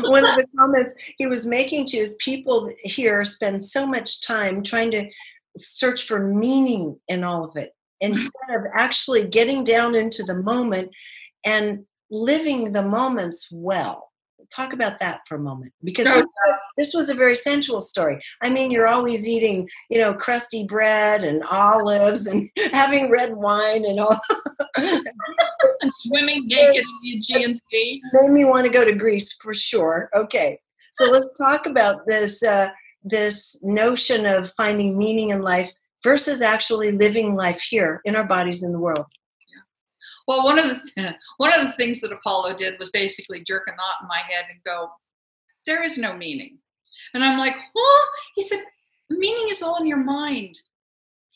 One 0.00 0.24
of 0.24 0.36
the 0.36 0.46
comments 0.58 0.94
he 1.16 1.26
was 1.26 1.46
making 1.46 1.86
to 1.86 1.98
his 1.98 2.14
people 2.14 2.70
here 2.78 3.24
spend 3.24 3.64
so 3.64 3.86
much 3.86 4.26
time 4.26 4.62
trying 4.62 4.90
to 4.92 5.08
search 5.56 6.06
for 6.06 6.18
meaning 6.18 6.98
in 7.08 7.24
all 7.24 7.44
of 7.44 7.56
it 7.56 7.72
instead 8.00 8.56
of 8.56 8.64
actually 8.74 9.26
getting 9.26 9.64
down 9.64 9.94
into 9.94 10.22
the 10.22 10.34
moment 10.34 10.90
and 11.44 11.84
living 12.10 12.72
the 12.72 12.82
moments 12.82 13.48
well 13.50 14.05
talk 14.50 14.72
about 14.72 14.98
that 15.00 15.20
for 15.26 15.36
a 15.36 15.40
moment 15.40 15.72
because 15.84 16.06
this 16.76 16.94
was 16.94 17.08
a 17.08 17.14
very 17.14 17.36
sensual 17.36 17.82
story. 17.82 18.22
I 18.42 18.50
mean 18.50 18.70
you're 18.70 18.86
always 18.86 19.28
eating 19.28 19.68
you 19.90 19.98
know 19.98 20.14
crusty 20.14 20.64
bread 20.64 21.24
and 21.24 21.42
olives 21.44 22.26
and 22.26 22.50
having 22.72 23.10
red 23.10 23.34
wine 23.34 23.84
and 23.84 24.00
all 24.00 24.18
swimming 25.90 26.46
naked 26.46 26.76
in 26.76 26.84
the 27.02 27.18
aegean 27.18 27.58
sea. 27.70 28.00
Made 28.12 28.30
me 28.30 28.44
want 28.44 28.66
to 28.66 28.72
go 28.72 28.84
to 28.84 28.92
greece 28.92 29.32
for 29.34 29.54
sure. 29.54 30.10
Okay 30.14 30.58
so 30.96 31.10
let's 31.10 31.36
talk 31.36 31.66
about 31.66 32.06
this 32.06 32.42
uh, 32.42 32.68
this 33.04 33.58
notion 33.62 34.24
of 34.24 34.50
finding 34.52 34.96
meaning 34.96 35.28
in 35.28 35.42
life 35.42 35.70
versus 36.02 36.40
actually 36.40 36.90
living 36.90 37.34
life 37.34 37.60
here 37.60 38.00
in 38.06 38.16
our 38.16 38.26
bodies 38.26 38.62
in 38.62 38.72
the 38.72 38.78
world. 38.78 39.04
Well, 40.26 40.44
one 40.44 40.58
of 40.58 40.68
the 40.68 41.14
one 41.36 41.52
of 41.52 41.66
the 41.66 41.72
things 41.72 42.00
that 42.00 42.12
Apollo 42.12 42.58
did 42.58 42.78
was 42.78 42.90
basically 42.90 43.42
jerk 43.44 43.64
a 43.66 43.70
knot 43.70 44.02
in 44.02 44.08
my 44.08 44.20
head 44.28 44.46
and 44.50 44.62
go, 44.64 44.90
"There 45.66 45.82
is 45.82 45.98
no 45.98 46.14
meaning," 46.14 46.58
and 47.14 47.24
I'm 47.24 47.38
like, 47.38 47.54
"Huh?" 47.54 48.06
He 48.34 48.42
said, 48.42 48.60
"Meaning 49.10 49.48
is 49.50 49.62
all 49.62 49.80
in 49.80 49.86
your 49.86 50.02
mind." 50.02 50.58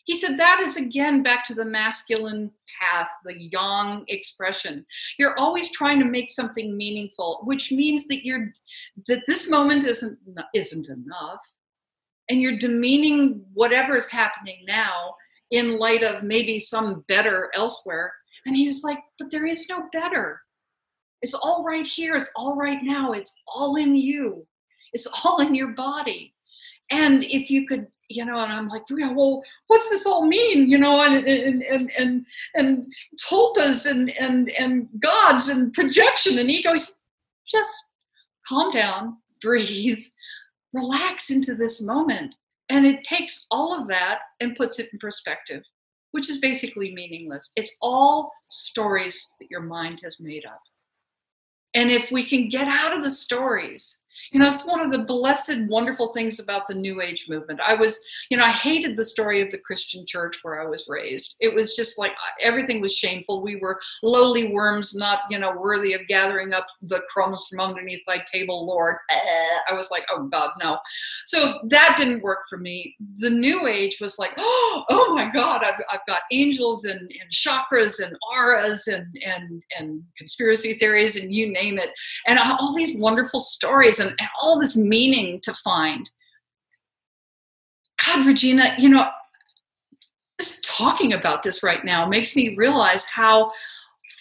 He 0.06 0.16
said 0.16 0.38
that 0.38 0.60
is 0.60 0.76
again 0.76 1.22
back 1.22 1.44
to 1.44 1.54
the 1.54 1.64
masculine 1.64 2.50
path, 2.80 3.06
the 3.24 3.34
yang 3.38 4.04
expression. 4.08 4.84
You're 5.18 5.38
always 5.38 5.70
trying 5.70 6.00
to 6.00 6.04
make 6.04 6.30
something 6.30 6.76
meaningful, 6.76 7.42
which 7.44 7.70
means 7.70 8.08
that 8.08 8.24
you're 8.24 8.52
that 9.06 9.22
this 9.26 9.48
moment 9.48 9.84
isn't 9.84 10.18
isn't 10.54 10.88
enough 10.88 11.40
and 12.30 12.40
you're 12.40 12.56
demeaning 12.56 13.44
whatever 13.52 13.96
is 13.96 14.08
happening 14.08 14.64
now 14.66 15.14
in 15.50 15.78
light 15.78 16.04
of 16.04 16.22
maybe 16.22 16.58
some 16.58 17.04
better 17.08 17.50
elsewhere. 17.54 18.14
And 18.46 18.56
he 18.56 18.66
was 18.66 18.82
like, 18.82 18.98
But 19.18 19.30
there 19.30 19.46
is 19.46 19.68
no 19.68 19.88
better. 19.92 20.40
It's 21.22 21.34
all 21.34 21.64
right 21.64 21.86
here. 21.86 22.16
It's 22.16 22.30
all 22.34 22.56
right 22.56 22.78
now. 22.82 23.12
It's 23.12 23.34
all 23.46 23.76
in 23.76 23.94
you. 23.94 24.46
It's 24.92 25.06
all 25.24 25.40
in 25.40 25.54
your 25.54 25.68
body. 25.68 26.34
And 26.90 27.22
if 27.24 27.50
you 27.50 27.66
could, 27.66 27.86
you 28.08 28.24
know, 28.24 28.36
and 28.36 28.52
I'm 28.52 28.68
like, 28.68 28.82
yeah, 28.90 29.12
well, 29.12 29.42
what's 29.68 29.88
this 29.88 30.06
all 30.06 30.26
mean? 30.26 30.68
You 30.68 30.78
know, 30.78 31.00
and 31.02 31.24
and 31.26 31.62
and 31.62 31.92
and, 31.96 32.26
and 32.54 32.84
tulpas 33.16 33.88
and 33.88 34.10
and 34.10 34.50
and 34.50 34.88
gods 34.98 35.48
and 35.48 35.72
projection 35.72 36.38
and 36.38 36.50
egos. 36.50 37.04
Just 37.46 37.92
calm 38.46 38.72
down, 38.72 39.18
breathe, 39.40 40.04
relax 40.72 41.30
into 41.30 41.54
this 41.54 41.82
moment. 41.82 42.36
And 42.68 42.86
it 42.86 43.04
takes 43.04 43.46
all 43.50 43.78
of 43.78 43.88
that 43.88 44.20
and 44.40 44.56
puts 44.56 44.78
it 44.78 44.92
in 44.92 44.98
perspective, 44.98 45.62
which 46.12 46.28
is 46.28 46.38
basically 46.38 46.94
meaningless. 46.94 47.52
It's 47.56 47.76
all 47.80 48.32
stories 48.48 49.34
that 49.40 49.50
your 49.50 49.62
mind 49.62 50.00
has 50.02 50.20
made 50.20 50.44
up. 50.46 50.60
And 51.74 51.90
if 51.90 52.10
we 52.10 52.24
can 52.24 52.48
get 52.48 52.68
out 52.68 52.96
of 52.96 53.02
the 53.02 53.10
stories 53.10 53.99
you 54.32 54.38
know 54.38 54.46
it's 54.46 54.66
one 54.66 54.80
of 54.80 54.92
the 54.92 55.04
blessed 55.04 55.60
wonderful 55.68 56.12
things 56.12 56.40
about 56.40 56.68
the 56.68 56.74
new 56.74 57.00
age 57.00 57.26
movement. 57.28 57.60
I 57.60 57.74
was 57.74 58.00
you 58.30 58.36
know 58.36 58.44
i 58.44 58.50
hated 58.50 58.96
the 58.96 59.04
story 59.04 59.40
of 59.40 59.50
the 59.50 59.58
christian 59.58 60.04
church 60.06 60.38
where 60.42 60.60
i 60.60 60.66
was 60.66 60.86
raised. 60.88 61.36
It 61.40 61.54
was 61.54 61.76
just 61.76 61.98
like 61.98 62.12
everything 62.42 62.80
was 62.80 62.94
shameful. 62.94 63.42
We 63.42 63.56
were 63.56 63.78
lowly 64.02 64.52
worms 64.52 64.94
not 64.94 65.20
you 65.30 65.38
know 65.38 65.52
worthy 65.56 65.92
of 65.92 66.06
gathering 66.08 66.52
up 66.52 66.66
the 66.82 67.02
crumbs 67.10 67.46
from 67.48 67.60
underneath 67.60 68.02
thy 68.06 68.22
table 68.30 68.66
lord. 68.66 68.96
Eh, 69.10 69.58
i 69.70 69.74
was 69.74 69.90
like 69.90 70.04
oh 70.10 70.24
god 70.24 70.50
no. 70.62 70.78
So 71.24 71.60
that 71.68 71.94
didn't 71.96 72.22
work 72.22 72.40
for 72.48 72.58
me. 72.58 72.96
The 73.16 73.30
new 73.30 73.66
age 73.66 73.98
was 74.00 74.18
like 74.18 74.32
oh, 74.38 74.84
oh 74.90 75.14
my 75.14 75.30
god 75.32 75.62
i've, 75.64 75.80
I've 75.90 76.06
got 76.06 76.22
angels 76.32 76.84
and, 76.84 77.00
and 77.00 77.30
chakras 77.30 78.04
and 78.04 78.16
auras 78.32 78.86
and 78.86 79.06
and 79.24 79.62
and 79.78 80.02
conspiracy 80.16 80.74
theories 80.74 81.16
and 81.16 81.32
you 81.32 81.52
name 81.52 81.78
it. 81.78 81.90
And 82.26 82.38
all 82.38 82.74
these 82.74 82.96
wonderful 82.98 83.40
stories. 83.40 84.00
And 84.00 84.14
and 84.20 84.28
all 84.40 84.60
this 84.60 84.76
meaning 84.76 85.40
to 85.42 85.52
find. 85.54 86.10
God, 88.04 88.26
Regina, 88.26 88.74
you 88.78 88.88
know, 88.88 89.08
just 90.38 90.64
talking 90.64 91.12
about 91.12 91.42
this 91.42 91.62
right 91.62 91.84
now 91.84 92.06
makes 92.06 92.36
me 92.36 92.54
realize 92.56 93.06
how 93.06 93.50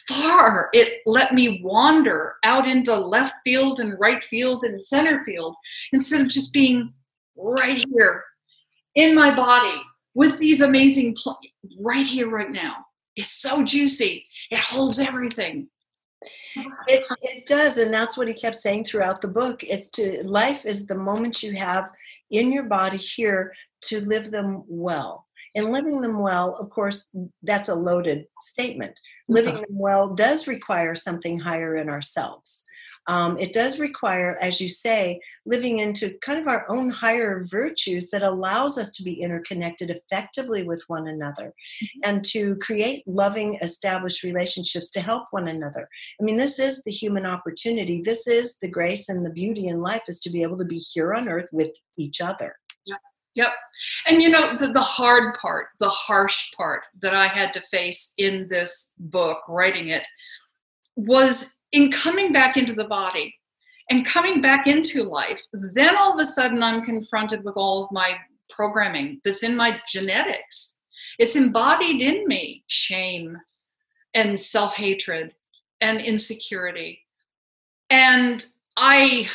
far 0.07 0.69
it 0.73 1.01
let 1.05 1.33
me 1.33 1.61
wander 1.63 2.35
out 2.43 2.67
into 2.67 2.95
left 2.95 3.35
field 3.43 3.79
and 3.79 3.99
right 3.99 4.23
field 4.23 4.63
and 4.63 4.81
center 4.81 5.23
field 5.23 5.55
instead 5.93 6.19
of 6.19 6.27
just 6.29 6.53
being 6.53 6.91
right 7.37 7.85
here 7.93 8.23
in 8.95 9.15
my 9.15 9.33
body 9.33 9.79
with 10.15 10.37
these 10.39 10.61
amazing 10.61 11.15
pl- 11.15 11.39
right 11.79 12.05
here 12.05 12.29
right 12.29 12.49
now. 12.49 12.85
It's 13.15 13.41
so 13.41 13.63
juicy. 13.63 14.25
It 14.51 14.59
holds 14.59 14.99
everything 14.99 15.69
it, 16.55 17.05
it 17.21 17.45
does 17.45 17.77
and 17.77 17.93
that's 17.93 18.17
what 18.17 18.27
he 18.27 18.33
kept 18.33 18.57
saying 18.57 18.83
throughout 18.83 19.21
the 19.21 19.27
book. 19.27 19.63
It's 19.63 19.89
to 19.91 20.23
life 20.25 20.65
is 20.65 20.87
the 20.87 20.95
moments 20.95 21.43
you 21.43 21.55
have 21.55 21.89
in 22.31 22.51
your 22.51 22.63
body 22.63 22.97
here 22.97 23.53
to 23.81 24.01
live 24.01 24.31
them 24.31 24.63
well. 24.67 25.25
And 25.55 25.71
living 25.71 26.01
them 26.01 26.19
well 26.19 26.57
of 26.59 26.69
course 26.69 27.15
that's 27.43 27.69
a 27.69 27.75
loaded 27.75 28.25
statement. 28.39 28.99
Living 29.27 29.55
mm-hmm. 29.55 29.63
them 29.63 29.79
well 29.79 30.13
does 30.13 30.47
require 30.47 30.95
something 30.95 31.39
higher 31.39 31.77
in 31.77 31.89
ourselves 31.89 32.65
um, 33.09 33.39
it 33.39 33.53
does 33.53 33.79
require, 33.79 34.37
as 34.39 34.61
you 34.61 34.69
say, 34.69 35.19
living 35.47 35.79
into 35.79 36.15
kind 36.21 36.39
of 36.39 36.47
our 36.47 36.69
own 36.69 36.91
higher 36.91 37.43
virtues 37.43 38.11
that 38.11 38.21
allows 38.21 38.77
us 38.77 38.91
to 38.91 39.03
be 39.03 39.19
interconnected 39.19 39.89
effectively 39.89 40.61
with 40.61 40.83
one 40.87 41.07
another 41.07 41.51
mm-hmm. 41.83 41.99
and 42.03 42.23
to 42.25 42.55
create 42.57 43.07
loving, 43.07 43.57
established 43.63 44.21
relationships 44.21 44.91
to 44.91 45.01
help 45.01 45.23
one 45.31 45.47
another. 45.47 45.89
I 46.21 46.23
mean, 46.23 46.37
this 46.37 46.59
is 46.59 46.83
the 46.83 46.91
human 46.91 47.25
opportunity. 47.25 48.03
This 48.03 48.27
is 48.27 48.59
the 48.61 48.69
grace 48.69 49.09
and 49.09 49.25
the 49.25 49.31
beauty 49.31 49.69
in 49.69 49.79
life 49.79 50.03
is 50.07 50.19
to 50.19 50.29
be 50.29 50.43
able 50.43 50.59
to 50.59 50.65
be 50.65 50.77
here 50.77 51.15
on 51.15 51.27
earth 51.27 51.49
with 51.51 51.71
each 51.97 52.21
other. 52.21 52.55
Yep. 52.85 52.99
Yep. 53.33 53.49
And 54.05 54.21
you 54.21 54.29
know, 54.29 54.55
the, 54.55 54.67
the 54.67 54.81
hard 54.81 55.33
part, 55.33 55.69
the 55.79 55.89
harsh 55.89 56.51
part 56.55 56.83
that 57.01 57.15
I 57.15 57.27
had 57.27 57.53
to 57.53 57.61
face 57.61 58.13
in 58.19 58.47
this 58.49 58.93
book, 58.99 59.39
writing 59.47 59.89
it, 59.89 60.03
was 61.05 61.63
in 61.71 61.91
coming 61.91 62.31
back 62.31 62.57
into 62.57 62.73
the 62.73 62.85
body 62.85 63.33
and 63.89 64.05
coming 64.05 64.41
back 64.41 64.67
into 64.67 65.03
life, 65.03 65.41
then 65.73 65.95
all 65.95 66.13
of 66.13 66.19
a 66.19 66.25
sudden 66.25 66.61
I'm 66.61 66.81
confronted 66.81 67.43
with 67.43 67.55
all 67.57 67.85
of 67.85 67.91
my 67.91 68.15
programming 68.49 69.21
that's 69.23 69.43
in 69.43 69.55
my 69.55 69.79
genetics. 69.89 70.79
It's 71.17 71.35
embodied 71.35 72.01
in 72.01 72.27
me 72.27 72.63
shame 72.67 73.37
and 74.13 74.39
self 74.39 74.75
hatred 74.75 75.33
and 75.81 76.01
insecurity. 76.01 76.99
And 77.89 78.45
I 78.77 79.29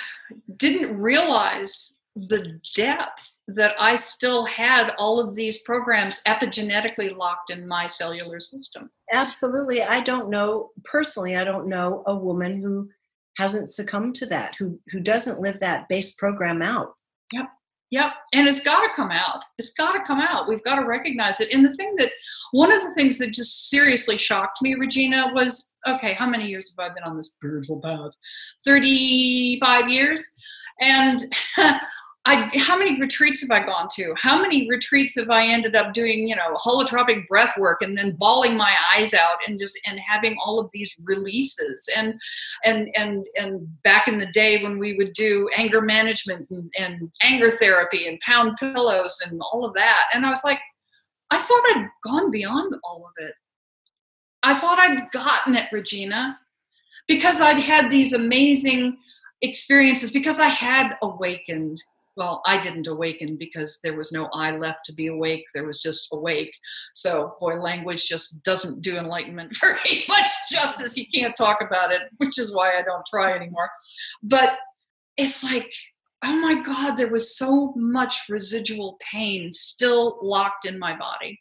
didn't 0.56 0.96
realize 0.98 1.98
the 2.16 2.60
depth 2.74 3.33
that 3.48 3.74
I 3.78 3.96
still 3.96 4.44
had 4.44 4.92
all 4.98 5.20
of 5.20 5.34
these 5.34 5.62
programs 5.62 6.20
epigenetically 6.26 7.14
locked 7.14 7.50
in 7.50 7.68
my 7.68 7.86
cellular 7.86 8.40
system. 8.40 8.90
Absolutely. 9.12 9.82
I 9.82 10.00
don't 10.00 10.30
know 10.30 10.70
personally, 10.84 11.36
I 11.36 11.44
don't 11.44 11.68
know 11.68 12.02
a 12.06 12.16
woman 12.16 12.60
who 12.60 12.88
hasn't 13.36 13.70
succumbed 13.70 14.14
to 14.16 14.26
that, 14.26 14.54
who 14.58 14.78
who 14.90 15.00
doesn't 15.00 15.40
live 15.40 15.60
that 15.60 15.88
base 15.88 16.14
program 16.14 16.62
out. 16.62 16.94
Yep. 17.32 17.48
Yep. 17.90 18.12
And 18.32 18.48
it's 18.48 18.60
got 18.60 18.80
to 18.80 18.94
come 18.94 19.10
out. 19.10 19.44
It's 19.58 19.74
got 19.74 19.92
to 19.92 20.02
come 20.02 20.20
out. 20.20 20.48
We've 20.48 20.64
got 20.64 20.76
to 20.76 20.86
recognize 20.86 21.40
it. 21.40 21.52
And 21.52 21.64
the 21.64 21.76
thing 21.76 21.94
that, 21.98 22.10
one 22.50 22.72
of 22.72 22.82
the 22.82 22.92
things 22.94 23.18
that 23.18 23.32
just 23.32 23.68
seriously 23.68 24.18
shocked 24.18 24.62
me, 24.62 24.74
Regina, 24.74 25.30
was 25.32 25.74
okay, 25.86 26.14
how 26.14 26.28
many 26.28 26.46
years 26.46 26.74
have 26.76 26.90
I 26.90 26.92
been 26.92 27.04
on 27.04 27.16
this 27.16 27.34
spiritual 27.34 27.80
path? 27.80 28.10
35 28.64 29.88
years. 29.88 30.28
And 30.80 31.20
I, 32.26 32.50
how 32.56 32.78
many 32.78 32.98
retreats 32.98 33.42
have 33.42 33.50
I 33.50 33.66
gone 33.66 33.86
to? 33.96 34.14
How 34.16 34.40
many 34.40 34.66
retreats 34.70 35.14
have 35.18 35.28
I 35.28 35.46
ended 35.46 35.76
up 35.76 35.92
doing, 35.92 36.26
you 36.26 36.34
know, 36.34 36.54
holotropic 36.54 37.26
breath 37.26 37.52
work 37.58 37.82
and 37.82 37.96
then 37.96 38.16
bawling 38.16 38.56
my 38.56 38.74
eyes 38.94 39.12
out 39.12 39.36
and 39.46 39.60
just 39.60 39.78
and 39.86 40.00
having 40.00 40.34
all 40.42 40.58
of 40.58 40.70
these 40.72 40.96
releases 41.04 41.86
and 41.94 42.18
and 42.64 42.88
and 42.96 43.26
and 43.36 43.68
back 43.82 44.08
in 44.08 44.18
the 44.18 44.32
day 44.32 44.62
when 44.62 44.78
we 44.78 44.96
would 44.96 45.12
do 45.12 45.50
anger 45.54 45.82
management 45.82 46.50
and, 46.50 46.72
and 46.78 47.10
anger 47.22 47.50
therapy 47.50 48.08
and 48.08 48.18
pound 48.20 48.56
pillows 48.56 49.22
and 49.26 49.38
all 49.52 49.66
of 49.66 49.74
that. 49.74 50.04
And 50.14 50.24
I 50.24 50.30
was 50.30 50.44
like, 50.44 50.60
I 51.30 51.36
thought 51.36 51.76
I'd 51.76 51.88
gone 52.02 52.30
beyond 52.30 52.74
all 52.84 53.04
of 53.04 53.26
it. 53.26 53.34
I 54.42 54.54
thought 54.54 54.78
I'd 54.78 55.10
gotten 55.10 55.56
it, 55.56 55.68
Regina, 55.70 56.38
because 57.06 57.40
I'd 57.42 57.60
had 57.60 57.90
these 57.90 58.14
amazing 58.14 58.96
experiences 59.42 60.10
because 60.10 60.38
I 60.38 60.48
had 60.48 60.96
awakened 61.02 61.82
well, 62.16 62.42
I 62.46 62.60
didn't 62.60 62.86
awaken 62.86 63.36
because 63.36 63.80
there 63.82 63.96
was 63.96 64.12
no 64.12 64.28
I 64.32 64.56
left 64.56 64.84
to 64.86 64.92
be 64.92 65.08
awake. 65.08 65.44
There 65.54 65.66
was 65.66 65.80
just 65.80 66.08
awake. 66.12 66.52
So, 66.92 67.36
boy, 67.40 67.60
language 67.60 68.06
just 68.06 68.42
doesn't 68.44 68.82
do 68.82 68.96
enlightenment 68.96 69.56
very 69.60 70.04
much 70.08 70.28
justice. 70.50 70.96
You 70.96 71.06
can't 71.12 71.36
talk 71.36 71.60
about 71.60 71.92
it, 71.92 72.02
which 72.18 72.38
is 72.38 72.54
why 72.54 72.72
I 72.76 72.82
don't 72.82 73.06
try 73.06 73.34
anymore. 73.34 73.70
But 74.22 74.50
it's 75.16 75.42
like, 75.42 75.72
oh 76.24 76.40
my 76.40 76.62
God, 76.62 76.96
there 76.96 77.10
was 77.10 77.36
so 77.36 77.72
much 77.76 78.22
residual 78.28 78.98
pain 79.12 79.52
still 79.52 80.18
locked 80.22 80.66
in 80.66 80.78
my 80.78 80.96
body 80.96 81.40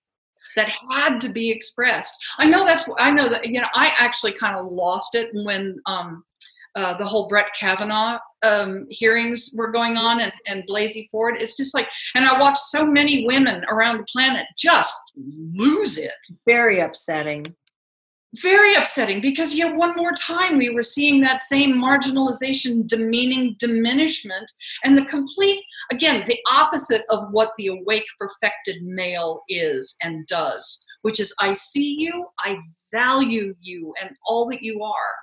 that 0.55 0.69
had 0.91 1.19
to 1.21 1.29
be 1.29 1.49
expressed. 1.49 2.13
I 2.37 2.47
know 2.47 2.65
that's, 2.65 2.87
I 2.97 3.11
know 3.11 3.29
that, 3.29 3.45
you 3.45 3.59
know, 3.59 3.67
I 3.73 3.91
actually 3.97 4.33
kind 4.33 4.55
of 4.55 4.65
lost 4.65 5.15
it 5.15 5.29
when, 5.33 5.79
um, 5.85 6.23
uh, 6.75 6.97
the 6.97 7.05
whole 7.05 7.27
Brett 7.27 7.53
Kavanaugh 7.57 8.19
um, 8.43 8.85
hearings 8.89 9.53
were 9.57 9.71
going 9.71 9.97
on 9.97 10.19
and, 10.19 10.33
and 10.47 10.63
Blasey 10.67 11.09
Ford. 11.09 11.35
It's 11.39 11.55
just 11.55 11.73
like, 11.73 11.89
and 12.15 12.25
I 12.25 12.39
watched 12.39 12.59
so 12.59 12.85
many 12.85 13.25
women 13.25 13.63
around 13.69 13.97
the 13.97 14.05
planet 14.11 14.45
just 14.57 14.93
lose 15.15 15.97
it. 15.97 16.11
Very 16.45 16.79
upsetting. 16.79 17.45
Very 18.41 18.73
upsetting 18.73 19.21
because 19.21 19.53
yet 19.53 19.75
one 19.75 19.95
more 19.95 20.13
time 20.13 20.57
we 20.57 20.71
were 20.71 20.81
seeing 20.81 21.21
that 21.21 21.39
same 21.39 21.75
marginalization, 21.75 22.87
demeaning, 22.87 23.55
diminishment, 23.59 24.51
and 24.83 24.97
the 24.97 25.05
complete, 25.05 25.61
again, 25.91 26.23
the 26.25 26.39
opposite 26.51 27.03
of 27.09 27.31
what 27.31 27.51
the 27.57 27.67
awake, 27.67 28.05
perfected 28.19 28.81
male 28.81 29.43
is 29.49 29.95
and 30.01 30.25
does, 30.25 30.83
which 31.03 31.19
is 31.19 31.35
I 31.39 31.53
see 31.53 31.95
you, 31.99 32.25
I 32.39 32.57
value 32.91 33.53
you, 33.61 33.93
and 34.01 34.15
all 34.25 34.47
that 34.47 34.63
you 34.63 34.81
are 34.81 35.13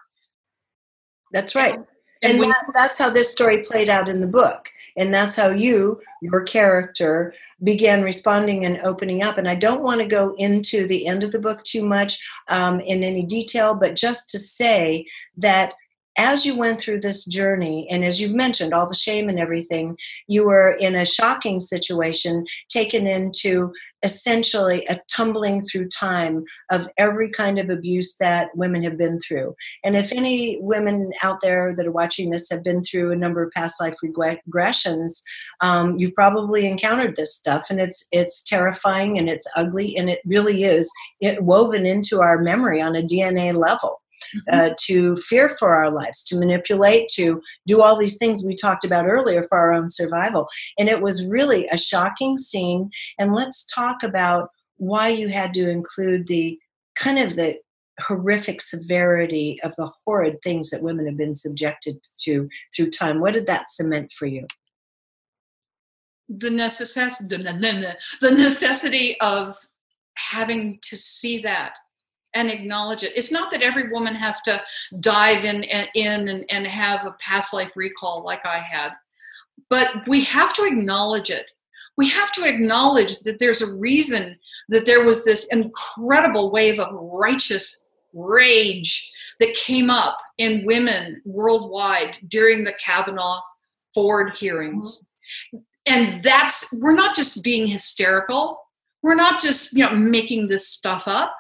that's 1.33 1.55
right. 1.55 1.79
And, 2.23 2.35
and 2.39 2.43
that, 2.43 2.71
that's 2.75 2.99
how 2.99 3.11
this 3.11 3.33
story 3.33 3.59
played 3.63 3.89
out 3.89 4.09
in 4.09 4.21
the 4.21 4.27
book. 4.27 4.69
And 4.97 5.15
that's 5.15 5.37
how 5.37 5.51
you, 5.51 6.01
your 6.21 6.43
character, 6.43 7.33
began 7.63 8.03
responding 8.03 8.65
and 8.65 8.81
opening 8.83 9.23
up. 9.23 9.39
And 9.39 9.49
I 9.49 9.55
don't 9.55 9.83
want 9.83 10.01
to 10.01 10.07
go 10.07 10.35
into 10.39 10.87
the 10.87 11.07
end 11.07 11.23
of 11.23 11.31
the 11.31 11.39
book 11.39 11.63
too 11.63 11.83
much 11.83 12.23
um, 12.49 12.81
in 12.81 13.03
any 13.03 13.23
detail, 13.23 13.75
but 13.75 13.97
just 13.97 14.29
to 14.31 14.39
say 14.39 15.07
that 15.37 15.75
as 16.21 16.45
you 16.45 16.55
went 16.55 16.79
through 16.79 17.01
this 17.01 17.25
journey, 17.25 17.89
and 17.91 18.05
as 18.05 18.21
you've 18.21 18.35
mentioned, 18.35 18.75
all 18.75 18.87
the 18.87 18.95
shame 18.95 19.31
and 19.31 19.41
everything, 19.41 19.97
you 20.27 20.47
were 20.47 20.73
in 20.73 20.95
a 20.95 21.07
shocking 21.07 21.61
situation, 21.63 22.45
taken 22.69 23.07
into 23.07 23.73
essentially 24.03 24.85
a 24.87 25.01
tumbling 25.11 25.65
through 25.65 25.89
time 25.89 26.45
of 26.71 26.87
every 26.99 27.31
kind 27.31 27.59
of 27.59 27.71
abuse 27.71 28.17
that 28.21 28.55
women 28.55 28.83
have 28.83 28.99
been 28.99 29.19
through. 29.27 29.55
And 29.83 29.97
if 29.97 30.13
any 30.13 30.59
women 30.61 31.11
out 31.23 31.41
there 31.41 31.75
that 31.75 31.87
are 31.87 31.93
watching 31.93 32.29
this 32.29 32.51
have 32.51 32.63
been 32.63 32.85
through 32.85 33.13
a 33.13 33.17
number 33.17 33.43
of 33.43 33.53
past 33.53 33.81
life 33.81 33.95
regressions, 34.05 35.23
um, 35.63 35.99
you've 35.99 36.15
probably 36.15 36.67
encountered 36.67 37.17
this 37.17 37.35
stuff, 37.35 37.69
and 37.71 37.81
it's 37.81 38.07
it's 38.13 38.43
terrifying 38.43 39.19
and 39.19 39.31
it's 39.31 39.47
ugly, 39.57 39.97
and 39.97 40.11
it 40.11 40.21
really 40.27 40.65
is 40.65 40.91
it 41.21 41.43
woven 41.43 41.87
into 41.87 42.21
our 42.21 42.39
memory 42.39 42.83
on 42.83 42.95
a 42.95 43.03
DNA 43.03 43.55
level. 43.55 44.00
Uh, 44.53 44.71
to 44.85 45.17
fear 45.17 45.49
for 45.49 45.75
our 45.75 45.91
lives, 45.91 46.23
to 46.25 46.39
manipulate, 46.39 47.09
to 47.09 47.41
do 47.67 47.83
all 47.83 47.99
these 47.99 48.19
things 48.19 48.45
we 48.47 48.55
talked 48.55 48.85
about 48.85 49.07
earlier 49.07 49.45
for 49.49 49.59
our 49.59 49.73
own 49.73 49.89
survival. 49.89 50.49
And 50.79 50.89
it 50.89 51.03
was 51.03 51.27
really 51.27 51.67
a 51.69 51.79
shocking 51.79 52.39
scene. 52.39 52.91
And 53.19 53.35
let's 53.35 53.65
talk 53.67 54.03
about 54.03 54.51
why 54.77 55.09
you 55.09 55.29
had 55.29 55.53
to 55.55 55.69
include 55.69 56.27
the 56.27 56.59
kind 56.97 57.19
of 57.19 57.37
the 57.37 57.57
horrific 58.01 58.63
severity 58.63 59.59
of 59.63 59.75
the 59.77 59.91
horrid 60.05 60.39
things 60.43 60.71
that 60.71 60.83
women 60.83 61.07
have 61.07 61.17
been 61.17 61.35
subjected 61.35 61.97
to 62.21 62.49
through 62.75 62.91
time. 62.91 63.21
What 63.21 63.35
did 63.35 63.47
that 63.47 63.69
cement 63.69 64.13
for 64.13 64.27
you? 64.27 64.47
The 66.29 66.51
necessity, 66.51 67.37
the 68.21 68.31
necessity 68.31 69.21
of 69.21 69.57
having 70.15 70.79
to 70.83 70.99
see 70.99 71.41
that 71.43 71.77
and 72.35 72.51
acknowledge 72.51 73.03
it. 73.03 73.13
It's 73.17 73.33
not 73.33 73.51
that 73.51 73.63
every 73.63 73.91
woman 73.91 74.15
has 74.15 74.41
to 74.43 74.63
dive 75.01 75.45
in 75.45 75.65
in 75.65 76.29
and, 76.29 76.45
and 76.51 76.67
have 76.67 77.07
a 77.07 77.17
past 77.19 77.53
life 77.53 77.77
recall 77.77 78.23
like 78.23 78.45
I 78.47 78.59
had, 78.59 78.91
but 79.69 80.07
we 80.09 80.23
have 80.25 80.53
to 80.55 80.65
acknowledge 80.65 81.31
it. 81.31 81.51
We 81.97 82.09
have 82.11 82.33
to 82.33 82.45
acknowledge 82.45 83.19
that 83.21 83.39
there's 83.39 83.63
a 83.63 83.75
reason 83.75 84.39
that 84.69 84.87
there 84.87 85.05
was 85.05 85.25
this 85.25 85.49
incredible 85.53 86.51
wave 86.51 86.79
of 86.79 86.95
righteous 86.95 87.91
rage 88.15 89.13
that 89.39 89.55
came 89.55 89.91
up 89.91 90.17
in 90.39 90.65
women 90.67 91.21
worldwide 91.25 92.17
during 92.29 92.65
the 92.65 92.75
Kavanaugh 92.75 93.41
Ford 93.95 94.33
hearings. 94.39 95.03
Mm-hmm. 95.55 95.59
And 95.87 96.23
that's, 96.23 96.73
we're 96.81 96.95
not 96.95 97.17
just 97.17 97.43
being 97.43 97.67
hysterical. 97.67 98.61
We're 99.03 99.15
not 99.15 99.41
just, 99.41 99.73
you 99.73 99.85
know, 99.85 99.95
making 99.95 100.47
this 100.47 100.69
stuff 100.69 101.05
up 101.07 101.35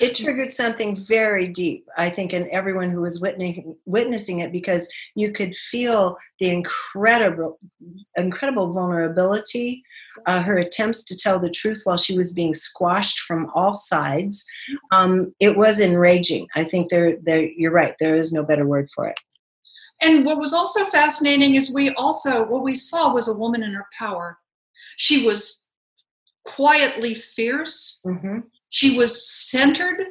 it 0.00 0.14
triggered 0.14 0.52
something 0.52 0.96
very 0.96 1.48
deep 1.48 1.88
i 1.96 2.08
think 2.08 2.32
in 2.32 2.48
everyone 2.50 2.90
who 2.90 3.00
was 3.00 3.20
witnessing 3.20 3.76
witnessing 3.84 4.40
it 4.40 4.52
because 4.52 4.88
you 5.14 5.32
could 5.32 5.54
feel 5.54 6.16
the 6.38 6.48
incredible 6.48 7.58
incredible 8.16 8.72
vulnerability 8.72 9.82
uh, 10.26 10.42
her 10.42 10.58
attempts 10.58 11.02
to 11.04 11.16
tell 11.16 11.38
the 11.38 11.50
truth 11.50 11.82
while 11.84 11.96
she 11.96 12.16
was 12.16 12.32
being 12.32 12.54
squashed 12.54 13.20
from 13.20 13.48
all 13.54 13.74
sides. 13.74 14.44
Um, 14.90 15.34
it 15.40 15.56
was 15.56 15.80
enraging. 15.80 16.46
I 16.54 16.64
think 16.64 16.90
there 16.90 17.16
there 17.22 17.42
you're 17.42 17.72
right 17.72 17.94
there 18.00 18.16
is 18.16 18.32
no 18.32 18.42
better 18.42 18.66
word 18.66 18.88
for 18.94 19.06
it. 19.06 19.18
And 20.00 20.24
what 20.24 20.38
was 20.38 20.52
also 20.52 20.84
fascinating 20.84 21.56
is 21.56 21.74
we 21.74 21.90
also 21.94 22.46
what 22.46 22.62
we 22.62 22.74
saw 22.74 23.14
was 23.14 23.28
a 23.28 23.36
woman 23.36 23.62
in 23.62 23.72
her 23.72 23.86
power. 23.96 24.38
She 24.96 25.26
was 25.26 25.68
quietly 26.44 27.14
fierce. 27.14 28.00
Mm-hmm 28.06 28.38
she 28.70 28.96
was 28.96 29.30
centered, 29.50 30.04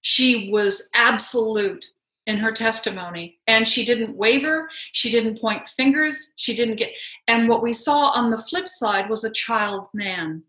she 0.00 0.50
was 0.50 0.88
absolute 0.94 1.84
in 2.26 2.36
her 2.38 2.52
testimony, 2.52 3.38
and 3.46 3.68
she 3.68 3.84
didn't 3.84 4.16
waver, 4.16 4.68
she 4.92 5.10
didn't 5.10 5.38
point 5.38 5.68
fingers, 5.68 6.32
she 6.36 6.56
didn't 6.56 6.76
get. 6.76 6.90
And 7.28 7.48
what 7.48 7.62
we 7.62 7.72
saw 7.72 8.10
on 8.10 8.30
the 8.30 8.38
flip 8.38 8.68
side 8.68 9.10
was 9.10 9.24
a 9.24 9.32
child 9.32 9.88
man 9.92 10.42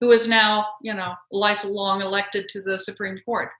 who 0.00 0.10
is 0.10 0.28
now, 0.28 0.66
you 0.82 0.94
know, 0.94 1.14
lifelong 1.32 2.02
elected 2.02 2.48
to 2.50 2.62
the 2.62 2.78
Supreme 2.78 3.16
Court. 3.24 3.50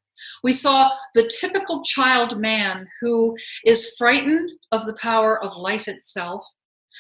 We 0.42 0.52
saw 0.52 0.90
the 1.14 1.30
typical 1.40 1.82
child 1.82 2.38
man 2.38 2.86
who 3.00 3.36
is 3.64 3.94
frightened 3.96 4.50
of 4.72 4.86
the 4.86 4.96
power 4.96 5.42
of 5.42 5.57
life 5.57 5.88
itself, 5.88 6.46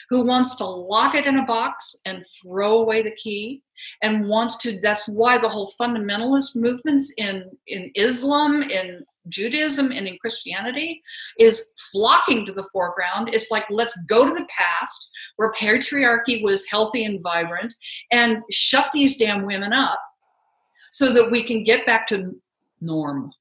who 0.08 0.26
wants 0.26 0.56
to 0.56 0.64
lock 0.64 1.14
it 1.14 1.26
in 1.26 1.38
a 1.38 1.44
box 1.44 1.96
and 2.06 2.22
throw 2.42 2.78
away 2.78 3.02
the 3.02 3.14
key 3.16 3.62
and 4.02 4.28
wants 4.28 4.56
to 4.58 4.80
that's 4.80 5.08
why 5.08 5.36
the 5.38 5.48
whole 5.48 5.70
fundamentalist 5.80 6.56
movements 6.56 7.12
in 7.18 7.44
in 7.66 7.90
islam 7.94 8.62
in 8.62 9.04
judaism 9.28 9.90
and 9.90 10.06
in 10.06 10.16
christianity 10.18 11.02
is 11.38 11.72
flocking 11.90 12.46
to 12.46 12.52
the 12.52 12.68
foreground. 12.72 13.28
It's 13.32 13.50
like 13.50 13.64
let's 13.70 13.96
go 14.06 14.26
to 14.26 14.32
the 14.32 14.46
past 14.56 15.10
where 15.36 15.52
patriarchy 15.52 16.42
was 16.42 16.68
healthy 16.68 17.04
and 17.04 17.22
vibrant 17.22 17.74
and 18.12 18.42
shut 18.50 18.90
these 18.92 19.18
damn 19.18 19.44
women 19.44 19.72
up 19.72 20.00
so 20.92 21.12
that 21.12 21.30
we 21.30 21.42
can 21.42 21.64
get 21.64 21.86
back 21.86 22.06
to 22.08 22.32
norm 22.80 23.32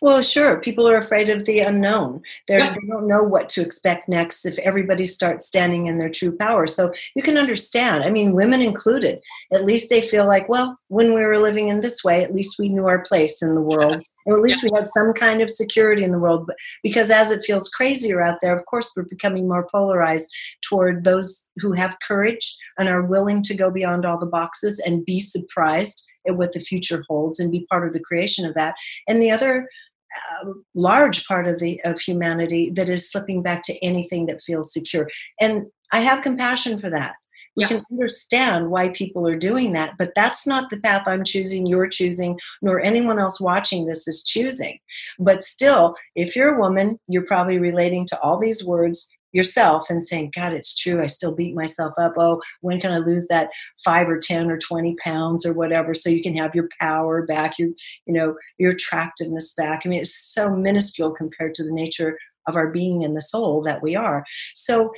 well, 0.00 0.22
sure. 0.22 0.60
People 0.60 0.88
are 0.88 0.96
afraid 0.96 1.28
of 1.28 1.44
the 1.44 1.60
unknown. 1.60 2.22
Yeah. 2.48 2.74
They 2.74 2.86
don't 2.86 3.08
know 3.08 3.22
what 3.22 3.48
to 3.50 3.62
expect 3.62 4.08
next 4.08 4.44
if 4.44 4.58
everybody 4.60 5.06
starts 5.06 5.46
standing 5.46 5.86
in 5.86 5.98
their 5.98 6.10
true 6.10 6.36
power. 6.36 6.66
So 6.66 6.92
you 7.14 7.22
can 7.22 7.38
understand. 7.38 8.04
I 8.04 8.10
mean, 8.10 8.34
women 8.34 8.60
included. 8.60 9.20
At 9.52 9.64
least 9.64 9.90
they 9.90 10.00
feel 10.00 10.26
like, 10.26 10.48
well, 10.48 10.78
when 10.88 11.14
we 11.14 11.22
were 11.22 11.38
living 11.38 11.68
in 11.68 11.80
this 11.80 12.04
way, 12.04 12.22
at 12.22 12.34
least 12.34 12.58
we 12.58 12.68
knew 12.68 12.86
our 12.86 13.02
place 13.02 13.42
in 13.42 13.54
the 13.54 13.60
world. 13.60 14.00
Or 14.26 14.34
at 14.34 14.42
least 14.42 14.62
yeah. 14.62 14.70
we 14.70 14.76
had 14.76 14.88
some 14.88 15.12
kind 15.12 15.42
of 15.42 15.50
security 15.50 16.02
in 16.02 16.10
the 16.10 16.18
world. 16.18 16.46
But 16.46 16.56
because 16.82 17.10
as 17.10 17.30
it 17.30 17.44
feels 17.44 17.68
crazier 17.68 18.22
out 18.22 18.38
there, 18.40 18.58
of 18.58 18.64
course, 18.66 18.92
we're 18.96 19.04
becoming 19.04 19.48
more 19.48 19.68
polarized 19.70 20.30
toward 20.62 21.04
those 21.04 21.48
who 21.56 21.72
have 21.72 21.98
courage 22.06 22.56
and 22.78 22.88
are 22.88 23.02
willing 23.02 23.42
to 23.42 23.54
go 23.54 23.70
beyond 23.70 24.06
all 24.06 24.18
the 24.18 24.24
boxes 24.24 24.80
and 24.80 25.04
be 25.04 25.20
surprised 25.20 26.06
at 26.26 26.36
what 26.36 26.52
the 26.52 26.60
future 26.60 27.04
holds 27.08 27.40
and 27.40 27.52
be 27.52 27.66
part 27.70 27.86
of 27.86 27.92
the 27.92 28.00
creation 28.00 28.44
of 28.46 28.54
that. 28.54 28.74
And 29.08 29.20
the 29.20 29.30
other 29.30 29.68
uh, 30.14 30.52
large 30.74 31.26
part 31.26 31.48
of 31.48 31.58
the 31.58 31.80
of 31.84 32.00
humanity 32.00 32.70
that 32.74 32.88
is 32.88 33.10
slipping 33.10 33.42
back 33.42 33.62
to 33.64 33.84
anything 33.84 34.26
that 34.26 34.42
feels 34.42 34.72
secure. 34.72 35.08
And 35.40 35.66
I 35.92 36.00
have 36.00 36.22
compassion 36.22 36.80
for 36.80 36.90
that. 36.90 37.16
We 37.56 37.62
yeah. 37.62 37.68
can 37.68 37.84
understand 37.90 38.70
why 38.70 38.88
people 38.90 39.26
are 39.28 39.38
doing 39.38 39.72
that, 39.74 39.94
but 39.96 40.12
that's 40.16 40.46
not 40.46 40.70
the 40.70 40.80
path 40.80 41.02
I'm 41.06 41.24
choosing, 41.24 41.66
you're 41.66 41.88
choosing, 41.88 42.38
nor 42.62 42.80
anyone 42.80 43.18
else 43.20 43.40
watching 43.40 43.86
this 43.86 44.08
is 44.08 44.24
choosing. 44.24 44.78
But 45.20 45.42
still, 45.42 45.94
if 46.16 46.34
you're 46.34 46.56
a 46.56 46.60
woman, 46.60 46.98
you're 47.06 47.26
probably 47.26 47.58
relating 47.58 48.06
to 48.08 48.20
all 48.20 48.38
these 48.38 48.64
words 48.64 49.08
yourself 49.34 49.90
and 49.90 50.02
saying, 50.02 50.32
God, 50.34 50.52
it's 50.52 50.74
true. 50.74 51.02
I 51.02 51.08
still 51.08 51.34
beat 51.34 51.54
myself 51.54 51.92
up. 51.98 52.14
Oh, 52.16 52.40
when 52.60 52.80
can 52.80 52.92
I 52.92 52.98
lose 52.98 53.26
that 53.26 53.50
five 53.84 54.08
or 54.08 54.18
10 54.18 54.50
or 54.50 54.58
20 54.58 54.96
pounds 55.04 55.44
or 55.44 55.52
whatever 55.52 55.92
so 55.92 56.08
you 56.08 56.22
can 56.22 56.36
have 56.36 56.54
your 56.54 56.68
power 56.80 57.26
back, 57.26 57.58
your, 57.58 57.70
you 58.06 58.14
know, 58.14 58.36
your 58.58 58.70
attractiveness 58.70 59.52
back? 59.54 59.82
I 59.84 59.88
mean, 59.88 60.00
it's 60.00 60.14
so 60.14 60.54
minuscule 60.54 61.10
compared 61.10 61.54
to 61.56 61.64
the 61.64 61.72
nature 61.72 62.16
of 62.46 62.56
our 62.56 62.70
being 62.70 63.04
and 63.04 63.16
the 63.16 63.22
soul 63.22 63.60
that 63.62 63.82
we 63.82 63.96
are. 63.96 64.24
So 64.54 64.92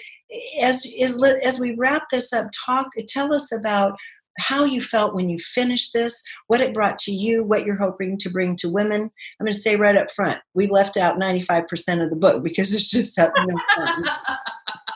as 0.61 0.87
as 1.01 1.23
as 1.23 1.61
we 1.61 1.75
wrap 1.77 2.11
this 2.11 2.33
up, 2.33 2.49
talk 2.67 2.89
tell 3.09 3.35
us 3.35 3.53
about 3.53 3.97
how 4.39 4.65
you 4.65 4.81
felt 4.81 5.15
when 5.15 5.29
you 5.29 5.39
finished 5.39 5.93
this, 5.93 6.23
what 6.47 6.61
it 6.61 6.75
brought 6.75 6.99
to 7.01 7.13
you, 7.13 7.45
what 7.45 7.65
you're 7.65 7.77
hoping 7.77 8.19
to 8.19 8.31
bring 8.31 8.57
to 8.57 8.71
women. 8.71 9.03
I'm 9.03 9.45
going 9.45 9.53
to 9.53 9.59
say 9.59 9.77
right 9.77 9.97
up 9.97 10.11
front, 10.11 10.39
we 10.55 10.67
left 10.69 10.97
out 10.97 11.19
95% 11.19 12.03
of 12.03 12.11
the 12.11 12.17
book 12.17 12.43
because 12.43 12.75
it's 12.75 12.91
just 12.91 13.19
no 13.19 13.31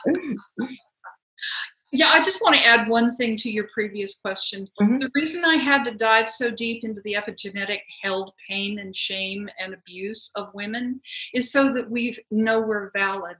Yeah, 1.93 2.09
I 2.13 2.23
just 2.23 2.41
want 2.41 2.55
to 2.55 2.65
add 2.65 2.87
one 2.87 3.13
thing 3.13 3.35
to 3.37 3.49
your 3.49 3.67
previous 3.73 4.19
question. 4.19 4.65
Mm-hmm. 4.81 4.97
The 4.97 5.11
reason 5.13 5.43
I 5.43 5.57
had 5.57 5.83
to 5.83 5.93
dive 5.93 6.29
so 6.29 6.49
deep 6.49 6.85
into 6.85 7.01
the 7.01 7.15
epigenetic 7.15 7.79
held 8.01 8.31
pain 8.49 8.79
and 8.79 8.95
shame 8.95 9.49
and 9.59 9.73
abuse 9.73 10.31
of 10.35 10.53
women 10.53 11.01
is 11.33 11.51
so 11.51 11.73
that 11.73 11.91
we 11.91 12.15
know 12.31 12.61
we're 12.61 12.91
valid. 12.95 13.35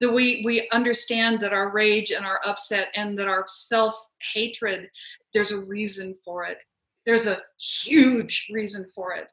That 0.00 0.12
we 0.12 0.42
we 0.44 0.68
understand 0.72 1.40
that 1.40 1.52
our 1.52 1.70
rage 1.70 2.10
and 2.10 2.24
our 2.24 2.40
upset 2.44 2.88
and 2.94 3.18
that 3.18 3.28
our 3.28 3.44
self 3.46 3.94
hatred, 4.32 4.88
there's 5.34 5.52
a 5.52 5.64
reason 5.64 6.14
for 6.24 6.44
it. 6.44 6.58
There's 7.04 7.26
a 7.26 7.42
huge 7.58 8.48
reason 8.50 8.86
for 8.94 9.12
it. 9.12 9.28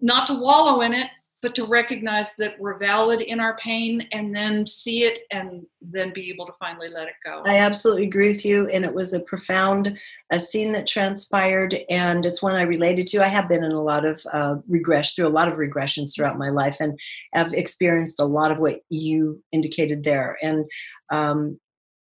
Not 0.00 0.26
to 0.28 0.34
wallow 0.34 0.80
in 0.80 0.94
it, 0.94 1.08
but 1.42 1.54
to 1.54 1.64
recognize 1.64 2.34
that 2.36 2.58
we're 2.58 2.78
valid 2.78 3.20
in 3.20 3.40
our 3.40 3.56
pain 3.56 4.06
and 4.12 4.34
then 4.34 4.66
see 4.66 5.04
it 5.04 5.20
and 5.30 5.66
then 5.80 6.12
be 6.12 6.30
able 6.30 6.46
to 6.46 6.52
finally 6.58 6.88
let 6.88 7.08
it 7.08 7.14
go. 7.24 7.42
I 7.46 7.58
absolutely 7.58 8.06
agree 8.06 8.28
with 8.28 8.44
you. 8.44 8.68
And 8.68 8.84
it 8.84 8.94
was 8.94 9.14
a 9.14 9.20
profound 9.20 9.98
a 10.30 10.38
scene 10.38 10.72
that 10.72 10.86
transpired, 10.86 11.74
and 11.88 12.24
it's 12.24 12.42
one 12.42 12.54
I 12.54 12.62
related 12.62 13.06
to. 13.08 13.24
I 13.24 13.28
have 13.28 13.48
been 13.48 13.64
in 13.64 13.72
a 13.72 13.82
lot 13.82 14.04
of 14.04 14.24
uh, 14.32 14.56
regression, 14.68 15.12
through 15.16 15.28
a 15.28 15.36
lot 15.36 15.48
of 15.48 15.58
regressions 15.58 16.14
throughout 16.14 16.38
my 16.38 16.50
life, 16.50 16.76
and 16.78 16.98
have 17.34 17.52
experienced 17.52 18.20
a 18.20 18.24
lot 18.24 18.52
of 18.52 18.58
what 18.58 18.80
you 18.90 19.42
indicated 19.50 20.04
there. 20.04 20.38
And 20.42 20.66
um, 21.10 21.58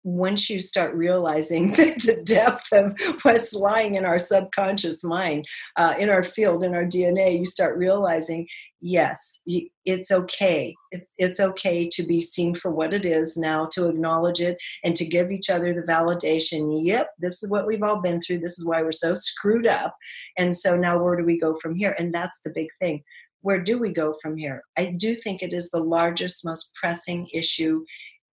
once 0.08 0.50
you 0.50 0.62
start 0.62 0.96
realizing 0.96 1.72
the 1.74 2.22
depth 2.24 2.72
of 2.72 2.98
what's 3.24 3.54
lying 3.54 3.96
in 3.96 4.06
our 4.06 4.18
subconscious 4.18 5.04
mind, 5.04 5.46
uh, 5.76 5.96
in 6.00 6.10
our 6.10 6.24
field, 6.24 6.64
in 6.64 6.74
our 6.74 6.86
DNA, 6.86 7.38
you 7.38 7.46
start 7.46 7.78
realizing, 7.78 8.48
yes, 8.82 9.42
it's 9.86 10.12
okay. 10.12 10.76
It's, 11.18 11.40
okay 11.40 11.88
to 11.90 12.04
be 12.04 12.22
seen 12.22 12.56
for 12.56 12.72
what 12.72 12.94
it 12.94 13.06
is 13.06 13.38
now, 13.38 13.68
to 13.74 13.88
acknowledge 13.88 14.42
it, 14.42 14.58
and 14.84 14.96
to 14.96 15.06
give 15.06 15.32
each 15.32 15.50
other 15.50 15.74
the 15.74 15.82
validation. 15.82 16.86
Yep, 16.86 17.12
this 17.20 17.44
is 17.44 17.50
what 17.50 17.68
we've 17.68 17.84
all 17.84 18.02
been 18.02 18.22
through. 18.22 18.40
This 18.40 18.58
is 18.58 18.66
why 18.66 18.82
we're 18.82 18.92
so 18.92 19.16
screwed 19.16 19.68
up. 19.68 19.96
And 20.38 20.56
so 20.56 20.76
now, 20.76 21.02
where 21.02 21.16
do 21.16 21.26
we 21.26 21.40
go 21.40 21.58
from 21.62 21.76
here? 21.76 21.96
And 22.00 22.14
that's 22.14 22.40
the 22.44 22.52
big 22.52 22.68
thing. 22.82 23.04
Where 23.42 23.62
do 23.62 23.80
we 23.80 23.94
go 23.94 24.16
from 24.22 24.36
here? 24.38 24.64
I 24.78 24.96
do 24.98 25.16
think 25.16 25.42
it 25.42 25.54
is 25.54 25.70
the 25.70 25.80
largest, 25.80 26.46
most 26.46 26.74
pressing 26.76 27.28
issue 27.34 27.84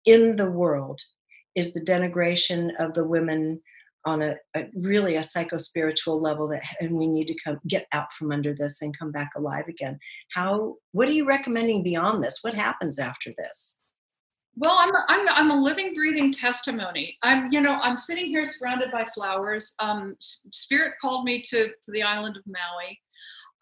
in 0.05 0.35
the 0.35 0.49
world 0.49 1.01
is 1.55 1.73
the 1.73 1.81
denigration 1.81 2.71
of 2.79 2.93
the 2.93 3.05
women 3.05 3.61
on 4.06 4.22
a, 4.22 4.36
a, 4.56 4.66
really 4.76 5.16
a 5.16 5.24
psycho-spiritual 5.24 6.22
level 6.22 6.47
that 6.49 6.62
and 6.82 6.95
we 6.95 7.08
need 7.08 7.28
to 7.28 7.36
come 7.43 7.60
get 7.68 7.88
out 7.93 8.12
from 8.14 8.32
under 8.32 8.54
this 8.54 8.82
and 8.82 8.97
come 8.97 9.12
back 9.12 9.32
alive 9.36 9.68
again. 9.68 9.97
How 10.34 10.76
what 10.91 11.08
are 11.08 11.14
you 11.14 11.26
recommending 11.26 11.84
beyond 11.84 12.24
this? 12.24 12.39
What 12.41 12.54
happens 12.54 12.99
after 12.99 13.32
this? 13.38 13.78
Well 14.56 14.76
i'm 14.78 14.93
a, 14.93 15.06
I'm, 15.08 15.28
I'm 15.30 15.51
a 15.51 15.62
living 15.62 15.93
breathing 15.93 16.32
testimony. 16.32 17.18
I'm 17.24 17.51
you 17.51 17.62
know 17.62 17.80
i'm 17.82 17.97
sitting 17.97 18.28
here 18.28 18.45
surrounded 18.45 18.91
by 18.91 19.06
flowers. 19.06 19.74
Um, 19.80 20.16
spirit 20.20 20.93
called 21.01 21.26
me 21.26 21.41
to 21.41 21.68
to 21.68 21.91
the 21.91 22.04
island 22.04 22.38
of 22.38 22.43
maui. 22.45 22.99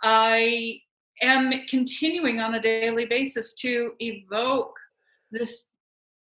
I 0.04 0.80
am 1.22 1.52
continuing 1.70 2.39
on 2.39 2.56
a 2.56 2.62
daily 2.62 3.06
basis 3.06 3.54
to 3.56 3.92
evoke 4.00 4.74
this 5.32 5.66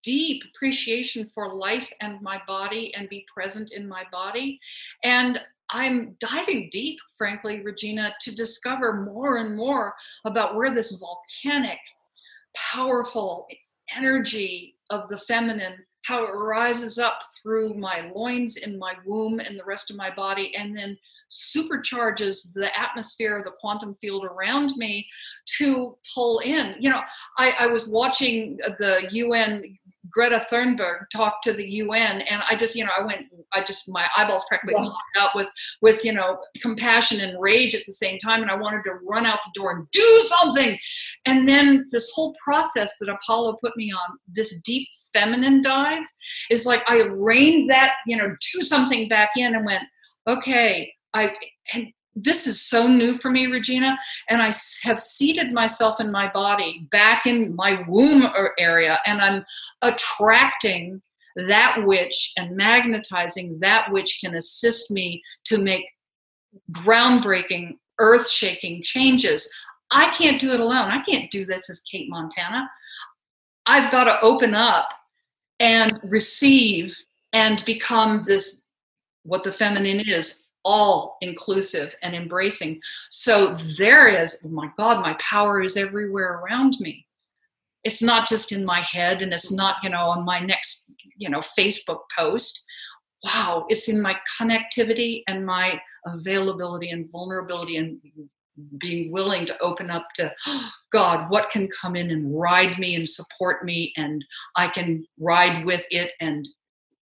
deep 0.07 0.41
appreciation 0.55 1.25
for 1.25 1.53
life 1.53 1.91
and 1.99 2.21
my 2.21 2.41
body 2.47 2.93
and 2.95 3.09
be 3.09 3.27
present 3.27 3.73
in 3.73 3.85
my 3.85 4.03
body. 4.09 4.57
And 5.03 5.37
I'm 5.69 6.15
diving 6.21 6.69
deep, 6.71 6.97
frankly, 7.17 7.61
Regina, 7.61 8.13
to 8.21 8.33
discover 8.33 9.03
more 9.03 9.35
and 9.35 9.57
more 9.57 9.93
about 10.23 10.55
where 10.55 10.73
this 10.73 10.93
volcanic, 10.93 11.79
powerful 12.55 13.47
energy 13.97 14.75
of 14.91 15.09
the 15.09 15.17
feminine 15.17 15.75
how 16.07 16.23
it 16.23 16.31
rises 16.31 16.97
up 16.97 17.19
through 17.41 17.73
my 17.73 18.09
loins 18.15 18.57
in 18.57 18.79
my 18.79 18.93
womb 19.05 19.39
and 19.39 19.59
the 19.59 19.65
rest 19.65 19.91
of 19.91 19.97
my 19.97 20.09
body 20.09 20.55
and 20.55 20.75
then 20.75 20.97
supercharges 21.29 22.53
the 22.53 22.69
atmosphere 22.79 23.37
of 23.37 23.43
the 23.43 23.51
quantum 23.59 23.93
field 23.99 24.23
around 24.25 24.71
me 24.77 25.05
to 25.45 25.97
pull 26.15 26.39
in 26.39 26.75
you 26.79 26.89
know 26.89 27.01
i, 27.37 27.53
I 27.59 27.67
was 27.67 27.87
watching 27.87 28.57
the 28.79 29.01
un 29.11 29.77
Greta 30.11 30.45
Thunberg 30.51 31.09
talked 31.13 31.43
to 31.43 31.53
the 31.53 31.67
UN, 31.67 32.21
and 32.21 32.41
I 32.49 32.55
just, 32.55 32.75
you 32.75 32.83
know, 32.83 32.91
I 32.97 33.03
went, 33.03 33.25
I 33.53 33.63
just, 33.63 33.89
my 33.89 34.05
eyeballs 34.15 34.45
practically 34.47 34.75
yeah. 34.77 34.89
popped 34.89 35.17
out 35.17 35.35
with, 35.35 35.47
with, 35.81 36.03
you 36.05 36.11
know, 36.11 36.37
compassion 36.61 37.21
and 37.21 37.39
rage 37.41 37.75
at 37.75 37.85
the 37.85 37.91
same 37.91 38.19
time, 38.19 38.41
and 38.41 38.51
I 38.51 38.55
wanted 38.55 38.83
to 38.85 38.93
run 39.07 39.25
out 39.25 39.39
the 39.43 39.51
door 39.53 39.71
and 39.71 39.89
do 39.91 40.21
something. 40.27 40.77
And 41.25 41.47
then 41.47 41.87
this 41.91 42.11
whole 42.13 42.35
process 42.43 42.97
that 42.99 43.09
Apollo 43.09 43.57
put 43.61 43.75
me 43.77 43.91
on, 43.91 44.17
this 44.27 44.61
deep 44.61 44.87
feminine 45.13 45.61
dive, 45.61 46.05
is 46.49 46.65
like 46.65 46.83
I 46.87 47.03
reined 47.03 47.69
that, 47.69 47.95
you 48.05 48.17
know, 48.17 48.29
do 48.29 48.61
something 48.61 49.07
back 49.09 49.31
in, 49.37 49.55
and 49.55 49.65
went, 49.65 49.83
okay, 50.27 50.91
I, 51.13 51.33
and 51.73 51.87
this 52.23 52.47
is 52.47 52.61
so 52.61 52.87
new 52.87 53.13
for 53.13 53.31
me, 53.31 53.47
Regina, 53.47 53.97
and 54.29 54.41
I 54.41 54.53
have 54.83 54.99
seated 54.99 55.51
myself 55.51 55.99
in 55.99 56.11
my 56.11 56.29
body 56.31 56.87
back 56.91 57.25
in 57.25 57.55
my 57.55 57.83
womb 57.87 58.27
area, 58.57 58.99
and 59.05 59.21
I'm 59.21 59.45
attracting 59.83 61.01
that 61.35 61.83
which 61.85 62.33
and 62.37 62.55
magnetizing 62.55 63.59
that 63.59 63.91
which 63.91 64.19
can 64.23 64.35
assist 64.35 64.89
me 64.89 65.21
to 65.45 65.59
make 65.59 65.85
groundbreaking, 66.71 67.73
earth 67.99 68.29
shaking 68.29 68.81
changes. 68.83 69.51
I 69.91 70.09
can't 70.09 70.41
do 70.41 70.53
it 70.53 70.59
alone. 70.59 70.89
I 70.89 71.01
can't 71.03 71.29
do 71.29 71.45
this 71.45 71.69
as 71.69 71.81
Cate 71.81 72.09
Montana. 72.09 72.67
I've 73.67 73.91
got 73.91 74.05
to 74.05 74.19
open 74.21 74.55
up 74.55 74.89
and 75.59 75.99
receive 76.03 76.97
and 77.33 77.63
become 77.65 78.23
this 78.25 78.65
what 79.23 79.43
the 79.43 79.51
feminine 79.51 80.01
is 80.07 80.46
all 80.67 81.17
inclusive 81.21 81.95
and 82.03 82.13
embracing. 82.13 82.79
So 83.09 83.55
there 83.77 84.09
is, 84.09 84.41
oh 84.45 84.49
my 84.49 84.69
God, 84.77 85.01
my 85.01 85.13
power 85.13 85.61
is 85.61 85.77
everywhere 85.77 86.41
around 86.43 86.75
me. 86.81 87.05
It's 87.85 88.01
not 88.01 88.27
just 88.27 88.51
in 88.51 88.65
my 88.65 88.81
head 88.81 89.21
and 89.21 89.31
it's 89.31 89.51
not, 89.51 89.77
you 89.81 89.89
know, 89.89 90.03
on 90.03 90.25
my 90.25 90.39
next, 90.39 90.93
you 91.15 91.29
know, 91.29 91.39
Facebook 91.39 92.01
post. 92.15 92.65
Wow, 93.23 93.65
it's 93.69 93.87
in 93.87 94.01
my 94.01 94.15
connectivity 94.39 95.23
and 95.29 95.45
my 95.45 95.81
availability 96.05 96.89
and 96.89 97.09
vulnerability 97.11 97.77
and 97.77 97.99
being 98.77 99.11
willing 99.11 99.45
to 99.45 99.57
open 99.61 99.89
up 99.89 100.07
to 100.15 100.33
God, 100.91 101.29
what 101.29 101.49
can 101.49 101.69
come 101.81 101.95
in 101.95 102.11
and 102.11 102.37
ride 102.37 102.77
me 102.77 102.95
and 102.95 103.07
support 103.07 103.63
me, 103.63 103.93
and 103.95 104.23
I 104.57 104.67
can 104.67 105.05
ride 105.19 105.65
with 105.65 105.85
it, 105.91 106.11
and 106.19 106.47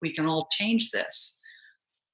we 0.01 0.13
can 0.13 0.27
all 0.27 0.49
change 0.51 0.91
this 0.91 1.39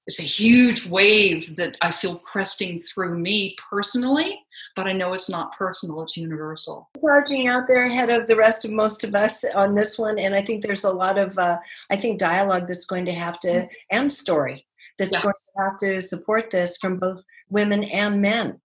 it's 0.09 0.21
a 0.21 0.23
huge 0.23 0.87
wave 0.87 1.55
that 1.57 1.77
I 1.83 1.91
feel 1.91 2.17
cresting 2.17 2.79
through 2.79 3.19
me 3.19 3.55
personally, 3.71 4.41
but 4.75 4.87
I 4.87 4.93
know 4.93 5.13
it's 5.13 5.29
not 5.29 5.57
personal, 5.57 6.03
it's 6.03 6.17
universal. 6.17 6.89
Charging 6.99 7.47
out 7.47 7.67
there 7.67 7.85
ahead 7.85 8.09
of 8.09 8.27
the 8.27 8.35
rest 8.35 8.65
of 8.65 8.71
most 8.71 9.05
of 9.05 9.15
us 9.15 9.45
on 9.55 9.75
this 9.75 9.99
one, 9.99 10.19
and 10.19 10.35
I 10.35 10.41
think 10.41 10.65
there's 10.65 10.85
a 10.85 10.93
lot 10.93 11.19
of, 11.19 11.37
uh, 11.39 11.59
I 11.91 11.97
think, 11.97 12.19
dialogue 12.19 12.67
that's 12.67 12.87
going 12.87 13.05
to 13.05 13.13
have 13.13 13.39
to, 13.41 13.49
mm-hmm. 13.49 13.67
and 13.91 14.11
story 14.11 14.67
that's 14.99 15.13
yeah. 15.13 15.23
going 15.23 15.35
to 15.35 15.63
have 15.63 15.77
to 15.77 16.01
support 16.01 16.51
this 16.51 16.79
from 16.79 16.97
both 16.97 17.23
women 17.51 17.85
and 17.85 18.23
men. 18.23 18.59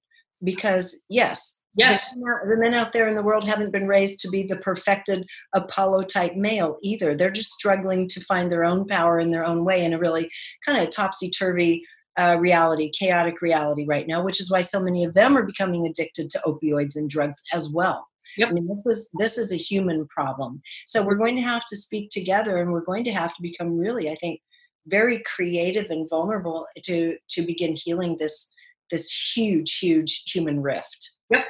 Because, 0.45 1.03
yes, 1.09 1.59
Yes. 1.75 2.13
The 2.13 2.19
men, 2.19 2.33
out, 2.33 2.47
the 2.47 2.57
men, 2.57 2.73
out, 2.73 2.93
there 2.93 3.07
in 3.07 3.15
the 3.15 3.23
world 3.23 3.45
haven't 3.45 3.71
been 3.71 3.87
raised 3.87 4.19
to 4.21 4.29
be 4.29 4.43
the 4.43 4.57
perfected 4.57 5.25
Apollo 5.53 6.03
type 6.03 6.35
male 6.35 6.77
either. 6.83 7.15
They're 7.15 7.31
just 7.31 7.51
struggling 7.51 8.07
to 8.09 8.21
find 8.21 8.51
their 8.51 8.63
own 8.63 8.85
power 8.87 9.19
in 9.19 9.31
their 9.31 9.45
own 9.45 9.65
way 9.65 9.83
in 9.83 9.93
a 9.93 9.99
really 9.99 10.29
kind 10.65 10.77
of 10.77 10.91
topsy 10.91 11.29
turvy 11.29 11.83
uh, 12.17 12.37
reality, 12.39 12.91
chaotic 12.91 13.41
reality 13.41 13.85
right 13.87 14.07
now, 14.07 14.23
which 14.23 14.39
is 14.39 14.51
why 14.51 14.61
so 14.61 14.79
many 14.79 15.03
of 15.03 15.15
them 15.15 15.35
are 15.35 15.43
becoming 15.45 15.87
addicted 15.87 16.29
to 16.29 16.41
opioids 16.45 16.95
and 16.95 17.09
drugs 17.09 17.41
as 17.51 17.69
well. 17.69 18.07
Yep. 18.37 18.49
I 18.49 18.51
mean, 18.53 18.67
this 18.67 18.85
is 18.85 19.09
this 19.17 19.37
is 19.37 19.51
a 19.51 19.57
human 19.57 20.07
problem. 20.07 20.61
So 20.85 21.03
we're 21.03 21.15
going 21.15 21.35
to 21.35 21.41
have 21.41 21.65
to 21.65 21.75
speak 21.75 22.09
together, 22.09 22.57
and 22.57 22.71
we're 22.71 22.81
going 22.81 23.03
to 23.05 23.11
have 23.11 23.35
to 23.35 23.41
become 23.41 23.77
really, 23.77 24.09
I 24.09 24.15
think, 24.15 24.41
very 24.87 25.23
creative 25.23 25.89
and 25.89 26.09
vulnerable 26.09 26.65
to 26.83 27.15
to 27.29 27.41
begin 27.45 27.75
healing 27.75 28.17
this 28.19 28.51
this 28.91 29.11
huge, 29.35 29.79
huge 29.79 30.23
human 30.31 30.61
rift. 30.61 31.11
Yep. 31.31 31.45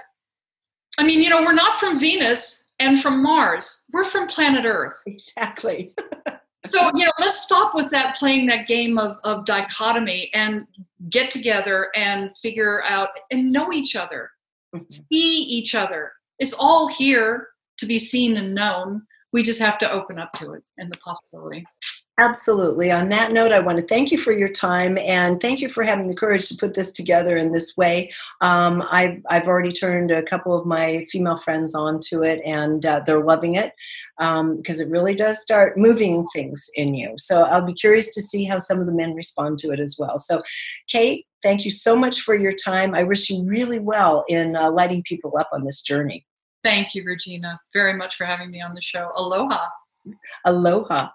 I 0.98 1.04
mean, 1.04 1.22
you 1.22 1.30
know, 1.30 1.42
we're 1.42 1.54
not 1.54 1.80
from 1.80 2.00
Venus 2.00 2.70
and 2.80 3.02
from 3.02 3.24
Mars. 3.24 3.86
We're 3.92 4.04
from 4.04 4.28
planet 4.28 4.66
Earth. 4.66 5.02
Exactly. 5.08 5.94
so, 6.68 6.92
you 6.96 7.06
know, 7.06 7.12
let's 7.20 7.42
stop 7.42 7.74
with 7.74 7.90
that 7.92 8.16
playing 8.16 8.48
that 8.48 8.68
game 8.68 8.98
of, 8.98 9.18
of 9.24 9.46
dichotomy 9.46 10.30
and 10.34 10.66
get 11.10 11.32
together 11.32 11.90
and 11.96 12.36
figure 12.38 12.84
out 12.84 13.10
and 13.32 13.52
know 13.52 13.72
each 13.72 13.96
other, 13.96 14.30
mm-hmm. 14.76 14.86
see 15.12 15.38
each 15.38 15.76
other. 15.76 16.12
It's 16.40 16.54
all 16.54 16.88
here 16.88 17.50
to 17.78 17.86
be 17.86 17.98
seen 17.98 18.38
and 18.38 18.54
known. 18.54 19.04
we 19.34 19.44
just 19.44 19.60
have 19.60 19.78
to 19.80 19.92
open 19.92 20.20
up 20.20 20.32
to 20.34 20.54
it 20.54 20.64
and 20.78 20.92
the 20.92 20.98
possibility. 21.00 21.66
Absolutely. 22.20 22.92
On 22.92 23.10
that 23.10 23.32
note, 23.32 23.52
I 23.52 23.60
want 23.60 23.80
to 23.80 23.88
thank 23.88 24.12
you 24.12 24.20
for 24.20 24.32
your 24.32 24.48
time 24.48 25.00
and 25.00 25.42
thank 25.42 25.62
you 25.62 25.68
for 25.68 25.84
having 25.84 26.08
the 26.08 26.16
courage 26.16 26.48
to 26.50 26.56
put 26.56 26.76
this 26.76 26.92
together 26.92 27.38
in 27.38 27.52
this 27.52 27.76
way. 27.76 28.14
Um, 28.40 28.84
I've, 28.92 29.20
I've 29.32 29.48
already 29.48 29.72
turned 29.72 30.12
a 30.12 30.22
couple 30.22 30.54
of 30.54 30.68
my 30.68 31.08
female 31.10 31.38
friends 31.38 31.74
onto 31.74 32.24
it 32.24 32.40
and 32.46 32.86
uh, 32.86 33.02
they're 33.04 33.24
loving 33.24 33.56
it 33.56 33.74
because 34.20 34.80
um, 34.80 34.88
it 34.88 34.92
really 34.92 35.16
does 35.16 35.42
start 35.42 35.76
moving 35.76 36.28
things 36.34 36.70
in 36.76 36.94
you. 36.94 37.16
So 37.18 37.44
I'll 37.46 37.66
be 37.66 37.74
curious 37.74 38.14
to 38.14 38.22
see 38.22 38.46
how 38.46 38.60
some 38.60 38.80
of 38.80 38.86
the 38.86 38.94
men 38.94 39.16
respond 39.16 39.58
to 39.60 39.72
it 39.72 39.80
as 39.80 39.96
well. 39.98 40.20
So, 40.20 40.44
Cate, 40.88 41.26
thank 41.42 41.66
you 41.66 41.72
so 41.72 41.96
much 41.96 42.22
for 42.22 42.36
your 42.36 42.54
time. 42.54 42.94
I 42.94 43.02
wish 43.02 43.28
you 43.32 43.44
really 43.44 43.80
well 43.80 44.24
in 44.28 44.56
uh, 44.56 44.72
lighting 44.72 45.02
people 45.08 45.34
up 45.40 45.50
on 45.52 45.64
this 45.64 45.82
journey. 45.82 46.28
Thank 46.64 46.94
you, 46.94 47.04
Regina, 47.04 47.60
very 47.74 47.96
much 47.96 48.18
for 48.18 48.26
having 48.26 48.52
me 48.52 48.62
on 48.62 48.76
the 48.76 48.82
show. 48.82 49.10
Aloha. 49.16 49.66
Aloha. 50.46 51.10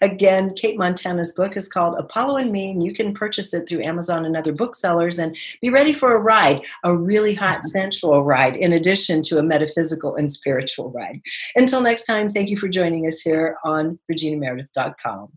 Again, 0.00 0.54
Cate 0.54 0.78
Montana's 0.78 1.32
book 1.32 1.56
is 1.56 1.68
called 1.68 1.98
Apollo 1.98 2.36
and 2.36 2.52
Me, 2.52 2.70
and 2.70 2.82
you 2.82 2.92
can 2.92 3.14
purchase 3.14 3.52
it 3.54 3.68
through 3.68 3.82
Amazon 3.82 4.24
and 4.24 4.36
other 4.36 4.52
booksellers. 4.52 5.18
And 5.18 5.36
be 5.60 5.70
ready 5.70 5.92
for 5.92 6.14
a 6.14 6.20
ride, 6.20 6.62
a 6.84 6.96
really 6.96 7.34
hot 7.34 7.58
mm-hmm. 7.58 7.68
sensual 7.68 8.24
ride, 8.24 8.56
in 8.56 8.72
addition 8.72 9.22
to 9.22 9.38
a 9.38 9.42
metaphysical 9.42 10.16
and 10.16 10.30
spiritual 10.30 10.90
ride. 10.90 11.20
Until 11.56 11.80
next 11.80 12.04
time, 12.04 12.30
thank 12.30 12.48
you 12.48 12.56
for 12.56 12.68
joining 12.68 13.06
us 13.06 13.20
here 13.20 13.56
on 13.64 13.98
ReginaMeredith.com. 14.10 15.32